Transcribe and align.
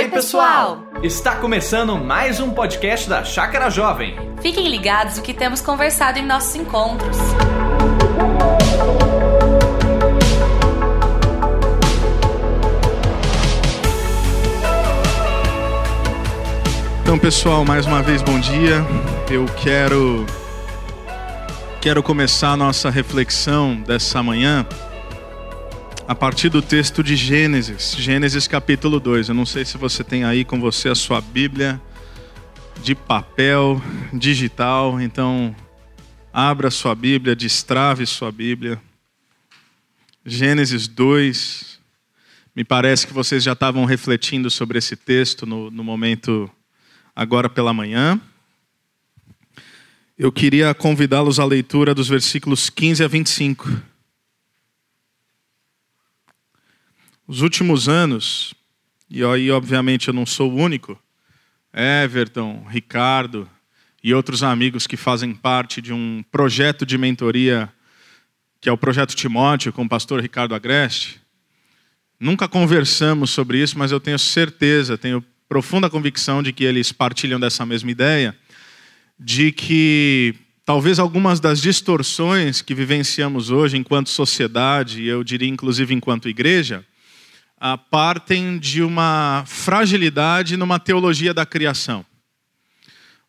Oi, 0.00 0.08
pessoal! 0.08 0.82
Está 1.02 1.36
começando 1.36 1.94
mais 1.94 2.40
um 2.40 2.54
podcast 2.54 3.06
da 3.06 3.22
Chácara 3.22 3.68
Jovem. 3.68 4.16
Fiquem 4.40 4.66
ligados 4.66 5.18
o 5.18 5.22
que 5.22 5.34
temos 5.34 5.60
conversado 5.60 6.18
em 6.18 6.24
nossos 6.24 6.54
encontros. 6.54 7.18
Então, 17.02 17.18
pessoal, 17.18 17.62
mais 17.66 17.84
uma 17.84 18.02
vez 18.02 18.22
bom 18.22 18.40
dia. 18.40 18.82
Eu 19.30 19.44
quero 19.62 20.24
quero 21.82 22.02
começar 22.02 22.52
a 22.52 22.56
nossa 22.56 22.88
reflexão 22.88 23.76
dessa 23.76 24.22
manhã 24.22 24.66
a 26.10 26.14
partir 26.16 26.48
do 26.48 26.60
texto 26.60 27.04
de 27.04 27.14
Gênesis, 27.14 27.94
Gênesis 27.96 28.48
capítulo 28.48 28.98
2. 28.98 29.28
Eu 29.28 29.34
não 29.36 29.46
sei 29.46 29.64
se 29.64 29.78
você 29.78 30.02
tem 30.02 30.24
aí 30.24 30.44
com 30.44 30.60
você 30.60 30.88
a 30.88 30.94
sua 30.96 31.20
Bíblia 31.20 31.80
de 32.82 32.96
papel, 32.96 33.80
digital, 34.12 35.00
então 35.00 35.54
abra 36.32 36.68
sua 36.68 36.96
Bíblia, 36.96 37.36
destrave 37.36 38.04
sua 38.06 38.32
Bíblia. 38.32 38.82
Gênesis 40.26 40.88
2. 40.88 41.78
Me 42.56 42.64
parece 42.64 43.06
que 43.06 43.12
vocês 43.12 43.44
já 43.44 43.52
estavam 43.52 43.84
refletindo 43.84 44.50
sobre 44.50 44.78
esse 44.78 44.96
texto 44.96 45.46
no, 45.46 45.70
no 45.70 45.84
momento 45.84 46.50
agora 47.14 47.48
pela 47.48 47.72
manhã. 47.72 48.20
Eu 50.18 50.32
queria 50.32 50.74
convidá-los 50.74 51.38
à 51.38 51.44
leitura 51.44 51.94
dos 51.94 52.08
versículos 52.08 52.68
15 52.68 53.04
a 53.04 53.06
25. 53.06 53.90
Os 57.30 57.42
últimos 57.42 57.88
anos, 57.88 58.54
e 59.08 59.22
aí 59.22 59.52
obviamente 59.52 60.08
eu 60.08 60.12
não 60.12 60.26
sou 60.26 60.50
o 60.50 60.56
único, 60.56 61.00
Everton, 61.72 62.66
Ricardo 62.68 63.48
e 64.02 64.12
outros 64.12 64.42
amigos 64.42 64.84
que 64.84 64.96
fazem 64.96 65.32
parte 65.32 65.80
de 65.80 65.92
um 65.92 66.24
projeto 66.32 66.84
de 66.84 66.98
mentoria, 66.98 67.72
que 68.60 68.68
é 68.68 68.72
o 68.72 68.76
Projeto 68.76 69.14
Timóteo, 69.14 69.72
com 69.72 69.84
o 69.84 69.88
pastor 69.88 70.20
Ricardo 70.20 70.56
Agreste. 70.56 71.20
Nunca 72.18 72.48
conversamos 72.48 73.30
sobre 73.30 73.62
isso, 73.62 73.78
mas 73.78 73.92
eu 73.92 74.00
tenho 74.00 74.18
certeza, 74.18 74.98
tenho 74.98 75.24
profunda 75.48 75.88
convicção 75.88 76.42
de 76.42 76.52
que 76.52 76.64
eles 76.64 76.90
partilham 76.90 77.38
dessa 77.38 77.64
mesma 77.64 77.92
ideia, 77.92 78.36
de 79.16 79.52
que 79.52 80.34
talvez 80.64 80.98
algumas 80.98 81.38
das 81.38 81.62
distorções 81.62 82.60
que 82.60 82.74
vivenciamos 82.74 83.50
hoje 83.50 83.76
enquanto 83.76 84.10
sociedade, 84.10 85.04
eu 85.06 85.22
diria 85.22 85.48
inclusive 85.48 85.94
enquanto 85.94 86.28
igreja, 86.28 86.84
partem 87.90 88.58
de 88.58 88.82
uma 88.82 89.44
fragilidade 89.46 90.56
numa 90.56 90.78
teologia 90.78 91.34
da 91.34 91.44
criação. 91.44 92.04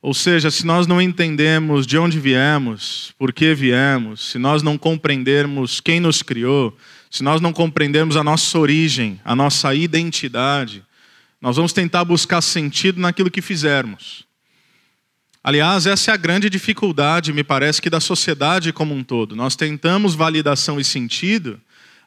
Ou 0.01 0.13
seja, 0.13 0.49
se 0.49 0.65
nós 0.65 0.87
não 0.87 1.01
entendemos 1.01 1.85
de 1.85 1.97
onde 1.97 2.19
viemos, 2.19 3.13
por 3.19 3.31
que 3.31 3.53
viemos, 3.53 4.31
se 4.31 4.39
nós 4.39 4.63
não 4.63 4.77
compreendermos 4.77 5.79
quem 5.79 5.99
nos 5.99 6.23
criou, 6.23 6.75
se 7.09 7.21
nós 7.21 7.41
não 7.41 7.53
compreendermos 7.53 8.15
a 8.15 8.23
nossa 8.23 8.57
origem, 8.57 9.19
a 9.23 9.35
nossa 9.35 9.75
identidade, 9.75 10.83
nós 11.39 11.57
vamos 11.57 11.73
tentar 11.73 12.03
buscar 12.05 12.41
sentido 12.41 12.99
naquilo 12.99 13.29
que 13.29 13.41
fizermos. 13.41 14.25
Aliás, 15.43 15.85
essa 15.85 16.11
é 16.11 16.13
a 16.13 16.17
grande 16.17 16.49
dificuldade, 16.49 17.33
me 17.33 17.43
parece, 17.43 17.81
que 17.81 17.89
da 17.89 17.99
sociedade 17.99 18.71
como 18.71 18.93
um 18.93 19.03
todo. 19.03 19.35
Nós 19.35 19.55
tentamos 19.55 20.15
validação 20.15 20.79
e 20.79 20.83
sentido 20.83 21.59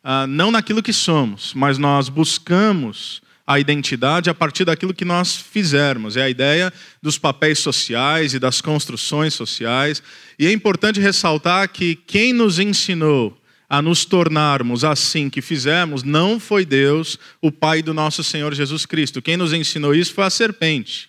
ah, 0.04 0.26
não 0.26 0.50
naquilo 0.50 0.82
que 0.82 0.92
somos, 0.92 1.54
mas 1.54 1.78
nós 1.78 2.10
buscamos 2.10 3.22
a 3.46 3.58
identidade 3.58 4.28
a 4.28 4.34
partir 4.34 4.66
daquilo 4.66 4.92
que 4.92 5.04
nós 5.04 5.34
fizermos. 5.34 6.16
É 6.16 6.22
a 6.22 6.28
ideia 6.28 6.72
dos 7.02 7.16
papéis 7.16 7.58
sociais 7.58 8.34
e 8.34 8.38
das 8.38 8.60
construções 8.60 9.32
sociais. 9.32 10.02
E 10.38 10.46
é 10.46 10.52
importante 10.52 11.00
ressaltar 11.00 11.68
que 11.70 11.94
quem 11.94 12.32
nos 12.34 12.58
ensinou 12.58 13.38
a 13.68 13.80
nos 13.80 14.04
tornarmos 14.04 14.84
assim 14.84 15.30
que 15.30 15.40
fizemos 15.40 16.02
não 16.02 16.38
foi 16.38 16.66
Deus, 16.66 17.18
o 17.40 17.50
Pai 17.50 17.82
do 17.82 17.94
nosso 17.94 18.22
Senhor 18.22 18.54
Jesus 18.54 18.84
Cristo. 18.84 19.22
Quem 19.22 19.36
nos 19.38 19.52
ensinou 19.52 19.94
isso 19.94 20.12
foi 20.12 20.24
a 20.24 20.30
serpente. 20.30 21.08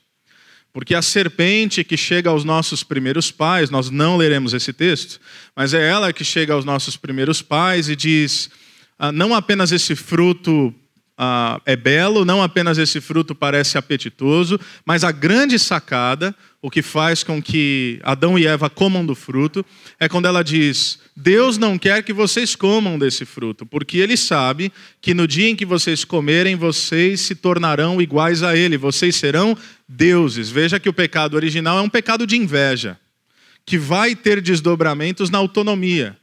Porque 0.74 0.96
a 0.96 1.02
serpente 1.02 1.84
que 1.84 1.96
chega 1.96 2.30
aos 2.30 2.44
nossos 2.44 2.84
primeiros 2.84 3.32
pais, 3.32 3.70
nós 3.70 3.90
não 3.90 4.18
leremos 4.18 4.54
esse 4.54 4.74
texto, 4.74 5.22
mas 5.56 5.74
é 5.74 5.88
ela 5.88 6.12
que 6.12 6.24
chega 6.24 6.54
aos 6.54 6.66
nossos 6.66 6.98
primeiros 6.98 7.42
pais 7.42 7.88
e 7.88 7.96
diz 7.96 8.50
não 9.14 9.34
apenas 9.34 9.72
esse 9.72 9.96
fruto 9.96 10.74
ah, 11.18 11.62
é 11.66 11.76
belo, 11.76 12.26
não 12.26 12.44
apenas 12.44 12.78
esse 12.78 13.00
fruto 13.00 13.34
parece 13.34 13.78
apetitoso, 13.78 14.60
mas 14.86 15.04
a 15.04 15.12
grande 15.12 15.58
sacada, 15.58 16.36
o 16.62 16.70
que 16.70 16.82
faz 16.82 17.24
com 17.24 17.42
que 17.42 18.00
Adão 18.04 18.38
e 18.38 18.46
Eva 18.46 18.70
comam 18.70 19.06
do 19.06 19.16
fruto, 19.16 19.66
é 19.98 20.10
quando 20.10 20.26
ela 20.26 20.44
diz: 20.44 21.00
Deus 21.16 21.58
não 21.58 21.78
quer 21.78 22.04
que 22.04 22.12
vocês 22.12 22.56
comam 22.56 23.00
desse 23.00 23.24
fruto, 23.24 23.66
porque 23.66 23.98
Ele 23.98 24.18
sabe 24.18 24.72
que 25.02 25.14
no 25.14 25.26
dia 25.26 25.50
em 25.50 25.56
que 25.56 25.66
vocês 25.66 26.04
comerem, 26.04 26.56
vocês 26.56 27.22
se 27.22 27.36
tornarão 27.36 28.02
iguais 28.02 28.44
a 28.44 28.56
Ele, 28.56 28.78
vocês 28.78 29.16
serão 29.16 29.58
deuses. 29.88 30.50
Veja 30.50 30.80
que 30.80 30.90
o 30.90 30.94
pecado 30.94 31.36
original 31.36 31.80
é 31.80 31.82
um 31.82 31.90
pecado 31.90 32.28
de 32.28 32.36
inveja, 32.36 33.00
que 33.66 33.78
vai 33.78 34.16
ter 34.16 34.42
desdobramentos 34.42 35.30
na 35.30 35.38
autonomia 35.38 36.18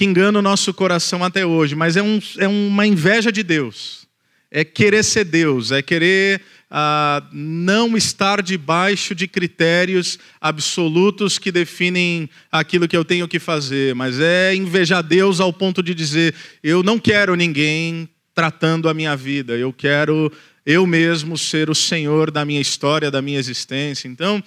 que 0.00 0.06
engana 0.06 0.38
o 0.38 0.42
nosso 0.42 0.72
coração 0.72 1.22
até 1.22 1.44
hoje, 1.44 1.74
mas 1.74 1.94
é, 1.94 2.02
um, 2.02 2.18
é 2.38 2.48
uma 2.48 2.86
inveja 2.86 3.30
de 3.30 3.42
Deus. 3.42 4.08
É 4.50 4.64
querer 4.64 5.04
ser 5.04 5.24
Deus, 5.24 5.72
é 5.72 5.82
querer 5.82 6.40
ah, 6.70 7.22
não 7.30 7.94
estar 7.98 8.40
debaixo 8.40 9.14
de 9.14 9.28
critérios 9.28 10.18
absolutos 10.40 11.38
que 11.38 11.52
definem 11.52 12.30
aquilo 12.50 12.88
que 12.88 12.96
eu 12.96 13.04
tenho 13.04 13.28
que 13.28 13.38
fazer, 13.38 13.94
mas 13.94 14.18
é 14.18 14.54
invejar 14.54 15.02
Deus 15.02 15.38
ao 15.38 15.52
ponto 15.52 15.82
de 15.82 15.94
dizer: 15.94 16.34
eu 16.64 16.82
não 16.82 16.98
quero 16.98 17.34
ninguém 17.34 18.08
tratando 18.34 18.88
a 18.88 18.94
minha 18.94 19.14
vida, 19.14 19.54
eu 19.54 19.70
quero 19.70 20.32
eu 20.64 20.86
mesmo 20.86 21.36
ser 21.36 21.68
o 21.68 21.74
Senhor 21.74 22.30
da 22.30 22.42
minha 22.42 22.60
história, 22.62 23.10
da 23.10 23.20
minha 23.20 23.38
existência. 23.38 24.08
Então, 24.08 24.42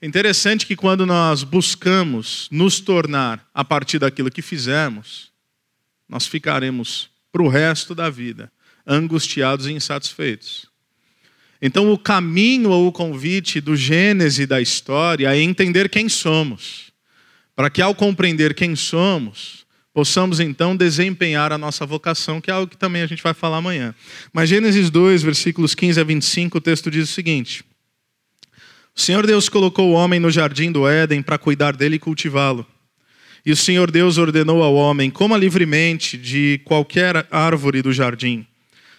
é 0.00 0.06
interessante 0.06 0.64
que 0.64 0.76
quando 0.76 1.04
nós 1.04 1.42
buscamos 1.42 2.48
nos 2.52 2.78
tornar 2.78 3.44
a 3.52 3.64
partir 3.64 3.98
daquilo 3.98 4.30
que 4.30 4.42
fizemos, 4.42 5.32
nós 6.08 6.26
ficaremos 6.26 7.10
para 7.32 7.42
o 7.42 7.48
resto 7.48 7.94
da 7.94 8.08
vida 8.08 8.50
angustiados 8.86 9.66
e 9.66 9.72
insatisfeitos. 9.72 10.66
Então, 11.60 11.92
o 11.92 11.98
caminho 11.98 12.70
ou 12.70 12.86
o 12.86 12.92
convite 12.92 13.60
do 13.60 13.76
Gênese 13.76 14.46
da 14.46 14.60
história 14.60 15.34
é 15.34 15.40
entender 15.40 15.88
quem 15.88 16.08
somos, 16.08 16.92
para 17.56 17.68
que 17.68 17.82
ao 17.82 17.94
compreender 17.94 18.54
quem 18.54 18.76
somos, 18.76 19.66
possamos 19.92 20.38
então 20.38 20.76
desempenhar 20.76 21.52
a 21.52 21.58
nossa 21.58 21.84
vocação, 21.84 22.40
que 22.40 22.50
é 22.50 22.54
algo 22.54 22.70
que 22.70 22.76
também 22.76 23.02
a 23.02 23.06
gente 23.06 23.22
vai 23.22 23.34
falar 23.34 23.56
amanhã. 23.56 23.92
Mas 24.32 24.48
Gênesis 24.48 24.88
2, 24.90 25.24
versículos 25.24 25.74
15 25.74 26.00
a 26.00 26.04
25, 26.04 26.58
o 26.58 26.60
texto 26.60 26.88
diz 26.88 27.10
o 27.10 27.12
seguinte: 27.12 27.64
o 28.98 29.00
Senhor 29.00 29.24
Deus 29.24 29.48
colocou 29.48 29.90
o 29.90 29.92
homem 29.92 30.18
no 30.18 30.28
jardim 30.28 30.72
do 30.72 30.86
Éden 30.88 31.22
para 31.22 31.38
cuidar 31.38 31.76
dele 31.76 31.94
e 31.94 32.00
cultivá-lo. 32.00 32.66
E 33.46 33.52
o 33.52 33.56
Senhor 33.56 33.92
Deus 33.92 34.18
ordenou 34.18 34.60
ao 34.60 34.74
homem: 34.74 35.08
coma 35.08 35.36
livremente 35.36 36.18
de 36.18 36.60
qualquer 36.64 37.24
árvore 37.30 37.80
do 37.80 37.92
jardim, 37.92 38.44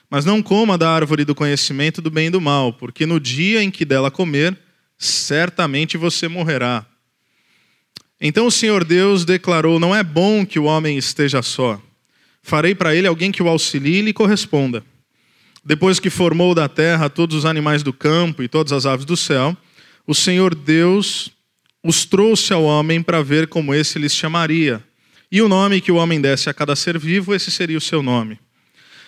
mas 0.10 0.24
não 0.24 0.42
coma 0.42 0.78
da 0.78 0.90
árvore 0.90 1.26
do 1.26 1.36
conhecimento 1.36 2.02
do 2.02 2.10
bem 2.10 2.28
e 2.28 2.30
do 2.30 2.40
mal, 2.40 2.72
porque 2.72 3.06
no 3.06 3.20
dia 3.20 3.62
em 3.62 3.70
que 3.70 3.84
dela 3.84 4.10
comer, 4.10 4.58
certamente 4.98 5.98
você 5.98 6.30
morrerá. 6.30 6.86
Então 8.22 8.48
o 8.48 8.52
Senhor 8.52 8.86
Deus 8.86 9.26
declarou: 9.26 9.81
Não 9.81 9.94
é 9.94 10.02
bom 10.02 10.46
que 10.46 10.58
o 10.58 10.64
homem 10.64 10.98
esteja 10.98 11.42
só. 11.42 11.80
Farei 12.42 12.74
para 12.74 12.96
ele 12.96 13.06
alguém 13.06 13.34
que 13.34 13.44
o 13.44 13.50
auxilie 13.50 13.98
e 13.98 14.02
lhe 14.02 14.14
corresponda. 14.14 14.81
Depois 15.64 16.00
que 16.00 16.10
formou 16.10 16.56
da 16.56 16.69
terra 16.69 17.10
todos 17.10 17.36
os 17.36 17.46
animais 17.46 17.84
do 17.84 17.92
campo 17.92 18.42
e 18.42 18.48
todas 18.48 18.72
as 18.72 18.86
aves 18.86 19.04
do 19.04 19.18
céu, 19.18 19.57
o 20.10 20.16
Senhor 20.16 20.56
Deus 20.56 21.30
os 21.84 22.04
trouxe 22.04 22.52
ao 22.52 22.64
homem 22.64 23.00
para 23.00 23.22
ver 23.22 23.48
como 23.48 23.76
esse 23.76 24.00
lhes 24.00 24.16
chamaria. 24.16 24.84
E 25.32 25.40
o 25.40 25.48
nome 25.48 25.82
que 25.82 25.92
o 25.92 25.98
homem 25.98 26.20
desse 26.20 26.50
a 26.50 26.54
cada 26.54 26.76
ser 26.76 26.98
vivo, 26.98 27.36
esse 27.36 27.52
seria 27.52 27.78
o 27.78 27.82
seu 27.82 28.02
nome. 28.02 28.40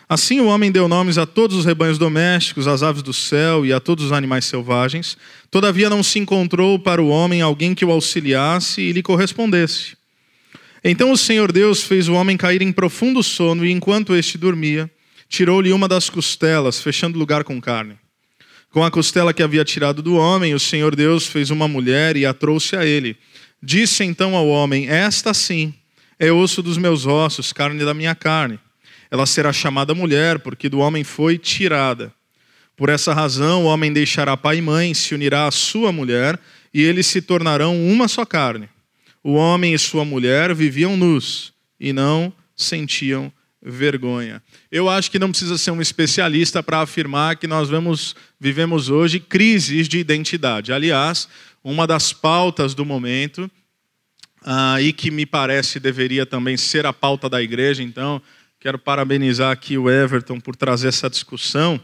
Assim 0.08 0.40
o 0.42 0.46
homem 0.46 0.72
deu 0.72 0.88
nomes 0.88 1.18
a 1.18 1.26
todos 1.26 1.58
os 1.58 1.66
rebanhos 1.66 1.98
domésticos, 1.98 2.68
às 2.68 2.84
aves 2.84 3.02
do 3.02 3.14
céu 3.14 3.66
e 3.66 3.74
a 3.74 3.80
todos 3.80 4.06
os 4.06 4.12
animais 4.12 4.46
selvagens. 4.46 5.18
Todavia 5.50 5.90
não 5.90 6.04
se 6.04 6.20
encontrou 6.20 6.78
para 6.78 7.02
o 7.02 7.08
homem 7.08 7.42
alguém 7.42 7.74
que 7.74 7.84
o 7.84 7.90
auxiliasse 7.90 8.82
e 8.82 8.92
lhe 8.92 9.02
correspondesse. 9.02 9.98
Então 10.84 11.12
o 11.12 11.18
Senhor 11.18 11.52
Deus 11.52 11.82
fez 11.82 12.10
o 12.10 12.14
homem 12.14 12.38
cair 12.38 12.62
em 12.62 12.72
profundo 12.72 13.24
sono 13.24 13.66
e 13.66 13.72
enquanto 13.72 14.16
este 14.16 14.38
dormia, 14.38 14.88
tirou-lhe 15.28 15.74
uma 15.74 15.88
das 15.88 16.12
costelas, 16.12 16.80
fechando 16.80 17.16
o 17.16 17.20
lugar 17.20 17.44
com 17.44 17.60
carne. 17.60 18.01
Com 18.72 18.86
a 18.86 18.90
costela 18.90 19.34
que 19.34 19.44
havia 19.44 19.66
tirado 19.66 20.02
do 20.02 20.16
homem, 20.16 20.54
o 20.54 20.60
Senhor 20.60 20.96
Deus 20.96 21.28
fez 21.28 21.50
uma 21.50 21.68
mulher 21.68 22.16
e 22.16 22.26
a 22.26 22.34
trouxe 22.34 22.78
a 22.78 22.86
ele. 22.86 23.18
Disse 23.62 24.06
então 24.06 24.34
ao 24.34 24.48
homem: 24.48 24.88
Esta 24.88 25.34
sim 25.34 25.74
é 26.18 26.32
osso 26.32 26.64
dos 26.64 26.78
meus 26.78 27.06
ossos, 27.06 27.52
carne 27.52 27.84
da 27.84 27.94
minha 27.94 28.16
carne. 28.16 28.58
Ela 29.12 29.26
será 29.26 29.52
chamada 29.52 29.94
mulher, 29.94 30.40
porque 30.40 30.70
do 30.70 30.80
homem 30.80 31.04
foi 31.04 31.38
tirada. 31.38 32.14
Por 32.78 32.88
essa 32.88 33.14
razão, 33.14 33.66
o 33.66 33.68
homem 33.68 33.92
deixará 33.92 34.38
pai 34.38 34.60
e 34.60 34.62
mãe, 34.62 34.94
se 34.94 35.14
unirá 35.14 35.48
à 35.48 35.52
sua 35.52 35.92
mulher, 35.92 36.40
e 36.74 36.82
eles 36.82 37.08
se 37.08 37.22
tornarão 37.22 37.78
uma 37.78 38.08
só 38.08 38.24
carne. 38.26 38.70
O 39.22 39.34
homem 39.34 39.74
e 39.74 39.78
sua 39.78 40.06
mulher 40.06 40.56
viviam 40.56 40.96
nus 40.96 41.54
e 41.78 41.92
não 41.92 42.32
sentiam 42.56 43.32
vergonha. 43.62 44.42
Eu 44.72 44.90
acho 44.90 45.12
que 45.12 45.20
não 45.20 45.30
precisa 45.30 45.58
ser 45.58 45.72
um 45.72 45.82
especialista 45.82 46.64
para 46.64 46.82
afirmar 46.82 47.36
que 47.36 47.46
nós 47.46 47.70
vemos, 47.70 48.16
vivemos 48.40 48.90
hoje 48.90 49.20
crises 49.20 49.88
de 49.88 50.00
identidade. 50.00 50.74
Aliás, 50.74 51.28
uma 51.64 51.86
das 51.86 52.12
pautas 52.12 52.74
do 52.74 52.84
momento, 52.84 53.50
ah, 54.44 54.82
e 54.82 54.92
que 54.92 55.12
me 55.12 55.26
parece 55.26 55.80
deveria 55.80 56.26
também 56.26 56.58
ser 56.58 56.86
a 56.86 56.94
pauta 56.94 57.30
da 57.30 57.42
igreja, 57.42 57.84
então 57.84 58.22
quero 58.60 58.80
parabenizar 58.80 59.52
aqui 59.52 59.78
o 59.78 59.90
Everton 59.90 60.40
por 60.40 60.56
trazer 60.56 60.88
essa 60.88 61.10
discussão, 61.10 61.80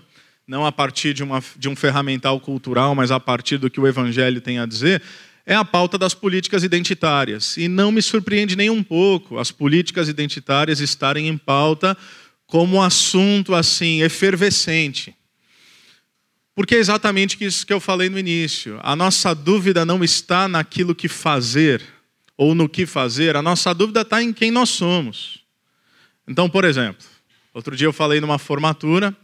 não 0.47 0.65
a 0.65 0.71
partir 0.71 1.13
de, 1.13 1.23
uma, 1.23 1.43
de 1.55 1.69
um 1.69 1.75
ferramental 1.75 2.39
cultural, 2.39 2.95
mas 2.95 3.11
a 3.11 3.19
partir 3.19 3.57
do 3.57 3.69
que 3.69 3.79
o 3.79 3.87
Evangelho 3.87 4.41
tem 4.41 4.59
a 4.59 4.65
dizer, 4.65 5.01
é 5.49 5.55
a 5.55 5.63
pauta 5.63 5.97
das 5.97 6.13
políticas 6.13 6.61
identitárias. 6.61 7.55
E 7.55 7.69
não 7.69 7.89
me 7.89 8.01
surpreende 8.01 8.57
nem 8.57 8.69
um 8.69 8.83
pouco 8.83 9.39
as 9.39 9.49
políticas 9.49 10.09
identitárias 10.09 10.81
estarem 10.81 11.29
em 11.29 11.37
pauta 11.37 11.97
como 12.45 12.75
um 12.75 12.81
assunto 12.81 13.55
assim 13.55 14.01
efervescente. 14.01 15.15
Porque 16.53 16.75
é 16.75 16.79
exatamente 16.79 17.41
isso 17.41 17.65
que 17.65 17.71
eu 17.71 17.79
falei 17.79 18.09
no 18.09 18.19
início. 18.19 18.77
A 18.83 18.93
nossa 18.93 19.33
dúvida 19.33 19.85
não 19.85 20.03
está 20.03 20.49
naquilo 20.49 20.93
que 20.93 21.07
fazer 21.07 21.81
ou 22.35 22.53
no 22.53 22.67
que 22.67 22.85
fazer, 22.85 23.35
a 23.35 23.41
nossa 23.41 23.73
dúvida 23.73 24.01
está 24.01 24.21
em 24.21 24.33
quem 24.33 24.51
nós 24.51 24.69
somos. 24.69 25.39
Então, 26.27 26.49
por 26.49 26.65
exemplo, 26.65 27.03
outro 27.53 27.75
dia 27.75 27.87
eu 27.87 27.93
falei 27.93 28.19
numa 28.19 28.37
formatura, 28.37 29.15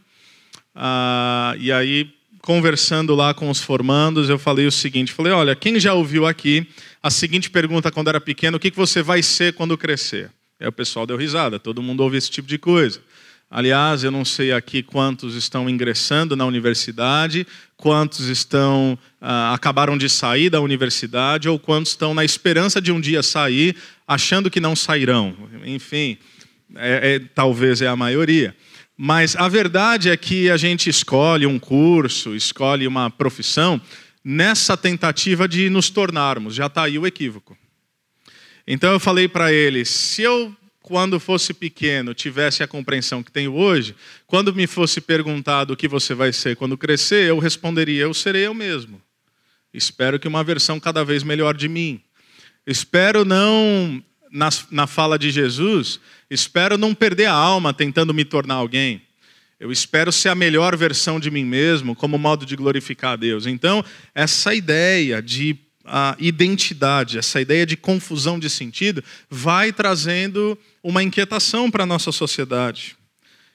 uh, 0.73 1.55
e 1.59 1.71
aí 1.71 2.11
conversando 2.43 3.15
lá 3.15 3.33
com 3.33 3.49
os 3.49 3.61
formandos, 3.61 4.29
eu 4.29 4.37
falei 4.37 4.67
o 4.67 4.71
seguinte: 4.71 5.13
falei, 5.13 5.31
olha, 5.31 5.55
quem 5.55 5.79
já 5.79 5.93
ouviu 5.93 6.27
aqui 6.27 6.67
a 7.01 7.09
seguinte 7.09 7.49
pergunta 7.49 7.89
quando 7.89 8.09
era 8.09 8.21
pequeno: 8.21 8.57
o 8.57 8.59
que 8.59 8.69
você 8.69 9.01
vai 9.01 9.23
ser 9.23 9.53
quando 9.53 9.77
crescer? 9.77 10.29
Aí 10.59 10.67
o 10.67 10.71
pessoal 10.71 11.07
deu 11.07 11.17
risada, 11.17 11.57
todo 11.57 11.81
mundo 11.81 12.03
ouve 12.03 12.17
esse 12.17 12.29
tipo 12.29 12.47
de 12.47 12.57
coisa. 12.57 13.01
Aliás, 13.49 14.03
eu 14.03 14.11
não 14.11 14.25
sei 14.25 14.51
aqui 14.51 14.81
quantos 14.81 15.35
estão 15.35 15.69
ingressando 15.69 16.35
na 16.35 16.45
universidade, 16.45 17.45
quantos 17.77 18.27
estão 18.27 18.97
ah, 19.21 19.53
acabaram 19.53 19.97
de 19.97 20.09
sair 20.09 20.49
da 20.49 20.59
universidade 20.59 21.47
ou 21.47 21.59
quantos 21.59 21.91
estão 21.91 22.13
na 22.13 22.25
esperança 22.25 22.81
de 22.81 22.91
um 22.91 22.99
dia 22.99 23.21
sair, 23.21 23.75
achando 24.07 24.49
que 24.49 24.59
não 24.59 24.75
sairão. 24.75 25.35
Enfim, 25.65 26.17
é, 26.75 27.15
é, 27.15 27.19
talvez 27.19 27.81
é 27.81 27.87
a 27.87 27.95
maioria. 27.95 28.55
Mas 29.05 29.35
a 29.35 29.49
verdade 29.49 30.09
é 30.09 30.15
que 30.15 30.49
a 30.49 30.55
gente 30.55 30.89
escolhe 30.89 31.45
um 31.45 31.59
curso, 31.59 32.33
escolhe 32.33 32.87
uma 32.87 33.09
profissão 33.09 33.81
nessa 34.23 34.77
tentativa 34.77 35.45
de 35.45 35.69
nos 35.69 35.89
tornarmos. 35.89 36.55
Já 36.55 36.67
está 36.67 36.83
aí 36.83 36.97
o 36.97 37.05
equívoco. 37.05 37.57
Então 38.65 38.93
eu 38.93 39.01
falei 39.01 39.27
para 39.27 39.51
ele: 39.51 39.83
se 39.83 40.21
eu, 40.21 40.55
quando 40.81 41.19
fosse 41.19 41.53
pequeno, 41.53 42.13
tivesse 42.13 42.63
a 42.63 42.67
compreensão 42.67 43.21
que 43.21 43.29
tenho 43.29 43.53
hoje, 43.53 43.93
quando 44.25 44.55
me 44.55 44.67
fosse 44.67 45.01
perguntado 45.01 45.73
o 45.73 45.75
que 45.75 45.89
você 45.89 46.13
vai 46.13 46.31
ser 46.31 46.55
quando 46.55 46.77
crescer, 46.77 47.27
eu 47.27 47.39
responderia: 47.39 48.03
eu 48.03 48.13
serei 48.13 48.47
eu 48.47 48.53
mesmo. 48.53 49.01
Espero 49.73 50.17
que 50.17 50.29
uma 50.29 50.45
versão 50.45 50.79
cada 50.79 51.03
vez 51.03 51.23
melhor 51.23 51.57
de 51.57 51.67
mim. 51.67 52.01
Espero 52.65 53.25
não 53.25 54.01
na, 54.33 54.49
na 54.71 54.87
fala 54.87 55.19
de 55.19 55.29
Jesus, 55.29 55.99
espero 56.29 56.77
não 56.77 56.93
perder 56.93 57.25
a 57.25 57.33
alma 57.33 57.73
tentando 57.73 58.13
me 58.13 58.25
tornar 58.25 58.55
alguém. 58.55 59.01
Eu 59.59 59.71
espero 59.71 60.11
ser 60.11 60.29
a 60.29 60.35
melhor 60.35 60.75
versão 60.75 61.19
de 61.19 61.31
mim 61.31 61.45
mesmo, 61.45 61.95
como 61.95 62.17
modo 62.17 62.45
de 62.45 62.55
glorificar 62.55 63.13
a 63.13 63.15
Deus. 63.15 63.45
Então, 63.45 63.83
essa 64.13 64.53
ideia 64.53 65.21
de 65.21 65.57
identidade, 66.19 67.17
essa 67.17 67.41
ideia 67.41 67.65
de 67.65 67.75
confusão 67.75 68.39
de 68.39 68.49
sentido, 68.49 69.03
vai 69.29 69.71
trazendo 69.71 70.57
uma 70.81 71.03
inquietação 71.03 71.69
para 71.69 71.83
a 71.83 71.87
nossa 71.87 72.11
sociedade. 72.11 72.95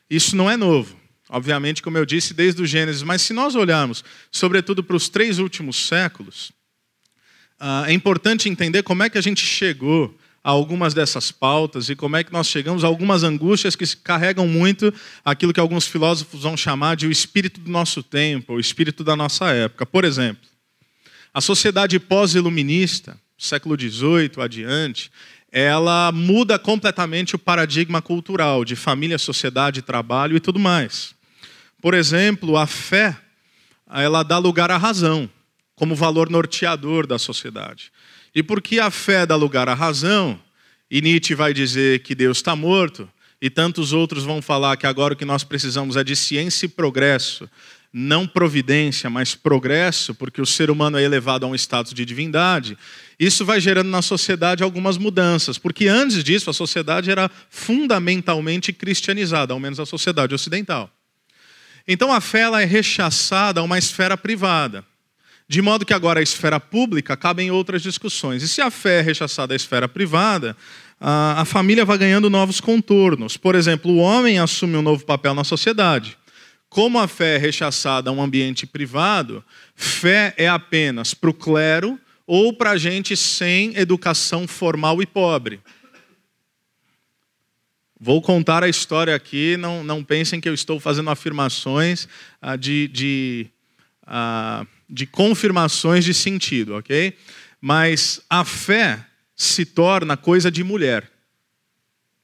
Isso 0.08 0.36
não 0.36 0.50
é 0.50 0.56
novo, 0.56 0.98
obviamente, 1.28 1.82
como 1.82 1.98
eu 1.98 2.06
disse, 2.06 2.32
desde 2.32 2.62
o 2.62 2.66
Gênesis, 2.66 3.02
mas 3.02 3.22
se 3.22 3.32
nós 3.32 3.54
olharmos, 3.54 4.04
sobretudo 4.30 4.82
para 4.82 4.96
os 4.96 5.08
três 5.08 5.38
últimos 5.38 5.76
séculos, 5.86 6.52
ah, 7.60 7.84
é 7.86 7.92
importante 7.92 8.48
entender 8.48 8.82
como 8.82 9.02
é 9.02 9.10
que 9.10 9.18
a 9.18 9.22
gente 9.22 9.44
chegou 9.44 10.16
a 10.48 10.50
algumas 10.50 10.94
dessas 10.94 11.30
pautas 11.30 11.90
e 11.90 11.94
como 11.94 12.16
é 12.16 12.24
que 12.24 12.32
nós 12.32 12.46
chegamos 12.46 12.82
a 12.82 12.86
algumas 12.86 13.22
angústias 13.22 13.76
que 13.76 13.84
carregam 13.98 14.48
muito 14.48 14.90
aquilo 15.22 15.52
que 15.52 15.60
alguns 15.60 15.86
filósofos 15.86 16.40
vão 16.40 16.56
chamar 16.56 16.96
de 16.96 17.06
o 17.06 17.10
espírito 17.10 17.60
do 17.60 17.70
nosso 17.70 18.02
tempo, 18.02 18.54
o 18.54 18.58
espírito 18.58 19.04
da 19.04 19.14
nossa 19.14 19.50
época. 19.50 19.84
Por 19.84 20.06
exemplo, 20.06 20.40
a 21.34 21.42
sociedade 21.42 22.00
pós-iluminista, 22.00 23.20
século 23.36 23.78
XVIII 23.78 24.42
adiante, 24.42 25.10
ela 25.52 26.10
muda 26.12 26.58
completamente 26.58 27.36
o 27.36 27.38
paradigma 27.38 28.00
cultural 28.00 28.64
de 28.64 28.74
família, 28.74 29.18
sociedade, 29.18 29.82
trabalho 29.82 30.34
e 30.34 30.40
tudo 30.40 30.58
mais. 30.58 31.14
Por 31.78 31.92
exemplo, 31.92 32.56
a 32.56 32.66
fé, 32.66 33.14
ela 33.86 34.22
dá 34.22 34.38
lugar 34.38 34.70
à 34.70 34.78
razão 34.78 35.28
como 35.76 35.94
valor 35.94 36.30
norteador 36.30 37.06
da 37.06 37.18
sociedade. 37.18 37.92
E 38.38 38.42
porque 38.44 38.78
a 38.78 38.88
fé 38.88 39.26
dá 39.26 39.34
lugar 39.34 39.68
à 39.68 39.74
razão, 39.74 40.38
e 40.88 41.02
Nietzsche 41.02 41.34
vai 41.34 41.52
dizer 41.52 42.04
que 42.04 42.14
Deus 42.14 42.38
está 42.38 42.54
morto, 42.54 43.10
e 43.42 43.50
tantos 43.50 43.92
outros 43.92 44.22
vão 44.22 44.40
falar 44.40 44.76
que 44.76 44.86
agora 44.86 45.14
o 45.14 45.16
que 45.16 45.24
nós 45.24 45.42
precisamos 45.42 45.96
é 45.96 46.04
de 46.04 46.14
ciência 46.14 46.66
e 46.66 46.68
progresso, 46.68 47.50
não 47.92 48.28
providência, 48.28 49.10
mas 49.10 49.34
progresso, 49.34 50.14
porque 50.14 50.40
o 50.40 50.46
ser 50.46 50.70
humano 50.70 50.96
é 50.96 51.02
elevado 51.02 51.46
a 51.46 51.48
um 51.48 51.54
status 51.56 51.92
de 51.92 52.04
divindade, 52.04 52.78
isso 53.18 53.44
vai 53.44 53.60
gerando 53.60 53.90
na 53.90 54.02
sociedade 54.02 54.62
algumas 54.62 54.96
mudanças, 54.96 55.58
porque 55.58 55.88
antes 55.88 56.22
disso 56.22 56.48
a 56.48 56.54
sociedade 56.54 57.10
era 57.10 57.28
fundamentalmente 57.50 58.72
cristianizada, 58.72 59.52
ao 59.52 59.58
menos 59.58 59.80
a 59.80 59.84
sociedade 59.84 60.32
ocidental. 60.32 60.88
Então 61.88 62.12
a 62.12 62.20
fé 62.20 62.42
ela 62.42 62.62
é 62.62 62.64
rechaçada 62.64 63.58
a 63.58 63.64
uma 63.64 63.78
esfera 63.78 64.16
privada. 64.16 64.84
De 65.48 65.62
modo 65.62 65.86
que 65.86 65.94
agora 65.94 66.20
a 66.20 66.22
esfera 66.22 66.60
pública 66.60 67.16
cabem 67.16 67.50
outras 67.50 67.80
discussões. 67.80 68.42
E 68.42 68.48
se 68.48 68.60
a 68.60 68.70
fé 68.70 68.98
é 68.98 69.00
rechaçada 69.00 69.54
à 69.54 69.56
esfera 69.56 69.88
privada, 69.88 70.54
a, 71.00 71.42
família 71.46 71.86
vai 71.86 71.96
ganhando 71.96 72.28
novos 72.28 72.60
contornos. 72.60 73.38
Por 73.38 73.54
exemplo, 73.54 73.90
o 73.90 73.96
homem 73.96 74.38
assume 74.38 74.76
um 74.76 74.82
novo 74.82 75.06
papel 75.06 75.32
na 75.34 75.44
sociedade. 75.44 76.18
Como 76.68 76.98
a 76.98 77.08
fé 77.08 77.36
é 77.36 77.38
rechaçada 77.38 78.10
a 78.10 78.12
um 78.12 78.20
ambiente 78.20 78.66
privado, 78.66 79.42
fé 79.74 80.34
é 80.36 80.46
apenas 80.46 81.14
para 81.14 81.30
o 81.30 81.34
clero 81.34 81.98
ou 82.26 82.52
para 82.52 82.76
gente 82.76 83.16
sem 83.16 83.74
educação 83.74 84.46
formal 84.46 85.00
e 85.00 85.06
pobre. 85.06 85.60
Vou 87.98 88.20
contar 88.20 88.62
a 88.62 88.68
história 88.68 89.14
aqui, 89.14 89.56
não, 89.56 89.82
não 89.82 90.04
pensem 90.04 90.40
que 90.42 90.48
eu 90.48 90.52
estou 90.52 90.78
fazendo 90.78 91.08
afirmações 91.08 92.06
ah, 92.40 92.54
de, 92.54 92.86
de 92.88 93.46
ah, 94.06 94.66
de 94.88 95.06
confirmações 95.06 96.04
de 96.04 96.14
sentido, 96.14 96.76
ok? 96.76 97.12
Mas 97.60 98.20
a 98.28 98.44
fé 98.44 99.04
se 99.36 99.64
torna 99.64 100.16
coisa 100.16 100.50
de 100.50 100.64
mulher. 100.64 101.10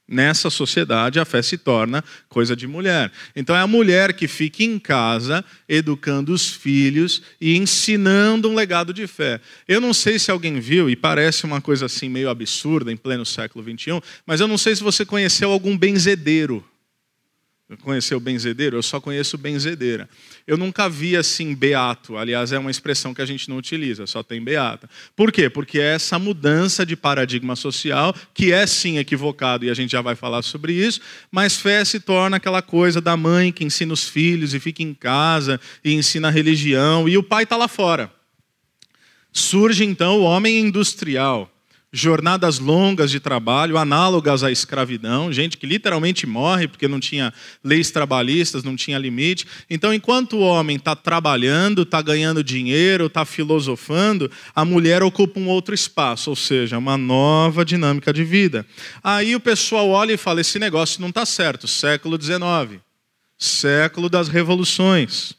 Nessa 0.07 0.51
sociedade, 0.51 1.19
a 1.19 1.25
fé 1.25 1.41
se 1.41 1.57
torna 1.57 2.03
coisa 2.29 2.55
de 2.55 2.67
mulher. 2.67 3.11
Então, 3.35 3.55
é 3.55 3.59
a 3.59 3.65
mulher 3.65 4.13
que 4.13 4.27
fica 4.27 4.63
em 4.63 4.77
casa, 4.77 5.43
educando 5.67 6.31
os 6.31 6.51
filhos 6.51 7.23
e 7.41 7.57
ensinando 7.57 8.47
um 8.47 8.53
legado 8.53 8.93
de 8.93 9.07
fé. 9.07 9.41
Eu 9.67 9.81
não 9.81 9.95
sei 9.95 10.19
se 10.19 10.29
alguém 10.29 10.59
viu, 10.59 10.91
e 10.91 10.95
parece 10.95 11.43
uma 11.43 11.59
coisa 11.59 11.87
assim 11.87 12.07
meio 12.07 12.29
absurda 12.29 12.91
em 12.91 12.97
pleno 12.97 13.25
século 13.25 13.63
XXI, 13.63 13.99
mas 14.27 14.39
eu 14.39 14.47
não 14.47 14.59
sei 14.59 14.75
se 14.75 14.83
você 14.83 15.03
conheceu 15.03 15.51
algum 15.51 15.75
benzedeiro. 15.75 16.63
Conheceu 17.81 18.19
benzedeiro? 18.19 18.77
Eu 18.77 18.83
só 18.83 19.01
conheço 19.01 19.39
benzedeira. 19.39 20.07
Eu 20.45 20.55
nunca 20.55 20.87
vi 20.87 21.17
assim 21.17 21.55
beato. 21.55 22.15
Aliás, 22.15 22.51
é 22.51 22.59
uma 22.59 22.69
expressão 22.69 23.11
que 23.11 23.23
a 23.23 23.25
gente 23.25 23.49
não 23.49 23.57
utiliza, 23.57 24.05
só 24.05 24.21
tem 24.21 24.43
beata. 24.43 24.87
Por 25.15 25.31
quê? 25.31 25.49
Porque 25.49 25.79
é 25.79 25.95
essa 25.95 26.19
mudança 26.19 26.85
de 26.85 26.95
paradigma 26.95 27.55
social, 27.55 28.13
que 28.35 28.51
é 28.51 28.67
sim 28.67 28.99
equivocado, 28.99 29.65
e 29.65 29.71
a 29.71 29.73
gente 29.73 29.91
já 29.91 30.01
vai 30.01 30.15
falar 30.15 30.43
sobre 30.43 30.73
isso, 30.73 31.01
mas 31.31 31.57
fé 31.57 31.83
se 31.83 31.99
torna 31.99 32.37
aquela 32.37 32.61
coisa 32.61 33.01
da 33.01 33.17
mãe 33.17 33.51
que 33.51 33.63
ensina 33.63 33.93
os 33.93 34.07
filhos 34.07 34.53
e 34.53 34.59
fica 34.59 34.83
em 34.83 34.93
casa 34.93 35.59
e 35.83 35.91
ensina 35.91 36.27
a 36.27 36.31
religião, 36.31 37.09
e 37.09 37.17
o 37.17 37.23
pai 37.23 37.45
está 37.45 37.57
lá 37.57 37.67
fora. 37.67 38.13
Surge 39.33 39.83
então 39.83 40.19
o 40.19 40.23
homem 40.23 40.59
industrial 40.59 41.51
jornadas 41.95 42.59
longas 42.59 43.09
de 43.09 43.21
trabalho, 43.21 43.77
análogas 43.77 44.43
à 44.43 44.51
escravidão, 44.51 45.31
gente 45.31 45.55
que 45.55 45.65
literalmente 45.65 46.27
morre 46.27 46.67
porque 46.67 46.89
não 46.89 46.99
tinha 46.99 47.33
leis 47.63 47.89
trabalhistas, 47.89 48.65
não 48.65 48.75
tinha 48.75 48.97
limite. 48.97 49.47
Então, 49.69 49.93
enquanto 49.93 50.35
o 50.35 50.41
homem 50.41 50.75
está 50.75 50.93
trabalhando, 50.93 51.83
está 51.83 52.01
ganhando 52.01 52.43
dinheiro, 52.43 53.05
está 53.05 53.23
filosofando, 53.23 54.29
a 54.53 54.65
mulher 54.65 55.03
ocupa 55.03 55.39
um 55.39 55.47
outro 55.47 55.73
espaço, 55.73 56.29
ou 56.29 56.35
seja, 56.35 56.77
uma 56.77 56.97
nova 56.97 57.63
dinâmica 57.63 58.11
de 58.11 58.25
vida. 58.25 58.65
Aí 59.01 59.33
o 59.33 59.39
pessoal 59.39 59.87
olha 59.87 60.11
e 60.11 60.17
fala: 60.17 60.41
esse 60.41 60.59
negócio 60.59 60.99
não 60.99 61.09
está 61.09 61.25
certo, 61.25 61.65
século 61.65 62.21
XIX, 62.21 62.81
século 63.37 64.09
das 64.09 64.27
revoluções. 64.27 65.33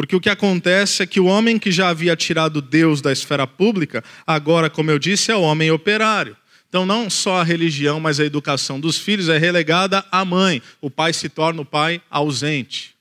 Porque 0.00 0.16
o 0.16 0.20
que 0.20 0.30
acontece 0.30 1.02
é 1.02 1.06
que 1.06 1.20
o 1.20 1.26
homem 1.26 1.58
que 1.58 1.70
já 1.70 1.90
havia 1.90 2.16
tirado 2.16 2.62
Deus 2.62 3.02
da 3.02 3.12
esfera 3.12 3.46
pública, 3.46 4.02
agora, 4.26 4.70
como 4.70 4.90
eu 4.90 4.98
disse, 4.98 5.30
é 5.30 5.36
o 5.36 5.42
homem 5.42 5.70
operário. 5.70 6.34
Então, 6.70 6.86
não 6.86 7.10
só 7.10 7.38
a 7.38 7.44
religião, 7.44 8.00
mas 8.00 8.18
a 8.18 8.24
educação 8.24 8.80
dos 8.80 8.96
filhos 8.96 9.28
é 9.28 9.36
relegada 9.36 10.02
à 10.10 10.24
mãe. 10.24 10.62
O 10.80 10.90
pai 10.90 11.12
se 11.12 11.28
torna 11.28 11.60
o 11.60 11.66
pai 11.66 12.00
ausente. 12.10 12.94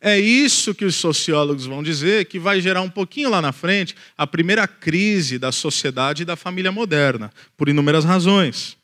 É 0.00 0.16
isso 0.16 0.76
que 0.76 0.84
os 0.84 0.94
sociólogos 0.94 1.66
vão 1.66 1.82
dizer 1.82 2.26
que 2.26 2.38
vai 2.38 2.60
gerar 2.60 2.82
um 2.82 2.90
pouquinho 2.90 3.28
lá 3.28 3.42
na 3.42 3.50
frente 3.50 3.96
a 4.16 4.24
primeira 4.24 4.68
crise 4.68 5.40
da 5.40 5.50
sociedade 5.50 6.22
e 6.22 6.24
da 6.24 6.36
família 6.36 6.70
moderna, 6.70 7.32
por 7.56 7.68
inúmeras 7.68 8.04
razões. 8.04 8.76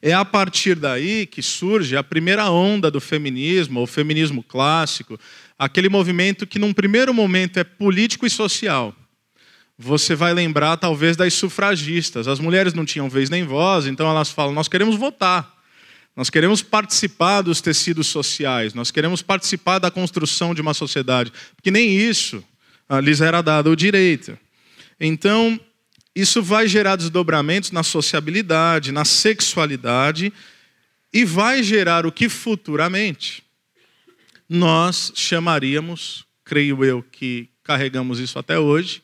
É 0.00 0.12
a 0.12 0.24
partir 0.24 0.74
daí 0.74 1.26
que 1.26 1.42
surge 1.42 1.96
a 1.96 2.04
primeira 2.04 2.50
onda 2.50 2.90
do 2.90 3.00
feminismo, 3.00 3.80
o 3.80 3.86
feminismo 3.86 4.42
clássico, 4.42 5.18
aquele 5.58 5.88
movimento 5.88 6.46
que, 6.46 6.58
num 6.58 6.72
primeiro 6.72 7.14
momento, 7.14 7.58
é 7.58 7.64
político 7.64 8.26
e 8.26 8.30
social. 8.30 8.94
Você 9.78 10.14
vai 10.14 10.32
lembrar, 10.32 10.76
talvez, 10.76 11.16
das 11.16 11.34
sufragistas. 11.34 12.28
As 12.28 12.38
mulheres 12.38 12.74
não 12.74 12.84
tinham 12.84 13.08
vez 13.08 13.28
nem 13.28 13.44
voz, 13.44 13.86
então 13.86 14.08
elas 14.08 14.30
falam: 14.30 14.52
nós 14.52 14.68
queremos 14.68 14.96
votar. 14.96 15.52
Nós 16.16 16.30
queremos 16.30 16.62
participar 16.62 17.42
dos 17.42 17.60
tecidos 17.60 18.06
sociais, 18.06 18.72
nós 18.72 18.92
queremos 18.92 19.20
participar 19.20 19.80
da 19.80 19.90
construção 19.90 20.54
de 20.54 20.60
uma 20.60 20.72
sociedade, 20.72 21.32
porque 21.56 21.72
nem 21.72 21.90
isso 21.90 22.44
ah, 22.88 23.00
lhes 23.00 23.20
era 23.20 23.42
dado 23.42 23.70
o 23.70 23.76
direito. 23.76 24.38
Então, 25.00 25.58
isso 26.14 26.40
vai 26.40 26.68
gerar 26.68 26.94
desdobramentos 26.94 27.72
na 27.72 27.82
sociabilidade, 27.82 28.92
na 28.92 29.04
sexualidade, 29.04 30.32
e 31.12 31.24
vai 31.24 31.64
gerar 31.64 32.06
o 32.06 32.12
que 32.12 32.28
futuramente 32.28 33.42
nós 34.54 35.12
chamaríamos, 35.16 36.24
creio 36.44 36.84
eu 36.84 37.02
que 37.02 37.48
carregamos 37.64 38.20
isso 38.20 38.38
até 38.38 38.58
hoje, 38.58 39.02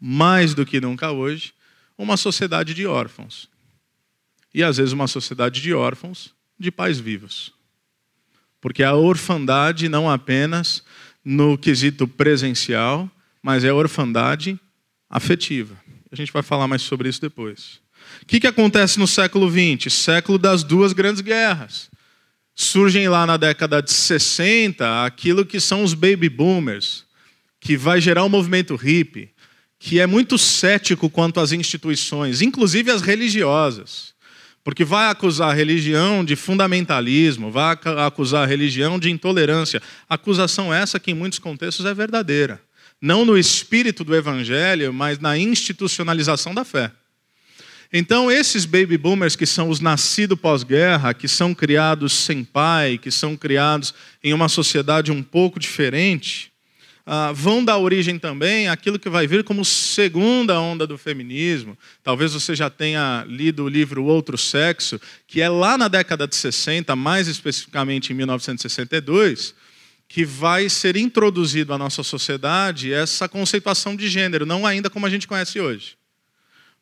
mais 0.00 0.54
do 0.54 0.64
que 0.64 0.80
nunca 0.80 1.10
hoje, 1.10 1.52
uma 1.98 2.16
sociedade 2.16 2.72
de 2.72 2.86
órfãos. 2.86 3.48
E 4.54 4.62
às 4.62 4.76
vezes 4.76 4.92
uma 4.92 5.08
sociedade 5.08 5.60
de 5.60 5.74
órfãos 5.74 6.32
de 6.58 6.70
pais 6.70 7.00
vivos. 7.00 7.52
Porque 8.60 8.82
a 8.82 8.94
orfandade 8.94 9.88
não 9.88 10.08
apenas 10.08 10.84
no 11.24 11.58
quesito 11.58 12.06
presencial, 12.06 13.10
mas 13.42 13.64
é 13.64 13.70
a 13.70 13.74
orfandade 13.74 14.58
afetiva. 15.08 15.76
A 16.12 16.16
gente 16.16 16.32
vai 16.32 16.42
falar 16.42 16.68
mais 16.68 16.82
sobre 16.82 17.08
isso 17.08 17.20
depois. 17.20 17.80
O 18.22 18.26
que, 18.26 18.40
que 18.40 18.46
acontece 18.46 18.98
no 18.98 19.06
século 19.06 19.50
XX? 19.50 19.92
Século 19.92 20.38
das 20.38 20.62
duas 20.62 20.92
grandes 20.92 21.20
guerras 21.20 21.90
surgem 22.62 23.08
lá 23.08 23.26
na 23.26 23.36
década 23.36 23.80
de 23.80 23.92
60 23.92 25.04
aquilo 25.04 25.46
que 25.46 25.60
são 25.60 25.82
os 25.82 25.94
baby 25.94 26.28
boomers, 26.28 27.04
que 27.60 27.76
vai 27.76 28.00
gerar 28.00 28.24
um 28.24 28.28
movimento 28.28 28.76
hippie, 28.76 29.30
que 29.78 29.98
é 29.98 30.06
muito 30.06 30.36
cético 30.36 31.08
quanto 31.08 31.40
às 31.40 31.52
instituições, 31.52 32.42
inclusive 32.42 32.90
as 32.90 33.02
religiosas. 33.02 34.14
Porque 34.62 34.84
vai 34.84 35.08
acusar 35.08 35.50
a 35.50 35.54
religião 35.54 36.22
de 36.22 36.36
fundamentalismo, 36.36 37.50
vai 37.50 37.78
acusar 38.04 38.42
a 38.42 38.46
religião 38.46 38.98
de 38.98 39.10
intolerância. 39.10 39.80
Acusação 40.08 40.72
essa 40.72 41.00
que 41.00 41.10
em 41.10 41.14
muitos 41.14 41.38
contextos 41.38 41.86
é 41.86 41.94
verdadeira. 41.94 42.60
Não 43.00 43.24
no 43.24 43.38
espírito 43.38 44.04
do 44.04 44.14
evangelho, 44.14 44.92
mas 44.92 45.18
na 45.18 45.38
institucionalização 45.38 46.54
da 46.54 46.62
fé. 46.62 46.92
Então, 47.92 48.30
esses 48.30 48.64
baby 48.64 48.96
boomers, 48.96 49.34
que 49.34 49.44
são 49.44 49.68
os 49.68 49.80
nascidos 49.80 50.38
pós-guerra, 50.38 51.12
que 51.12 51.26
são 51.26 51.52
criados 51.52 52.12
sem 52.12 52.44
pai, 52.44 52.96
que 52.98 53.10
são 53.10 53.36
criados 53.36 53.92
em 54.22 54.32
uma 54.32 54.48
sociedade 54.48 55.10
um 55.10 55.24
pouco 55.24 55.58
diferente, 55.58 56.52
ah, 57.04 57.32
vão 57.32 57.64
dar 57.64 57.78
origem 57.78 58.16
também 58.16 58.68
àquilo 58.68 58.96
que 58.96 59.08
vai 59.08 59.26
vir 59.26 59.42
como 59.42 59.64
segunda 59.64 60.60
onda 60.60 60.86
do 60.86 60.96
feminismo. 60.96 61.76
Talvez 62.04 62.32
você 62.32 62.54
já 62.54 62.70
tenha 62.70 63.24
lido 63.28 63.64
o 63.64 63.68
livro 63.68 64.04
Outro 64.04 64.38
Sexo, 64.38 65.00
que 65.26 65.40
é 65.40 65.48
lá 65.48 65.76
na 65.76 65.88
década 65.88 66.28
de 66.28 66.36
60, 66.36 66.94
mais 66.94 67.26
especificamente 67.26 68.12
em 68.12 68.14
1962, 68.14 69.52
que 70.06 70.24
vai 70.24 70.68
ser 70.68 70.96
introduzido 70.96 71.74
à 71.74 71.78
nossa 71.78 72.04
sociedade 72.04 72.92
essa 72.92 73.28
conceituação 73.28 73.96
de 73.96 74.08
gênero, 74.08 74.46
não 74.46 74.64
ainda 74.64 74.88
como 74.88 75.06
a 75.06 75.10
gente 75.10 75.26
conhece 75.26 75.58
hoje 75.58 75.99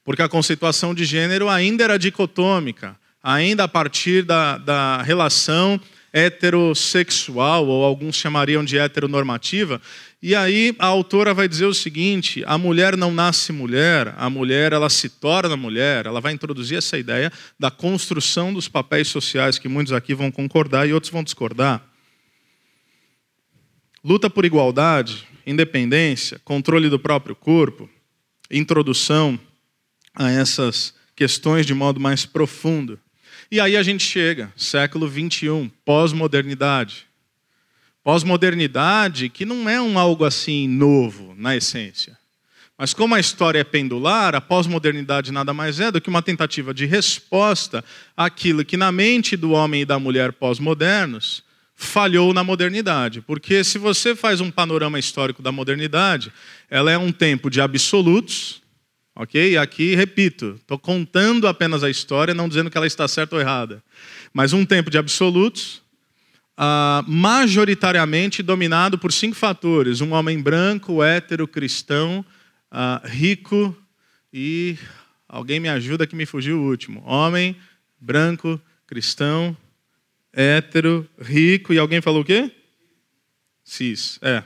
porque 0.08 0.22
a 0.22 0.28
conceituação 0.28 0.94
de 0.94 1.04
gênero 1.04 1.50
ainda 1.50 1.84
era 1.84 1.98
dicotômica, 1.98 2.96
ainda 3.22 3.64
a 3.64 3.68
partir 3.68 4.22
da, 4.22 4.56
da 4.56 5.02
relação 5.02 5.78
heterossexual, 6.10 7.66
ou 7.66 7.84
alguns 7.84 8.16
chamariam 8.16 8.64
de 8.64 8.78
heteronormativa. 8.78 9.82
E 10.22 10.34
aí 10.34 10.74
a 10.78 10.86
autora 10.86 11.34
vai 11.34 11.46
dizer 11.46 11.66
o 11.66 11.74
seguinte: 11.74 12.42
a 12.46 12.56
mulher 12.56 12.96
não 12.96 13.12
nasce 13.12 13.52
mulher, 13.52 14.14
a 14.16 14.30
mulher 14.30 14.72
ela 14.72 14.88
se 14.88 15.10
torna 15.10 15.58
mulher. 15.58 16.06
Ela 16.06 16.22
vai 16.22 16.32
introduzir 16.32 16.78
essa 16.78 16.96
ideia 16.96 17.30
da 17.60 17.70
construção 17.70 18.50
dos 18.50 18.66
papéis 18.66 19.08
sociais 19.08 19.58
que 19.58 19.68
muitos 19.68 19.92
aqui 19.92 20.14
vão 20.14 20.30
concordar 20.30 20.88
e 20.88 20.94
outros 20.94 21.12
vão 21.12 21.22
discordar. 21.22 21.82
Luta 24.02 24.30
por 24.30 24.46
igualdade, 24.46 25.28
independência, 25.46 26.40
controle 26.46 26.88
do 26.88 26.98
próprio 26.98 27.36
corpo, 27.36 27.90
introdução 28.50 29.38
a 30.18 30.32
essas 30.32 30.92
questões 31.14 31.64
de 31.64 31.72
modo 31.72 32.00
mais 32.00 32.26
profundo. 32.26 32.98
E 33.50 33.60
aí 33.60 33.76
a 33.76 33.82
gente 33.84 34.04
chega, 34.04 34.52
século 34.56 35.08
21, 35.08 35.70
pós-modernidade. 35.84 37.06
Pós-modernidade 38.02 39.28
que 39.28 39.46
não 39.46 39.68
é 39.68 39.80
um 39.80 39.98
algo 39.98 40.25
assim 40.25 40.66
novo 40.66 41.34
na 41.38 41.56
essência. 41.56 42.18
Mas 42.76 42.92
como 42.92 43.14
a 43.14 43.20
história 43.20 43.60
é 43.60 43.64
pendular, 43.64 44.34
a 44.34 44.40
pós-modernidade 44.40 45.32
nada 45.32 45.52
mais 45.52 45.80
é 45.80 45.90
do 45.90 46.00
que 46.00 46.08
uma 46.08 46.22
tentativa 46.22 46.75
de 46.75 46.84
resposta 46.84 47.84
àquilo 48.16 48.64
que 48.64 48.76
na 48.76 48.90
mente 48.90 49.37
do 49.37 49.52
homem 49.52 49.82
e 49.82 49.87
da 49.87 49.98
mulher 49.98 50.32
pós-modernos 50.32 51.42
falhou 51.75 52.34
na 52.34 52.42
modernidade. 52.42 53.20
Porque 53.20 53.62
se 53.62 53.78
você 53.78 54.14
faz 54.14 54.40
um 54.40 54.50
panorama 54.50 54.98
histórico 54.98 55.42
da 55.42 55.52
modernidade, 55.52 56.32
ela 56.68 56.90
é 56.90 56.98
um 56.98 57.12
tempo 57.12 57.48
de 57.48 57.60
absolutos, 57.60 58.60
Ok? 59.20 59.56
Aqui, 59.56 59.96
repito, 59.96 60.54
estou 60.60 60.78
contando 60.78 61.48
apenas 61.48 61.82
a 61.82 61.90
história, 61.90 62.32
não 62.32 62.48
dizendo 62.48 62.70
que 62.70 62.78
ela 62.78 62.87
está 62.87 63.08
certa 63.08 63.34
ou 63.34 63.42
errada. 63.42 63.82
Mas 64.32 64.52
um 64.52 64.64
tempo 64.64 64.92
de 64.92 64.96
absolutos, 64.96 65.82
uh, 66.56 67.02
majoritariamente 67.04 68.44
dominado 68.44 68.96
por 68.96 69.12
cinco 69.12 69.34
fatores: 69.34 70.00
um 70.00 70.12
homem 70.12 70.40
branco, 70.40 71.02
hétero, 71.02 71.48
cristão, 71.48 72.25
uh, 72.70 73.04
rico 73.08 73.76
e. 74.32 74.78
Alguém 75.28 75.60
me 75.60 75.68
ajuda 75.68 76.06
que 76.06 76.16
me 76.16 76.25
fugiu 76.25 76.58
o 76.58 76.66
último. 76.66 77.02
Homem, 77.04 77.54
branco, 78.00 78.58
cristão, 78.87 79.54
hétero, 80.32 81.06
rico 81.20 81.75
e 81.75 81.78
alguém 81.78 82.00
falou 82.00 82.22
o 82.22 82.25
quê? 82.25 82.50
Cis. 83.62 84.18
É. 84.22 84.42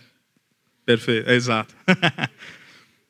Perfeito, 0.84 1.30
é 1.30 1.34
exato. 1.34 1.72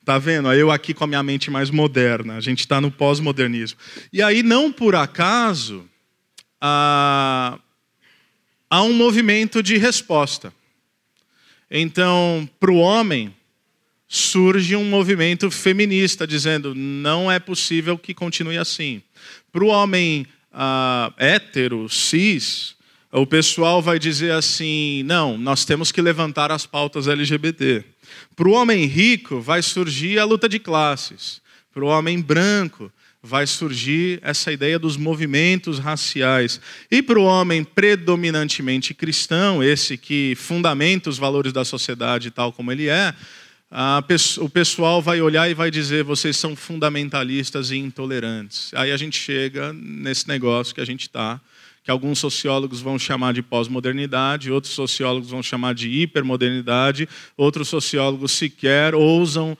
Tá 0.05 0.19
vendo? 0.19 0.53
Eu 0.53 0.71
aqui 0.71 0.93
com 0.93 1.05
a 1.05 1.07
minha 1.07 1.23
mente 1.23 1.51
mais 1.51 1.71
moderna. 1.71 2.37
A 2.37 2.41
gente 2.41 2.61
está 2.61 2.81
no 2.81 2.91
pós-modernismo. 2.91 3.79
E 4.13 4.21
aí, 4.21 4.43
não 4.43 4.73
por 4.73 4.97
acaso, 4.97 5.89
há, 6.61 7.59
há 8.69 8.83
um 8.83 8.93
movimento 8.93 9.63
de 9.63 9.77
resposta. 9.77 10.53
Então, 11.71 12.49
para 12.59 12.73
o 12.73 12.77
homem, 12.77 13.33
surge 14.09 14.77
um 14.77 14.85
movimento 14.85 15.51
feminista 15.51 16.27
dizendo 16.27 16.75
não 16.75 17.31
é 17.31 17.39
possível 17.39 17.97
que 17.97 18.13
continue 18.13 18.59
assim. 18.59 19.01
Para 19.51 19.65
o 19.65 19.69
homem 19.69 20.27
uh, 20.53 21.15
hétero, 21.17 21.89
cis, 21.89 22.75
o 23.11 23.27
pessoal 23.27 23.81
vai 23.81 23.99
dizer 23.99 24.33
assim: 24.33 25.03
não, 25.05 25.39
nós 25.39 25.65
temos 25.65 25.93
que 25.93 26.03
levantar 26.03 26.51
as 26.51 26.67
pautas 26.67 27.09
LGBT. 27.09 27.85
Para 28.35 28.49
o 28.49 28.53
homem 28.53 28.87
rico 28.87 29.41
vai 29.41 29.63
surgir 29.63 30.19
a 30.19 30.25
luta 30.25 30.49
de 30.49 30.59
classes. 30.59 31.41
Para 31.73 31.85
o 31.85 31.89
homem 31.89 32.21
branco 32.21 32.93
vai 33.23 33.47
surgir 33.47 34.19
essa 34.23 34.53
ideia 34.53 34.79
dos 34.79 34.97
movimentos 34.97 35.79
raciais. 35.79 36.61
E 36.91 37.01
para 37.01 37.19
o 37.19 37.25
homem 37.25 37.63
predominantemente 37.63 38.93
cristão, 38.93 39.63
esse 39.63 39.97
que 39.97 40.35
fundamenta 40.37 41.09
os 41.09 41.19
valores 41.19 41.53
da 41.53 41.65
sociedade 41.65 42.31
tal 42.31 42.53
como 42.53 42.73
ele 42.73 42.89
é, 42.89 43.15
o 44.41 44.49
pessoal 44.49 45.01
vai 45.01 45.21
olhar 45.21 45.49
e 45.51 45.55
vai 45.55 45.71
dizer: 45.71 46.05
vocês 46.05 46.37
são 46.37 46.55
fundamentalistas 46.55 47.71
e 47.71 47.77
intolerantes. 47.77 48.71
Aí 48.75 48.91
a 48.91 48.97
gente 48.97 49.19
chega 49.19 49.73
nesse 49.73 50.29
negócio 50.29 50.75
que 50.75 50.81
a 50.81 50.85
gente 50.85 51.03
está, 51.03 51.41
que 51.83 51.91
alguns 51.91 52.19
sociólogos 52.19 52.81
vão 52.81 52.99
chamar 52.99 53.33
de 53.33 53.43
pós-modernidade, 53.43 54.53
outros 54.53 54.73
sociólogos 54.73 55.31
vão 55.31 55.43
chamar 55.43 55.75
de 55.75 55.89
hipermodernidade, 55.89 57.09
outros 57.37 57.69
sociólogos 57.69 58.33
sequer 58.33 58.95
ousam 58.95 59.57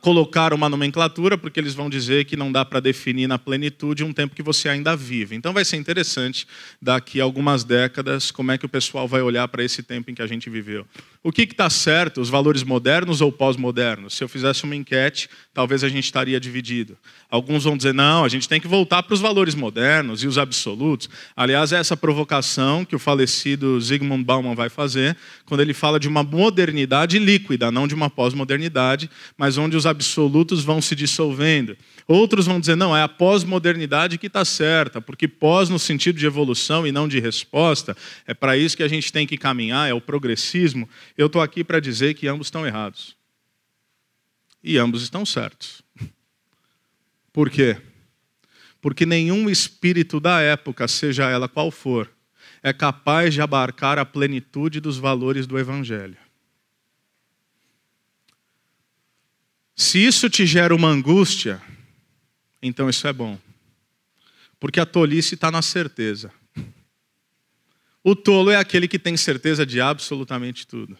colocar 0.00 0.52
uma 0.52 0.68
nomenclatura, 0.68 1.36
porque 1.36 1.58
eles 1.58 1.74
vão 1.74 1.90
dizer 1.90 2.24
que 2.24 2.36
não 2.36 2.52
dá 2.52 2.64
para 2.64 2.80
definir 2.80 3.26
na 3.26 3.38
plenitude 3.38 4.04
um 4.04 4.12
tempo 4.12 4.34
que 4.34 4.42
você 4.42 4.68
ainda 4.68 4.96
vive. 4.96 5.34
Então 5.34 5.52
vai 5.52 5.64
ser 5.64 5.76
interessante, 5.76 6.46
daqui 6.80 7.20
a 7.20 7.24
algumas 7.24 7.64
décadas, 7.64 8.30
como 8.30 8.52
é 8.52 8.58
que 8.58 8.66
o 8.66 8.68
pessoal 8.68 9.08
vai 9.08 9.20
olhar 9.20 9.48
para 9.48 9.64
esse 9.64 9.82
tempo 9.82 10.10
em 10.10 10.14
que 10.14 10.22
a 10.22 10.26
gente 10.26 10.48
viveu. 10.48 10.86
O 11.22 11.32
que 11.32 11.42
está 11.42 11.68
certo, 11.68 12.20
os 12.20 12.30
valores 12.30 12.62
modernos 12.62 13.20
ou 13.20 13.32
pós-modernos? 13.32 14.14
Se 14.14 14.22
eu 14.22 14.28
fizesse 14.28 14.62
uma 14.62 14.76
enquete, 14.76 15.28
talvez 15.52 15.82
a 15.82 15.88
gente 15.88 16.04
estaria 16.04 16.38
dividido. 16.38 16.96
Alguns 17.28 17.64
vão 17.64 17.76
dizer, 17.76 17.92
não, 17.92 18.24
a 18.24 18.28
gente 18.28 18.48
tem 18.48 18.60
que 18.60 18.68
voltar 18.68 19.02
para 19.02 19.14
os 19.14 19.20
valores 19.20 19.54
modernos 19.56 20.22
e 20.22 20.28
os 20.28 20.38
absolutos. 20.38 21.10
Aliás, 21.36 21.72
é 21.72 21.76
essa 21.78 21.96
provocação 21.96 22.84
que 22.84 22.94
o 22.94 22.98
falecido 22.98 23.80
Zygmunt 23.80 24.24
Bauman 24.24 24.54
vai 24.54 24.68
fazer, 24.68 25.16
quando 25.44 25.60
ele 25.60 25.74
fala 25.74 25.98
de 25.98 26.06
uma 26.06 26.22
modernidade 26.22 27.18
líquida, 27.18 27.72
não 27.72 27.88
de 27.88 27.94
uma 27.94 28.08
pós-modernidade, 28.08 29.10
mas 29.36 29.47
onde 29.56 29.76
os 29.76 29.86
absolutos 29.86 30.62
vão 30.62 30.82
se 30.82 30.94
dissolvendo. 30.94 31.76
Outros 32.06 32.46
vão 32.46 32.58
dizer, 32.58 32.76
não, 32.76 32.96
é 32.96 33.02
a 33.02 33.08
pós-modernidade 33.08 34.18
que 34.18 34.26
está 34.26 34.44
certa, 34.44 35.00
porque 35.00 35.28
pós 35.28 35.68
no 35.68 35.78
sentido 35.78 36.18
de 36.18 36.26
evolução 36.26 36.86
e 36.86 36.92
não 36.92 37.06
de 37.06 37.20
resposta, 37.20 37.96
é 38.26 38.34
para 38.34 38.56
isso 38.56 38.76
que 38.76 38.82
a 38.82 38.88
gente 38.88 39.12
tem 39.12 39.26
que 39.26 39.38
caminhar, 39.38 39.88
é 39.88 39.94
o 39.94 40.00
progressismo. 40.00 40.88
Eu 41.16 41.26
estou 41.26 41.40
aqui 41.40 41.62
para 41.62 41.80
dizer 41.80 42.14
que 42.14 42.26
ambos 42.26 42.48
estão 42.48 42.66
errados. 42.66 43.16
E 44.62 44.76
ambos 44.76 45.02
estão 45.02 45.24
certos. 45.24 45.82
Por 47.32 47.48
quê? 47.48 47.76
Porque 48.80 49.06
nenhum 49.06 49.48
espírito 49.48 50.20
da 50.20 50.40
época, 50.40 50.86
seja 50.88 51.30
ela 51.30 51.48
qual 51.48 51.70
for, 51.70 52.10
é 52.62 52.72
capaz 52.72 53.34
de 53.34 53.40
abarcar 53.40 53.98
a 53.98 54.04
plenitude 54.04 54.80
dos 54.80 54.98
valores 54.98 55.46
do 55.46 55.58
Evangelho. 55.58 56.16
Se 59.78 60.04
isso 60.04 60.28
te 60.28 60.44
gera 60.44 60.74
uma 60.74 60.88
angústia, 60.88 61.62
então 62.60 62.90
isso 62.90 63.06
é 63.06 63.12
bom. 63.12 63.38
Porque 64.58 64.80
a 64.80 64.84
tolice 64.84 65.36
está 65.36 65.52
na 65.52 65.62
certeza. 65.62 66.32
O 68.02 68.16
tolo 68.16 68.50
é 68.50 68.56
aquele 68.56 68.88
que 68.88 68.98
tem 68.98 69.16
certeza 69.16 69.64
de 69.64 69.80
absolutamente 69.80 70.66
tudo. 70.66 70.98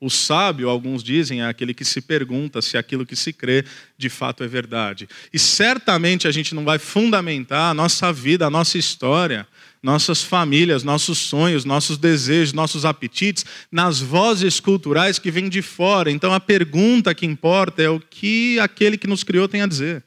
O 0.00 0.08
sábio, 0.08 0.68
alguns 0.68 1.02
dizem, 1.02 1.42
é 1.42 1.48
aquele 1.48 1.74
que 1.74 1.84
se 1.84 2.00
pergunta 2.00 2.62
se 2.62 2.78
aquilo 2.78 3.04
que 3.04 3.16
se 3.16 3.32
crê 3.32 3.64
de 3.96 4.08
fato 4.08 4.44
é 4.44 4.46
verdade. 4.46 5.08
E 5.32 5.38
certamente 5.38 6.28
a 6.28 6.30
gente 6.30 6.54
não 6.54 6.64
vai 6.64 6.78
fundamentar 6.78 7.72
a 7.72 7.74
nossa 7.74 8.12
vida, 8.12 8.46
a 8.46 8.50
nossa 8.50 8.78
história, 8.78 9.44
nossas 9.82 10.22
famílias, 10.22 10.82
nossos 10.82 11.18
sonhos, 11.18 11.64
nossos 11.64 11.98
desejos, 11.98 12.52
nossos 12.52 12.84
apetites 12.84 13.44
nas 13.70 14.00
vozes 14.00 14.60
culturais 14.60 15.18
que 15.18 15.30
vêm 15.30 15.48
de 15.48 15.62
fora. 15.62 16.10
Então 16.10 16.32
a 16.32 16.40
pergunta 16.40 17.14
que 17.14 17.26
importa 17.26 17.82
é 17.82 17.88
o 17.88 18.00
que 18.00 18.58
aquele 18.60 18.98
que 18.98 19.06
nos 19.06 19.22
criou 19.22 19.48
tem 19.48 19.62
a 19.62 19.66
dizer. 19.66 20.04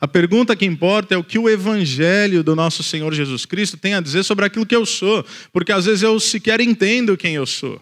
A 0.00 0.06
pergunta 0.06 0.54
que 0.54 0.66
importa 0.66 1.14
é 1.14 1.18
o 1.18 1.24
que 1.24 1.38
o 1.38 1.48
Evangelho 1.48 2.42
do 2.42 2.54
nosso 2.54 2.82
Senhor 2.82 3.14
Jesus 3.14 3.46
Cristo 3.46 3.76
tem 3.76 3.94
a 3.94 4.00
dizer 4.00 4.24
sobre 4.24 4.44
aquilo 4.44 4.66
que 4.66 4.76
eu 4.76 4.84
sou, 4.84 5.24
porque 5.52 5.72
às 5.72 5.86
vezes 5.86 6.02
eu 6.02 6.18
sequer 6.20 6.60
entendo 6.60 7.16
quem 7.16 7.34
eu 7.34 7.46
sou. 7.46 7.80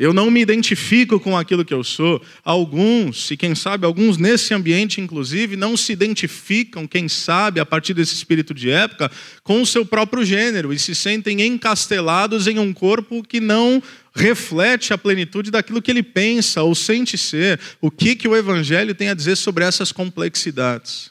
Eu 0.00 0.12
não 0.12 0.30
me 0.30 0.40
identifico 0.40 1.18
com 1.18 1.36
aquilo 1.36 1.64
que 1.64 1.74
eu 1.74 1.82
sou. 1.82 2.22
Alguns, 2.44 3.32
e 3.32 3.36
quem 3.36 3.52
sabe 3.56 3.84
alguns 3.84 4.16
nesse 4.16 4.54
ambiente, 4.54 5.00
inclusive, 5.00 5.56
não 5.56 5.76
se 5.76 5.92
identificam, 5.92 6.86
quem 6.86 7.08
sabe, 7.08 7.58
a 7.58 7.66
partir 7.66 7.94
desse 7.94 8.14
espírito 8.14 8.54
de 8.54 8.70
época, 8.70 9.10
com 9.42 9.60
o 9.60 9.66
seu 9.66 9.84
próprio 9.84 10.24
gênero 10.24 10.72
e 10.72 10.78
se 10.78 10.94
sentem 10.94 11.42
encastelados 11.42 12.46
em 12.46 12.60
um 12.60 12.72
corpo 12.72 13.24
que 13.24 13.40
não 13.40 13.82
reflete 14.14 14.92
a 14.92 14.98
plenitude 14.98 15.50
daquilo 15.50 15.82
que 15.82 15.90
ele 15.90 16.04
pensa 16.04 16.62
ou 16.62 16.76
sente 16.76 17.18
ser. 17.18 17.58
O 17.80 17.90
que, 17.90 18.14
que 18.14 18.28
o 18.28 18.36
Evangelho 18.36 18.94
tem 18.94 19.08
a 19.08 19.14
dizer 19.14 19.34
sobre 19.34 19.64
essas 19.64 19.90
complexidades? 19.90 21.10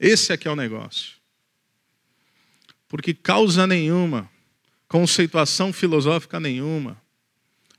Esse 0.00 0.32
é 0.32 0.36
que 0.36 0.48
é 0.48 0.50
o 0.50 0.56
negócio. 0.56 1.12
Porque 2.88 3.14
causa 3.14 3.68
nenhuma, 3.68 4.28
conceituação 4.88 5.72
filosófica 5.72 6.40
nenhuma, 6.40 7.00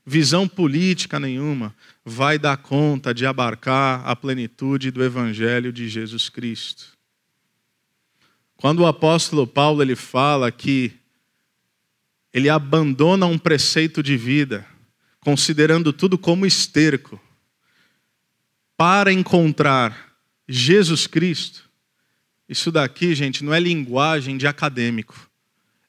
visão 0.04 0.48
política 0.48 1.20
nenhuma 1.20 1.74
vai 2.04 2.38
dar 2.38 2.56
conta 2.56 3.12
de 3.12 3.26
abarcar 3.26 4.06
a 4.06 4.16
plenitude 4.16 4.90
do 4.90 5.04
evangelho 5.04 5.72
de 5.72 5.88
Jesus 5.88 6.28
Cristo. 6.28 6.98
Quando 8.56 8.80
o 8.80 8.86
apóstolo 8.86 9.46
Paulo 9.46 9.82
ele 9.82 9.96
fala 9.96 10.50
que 10.50 10.92
ele 12.32 12.48
abandona 12.48 13.26
um 13.26 13.38
preceito 13.38 14.02
de 14.02 14.16
vida, 14.16 14.66
considerando 15.20 15.92
tudo 15.92 16.18
como 16.18 16.46
esterco, 16.46 17.20
para 18.76 19.12
encontrar 19.12 20.14
Jesus 20.48 21.06
Cristo, 21.06 21.68
isso 22.48 22.72
daqui, 22.72 23.14
gente, 23.14 23.44
não 23.44 23.54
é 23.54 23.60
linguagem 23.60 24.36
de 24.36 24.46
acadêmico, 24.46 25.30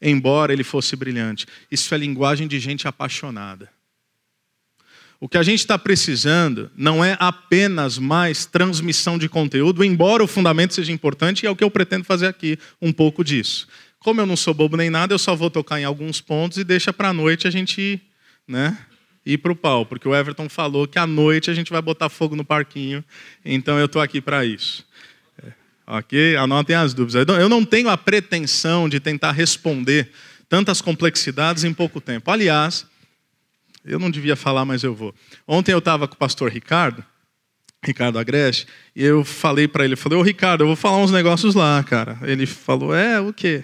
embora 0.01 0.53
ele 0.53 0.63
fosse 0.63 0.95
brilhante. 0.95 1.47
Isso 1.71 1.93
é 1.93 1.97
linguagem 1.97 2.47
de 2.47 2.59
gente 2.59 2.87
apaixonada. 2.87 3.69
O 5.21 5.29
que 5.29 5.37
a 5.37 5.43
gente 5.43 5.59
está 5.59 5.77
precisando 5.77 6.71
não 6.75 7.05
é 7.05 7.15
apenas 7.19 7.99
mais 7.99 8.47
transmissão 8.47 9.19
de 9.19 9.29
conteúdo, 9.29 9.83
embora 9.83 10.23
o 10.23 10.27
fundamento 10.27 10.73
seja 10.73 10.91
importante, 10.91 11.43
e 11.43 11.45
é 11.45 11.49
o 11.51 11.55
que 11.55 11.63
eu 11.63 11.69
pretendo 11.69 12.03
fazer 12.03 12.25
aqui, 12.25 12.57
um 12.81 12.91
pouco 12.91 13.23
disso. 13.23 13.67
Como 13.99 14.19
eu 14.19 14.25
não 14.25 14.35
sou 14.35 14.51
bobo 14.51 14.75
nem 14.75 14.89
nada, 14.89 15.13
eu 15.13 15.19
só 15.19 15.35
vou 15.35 15.51
tocar 15.51 15.79
em 15.79 15.83
alguns 15.83 16.19
pontos 16.19 16.57
e 16.57 16.63
deixa 16.63 16.91
para 16.91 17.09
a 17.09 17.13
noite 17.13 17.47
a 17.47 17.51
gente 17.51 18.01
né, 18.47 18.75
ir 19.23 19.37
para 19.37 19.51
o 19.51 19.55
pau, 19.55 19.85
porque 19.85 20.07
o 20.07 20.15
Everton 20.15 20.49
falou 20.49 20.87
que 20.87 20.97
à 20.97 21.05
noite 21.05 21.51
a 21.51 21.53
gente 21.53 21.71
vai 21.71 21.83
botar 21.83 22.09
fogo 22.09 22.35
no 22.35 22.43
parquinho, 22.43 23.05
então 23.45 23.77
eu 23.77 23.85
estou 23.85 24.01
aqui 24.01 24.19
para 24.19 24.43
isso. 24.43 24.83
É, 25.45 25.51
ok? 25.85 26.35
Anotem 26.35 26.75
as 26.75 26.95
dúvidas. 26.95 27.27
Eu 27.27 27.47
não 27.47 27.63
tenho 27.63 27.89
a 27.89 27.97
pretensão 27.97 28.89
de 28.89 28.99
tentar 28.99 29.33
responder 29.33 30.09
tantas 30.49 30.81
complexidades 30.81 31.63
em 31.63 31.75
pouco 31.75 32.01
tempo. 32.01 32.31
Aliás, 32.31 32.89
eu 33.85 33.99
não 33.99 34.11
devia 34.11 34.35
falar, 34.35 34.65
mas 34.65 34.83
eu 34.83 34.93
vou. 34.93 35.13
Ontem 35.47 35.71
eu 35.71 35.79
estava 35.79 36.07
com 36.07 36.15
o 36.15 36.17
pastor 36.17 36.51
Ricardo, 36.51 37.03
Ricardo 37.83 38.19
Agreste, 38.19 38.67
e 38.95 39.03
eu 39.03 39.23
falei 39.23 39.67
para 39.67 39.83
ele, 39.83 39.95
falei, 39.95 40.17
ô 40.17 40.21
Ricardo, 40.21 40.61
eu 40.61 40.67
vou 40.67 40.75
falar 40.75 40.97
uns 40.97 41.11
negócios 41.11 41.55
lá, 41.55 41.83
cara. 41.83 42.19
Ele 42.23 42.45
falou, 42.45 42.93
é, 42.93 43.19
o 43.19 43.33
quê? 43.33 43.63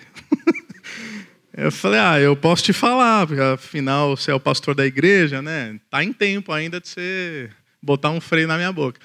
eu 1.55 1.71
falei, 1.71 1.99
ah, 1.99 2.19
eu 2.19 2.35
posso 2.35 2.63
te 2.63 2.73
falar, 2.73 3.27
porque 3.27 3.41
afinal 3.41 4.15
você 4.15 4.31
é 4.31 4.33
o 4.33 4.39
pastor 4.39 4.73
da 4.73 4.85
igreja, 4.85 5.41
né? 5.41 5.79
Tá 5.89 6.03
em 6.03 6.11
tempo 6.11 6.51
ainda 6.51 6.81
de 6.81 6.87
você 6.87 7.49
botar 7.81 8.09
um 8.09 8.19
freio 8.19 8.47
na 8.47 8.57
minha 8.57 8.71
boca. 8.71 8.99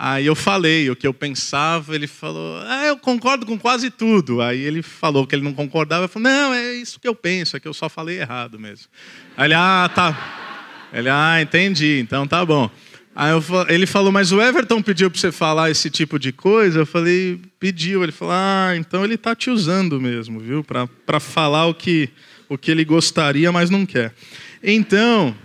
Aí 0.00 0.26
eu 0.26 0.36
falei 0.36 0.88
o 0.88 0.94
que 0.94 1.08
eu 1.08 1.12
pensava, 1.12 1.92
ele 1.92 2.06
falou, 2.06 2.62
ah, 2.64 2.86
eu 2.86 2.96
concordo 2.96 3.44
com 3.44 3.58
quase 3.58 3.90
tudo. 3.90 4.40
Aí 4.40 4.60
ele 4.60 4.80
falou 4.80 5.26
que 5.26 5.34
ele 5.34 5.42
não 5.42 5.52
concordava, 5.52 6.04
eu 6.04 6.08
falei, 6.08 6.32
não, 6.32 6.54
é 6.54 6.74
isso 6.74 7.00
que 7.00 7.08
eu 7.08 7.16
penso, 7.16 7.56
é 7.56 7.60
que 7.60 7.66
eu 7.66 7.74
só 7.74 7.88
falei 7.88 8.20
errado 8.20 8.60
mesmo. 8.60 8.86
Aí 9.36 9.48
ele, 9.48 9.54
ah, 9.54 9.90
tá. 9.92 10.86
Ele, 10.92 11.08
ah, 11.08 11.42
entendi, 11.42 11.98
então 11.98 12.28
tá 12.28 12.46
bom. 12.46 12.70
Aí 13.12 13.32
eu, 13.32 13.42
ele 13.68 13.86
falou, 13.86 14.12
mas 14.12 14.30
o 14.30 14.40
Everton 14.40 14.80
pediu 14.80 15.10
para 15.10 15.18
você 15.18 15.32
falar 15.32 15.68
esse 15.68 15.90
tipo 15.90 16.16
de 16.16 16.30
coisa? 16.30 16.78
Eu 16.78 16.86
falei, 16.86 17.40
pediu. 17.58 18.04
Ele 18.04 18.12
falou, 18.12 18.34
ah, 18.36 18.74
então 18.76 19.02
ele 19.02 19.14
está 19.16 19.34
te 19.34 19.50
usando 19.50 20.00
mesmo, 20.00 20.38
viu? 20.38 20.62
Para 20.62 21.18
falar 21.18 21.66
o 21.66 21.74
que, 21.74 22.08
o 22.48 22.56
que 22.56 22.70
ele 22.70 22.84
gostaria, 22.84 23.50
mas 23.50 23.68
não 23.68 23.84
quer. 23.84 24.14
Então, 24.62 25.36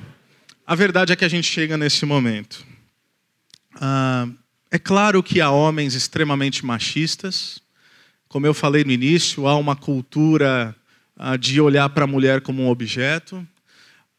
a 0.68 0.76
verdade 0.76 1.12
é 1.12 1.16
que 1.16 1.26
a 1.26 1.30
gente 1.30 1.48
chega 1.48 1.76
nesse 1.76 2.06
momento. 2.06 2.64
Ah, 3.82 4.28
é 4.74 4.80
claro 4.80 5.22
que 5.22 5.40
há 5.40 5.52
homens 5.52 5.94
extremamente 5.94 6.66
machistas. 6.66 7.62
Como 8.28 8.48
eu 8.48 8.56
falei 8.56 8.84
no 8.84 8.92
início, 8.92 9.46
há 9.46 9.56
uma 9.56 9.76
cultura 9.76 10.76
ah, 11.16 11.38
de 11.38 11.62
olhar 11.62 11.88
para 11.90 12.06
a 12.06 12.08
mulher 12.08 12.42
como 12.42 12.64
um 12.64 12.70
objeto. 12.70 13.48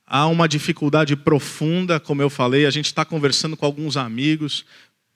Há 0.06 0.28
uma 0.28 0.46
dificuldade 0.46 1.16
profunda, 1.16 1.98
como 1.98 2.22
eu 2.22 2.30
falei. 2.30 2.66
A 2.66 2.70
gente 2.70 2.84
está 2.84 3.04
conversando 3.04 3.56
com 3.56 3.66
alguns 3.66 3.96
amigos 3.96 4.64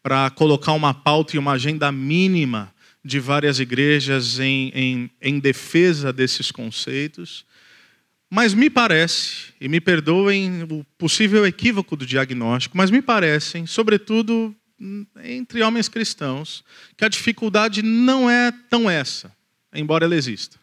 para 0.02 0.28
colocar 0.30 0.72
uma 0.72 0.92
pauta 0.92 1.36
e 1.36 1.38
uma 1.38 1.52
agenda 1.52 1.92
mínima 1.92 2.74
de 3.04 3.20
várias 3.20 3.60
igrejas 3.60 4.40
em, 4.40 4.72
em, 4.74 5.10
em 5.22 5.38
defesa 5.38 6.12
desses 6.12 6.50
conceitos. 6.50 7.46
Mas 8.28 8.54
me 8.54 8.68
parece, 8.68 9.52
e 9.60 9.68
me 9.68 9.80
perdoem 9.80 10.64
o 10.64 10.84
possível 10.98 11.46
equívoco 11.46 11.94
do 11.94 12.04
diagnóstico, 12.04 12.76
mas 12.76 12.90
me 12.90 13.00
parecem, 13.00 13.66
sobretudo 13.66 14.52
entre 15.24 15.62
homens 15.62 15.88
cristãos 15.88 16.64
que 16.96 17.04
a 17.04 17.08
dificuldade 17.08 17.82
não 17.82 18.30
é 18.30 18.52
tão 18.70 18.88
essa, 18.88 19.34
embora 19.72 20.04
ela 20.04 20.16
exista. 20.16 20.58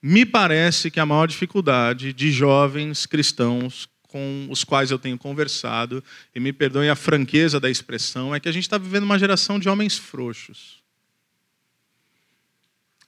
Me 0.00 0.24
parece 0.24 0.90
que 0.90 1.00
a 1.00 1.06
maior 1.06 1.26
dificuldade 1.26 2.12
de 2.12 2.30
jovens 2.30 3.06
cristãos 3.06 3.88
com 4.16 4.46
os 4.48 4.64
quais 4.64 4.90
eu 4.90 4.98
tenho 4.98 5.18
conversado, 5.18 6.02
e 6.34 6.40
me 6.40 6.50
perdoem 6.50 6.88
a 6.88 6.96
franqueza 6.96 7.60
da 7.60 7.68
expressão, 7.68 8.34
é 8.34 8.40
que 8.40 8.48
a 8.48 8.52
gente 8.52 8.62
está 8.62 8.78
vivendo 8.78 9.02
uma 9.02 9.18
geração 9.18 9.58
de 9.58 9.68
homens 9.68 9.98
frouxos. 9.98 10.82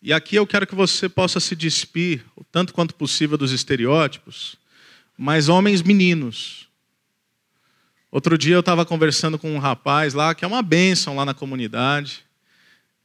E 0.03 0.13
aqui 0.13 0.37
eu 0.37 0.47
quero 0.47 0.67
que 0.67 0.75
você 0.75 1.09
possa 1.09 1.41
se 1.41 1.57
despir, 1.57 2.25
o 2.37 2.45
tanto 2.45 2.75
quanto 2.75 2.95
possível, 2.95 3.39
dos 3.39 3.53
estereótipos, 3.53 4.57
mas 5.17 5.49
homens 5.49 5.83
meninos. 5.83 6.68
Outro 8.11 8.39
dia 8.39 8.55
eu 8.55 8.61
estava 8.61 8.87
conversando 8.87 9.39
com 9.39 9.55
um 9.55 9.59
rapaz 9.59 10.15
lá, 10.15 10.35
que 10.35 10.45
é 10.45 10.49
uma 10.49 10.63
bênção 10.63 11.17
lá 11.17 11.25
na 11.25 11.35
comunidade. 11.35 12.25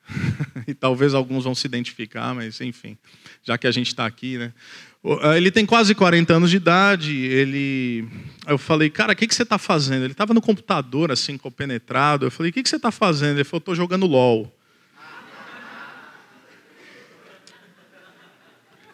e 0.68 0.74
talvez 0.74 1.14
alguns 1.14 1.44
vão 1.44 1.56
se 1.56 1.68
identificar, 1.68 2.34
mas 2.34 2.60
enfim, 2.62 2.98
já 3.42 3.58
que 3.58 3.68
a 3.68 3.72
gente 3.72 3.88
está 3.88 4.06
aqui, 4.06 4.38
né? 4.38 4.54
Ah, 5.22 5.36
ele 5.36 5.52
tem 5.52 5.66
quase 5.66 5.94
40 5.94 6.34
anos 6.34 6.50
de 6.50 6.58
idade. 6.58 7.14
Ele, 7.14 8.08
eu 8.48 8.58
falei, 8.58 8.90
cara, 8.90 9.12
o 9.12 9.16
que, 9.16 9.28
que 9.28 9.36
você 9.36 9.44
está 9.44 9.58
fazendo? 9.58 10.04
Ele 10.04 10.14
estava 10.14 10.34
no 10.34 10.42
computador, 10.42 11.12
assim, 11.12 11.38
compenetrado. 11.38 12.26
Eu 12.26 12.32
falei, 12.32 12.52
o 12.52 12.54
que, 12.54 12.64
que 12.64 12.70
você 12.70 12.78
está 12.78 12.92
fazendo? 12.92 13.38
Ele 13.38 13.44
falou, 13.44 13.60
estou 13.60 13.76
jogando 13.76 14.06
LOL. 14.06 14.54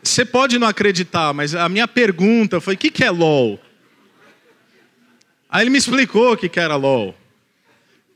Você 0.02 0.26
pode 0.26 0.58
não 0.58 0.68
acreditar, 0.68 1.34
mas 1.34 1.54
a 1.54 1.70
minha 1.70 1.88
pergunta 1.88 2.60
foi: 2.60 2.74
o 2.74 2.78
que, 2.78 2.90
que 2.90 3.04
é 3.04 3.12
LOL? 3.12 3.60
Aí 5.50 5.64
ele 5.64 5.72
me 5.72 5.78
explicou 5.80 6.34
o 6.34 6.38
que, 6.38 6.60
era 6.60 6.76
LOL. 6.76 7.16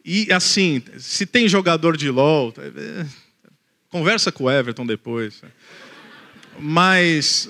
E 0.06 0.32
assim, 0.32 0.84
se 1.00 1.26
tem 1.26 1.48
jogador 1.48 1.98
de 1.98 2.10
LOL, 2.10 2.54
é, 2.58 3.06
conversa 3.90 4.32
com 4.32 4.44
o 4.44 4.52
Everton 4.52 4.86
depois. 4.86 5.42
Mas 6.60 7.50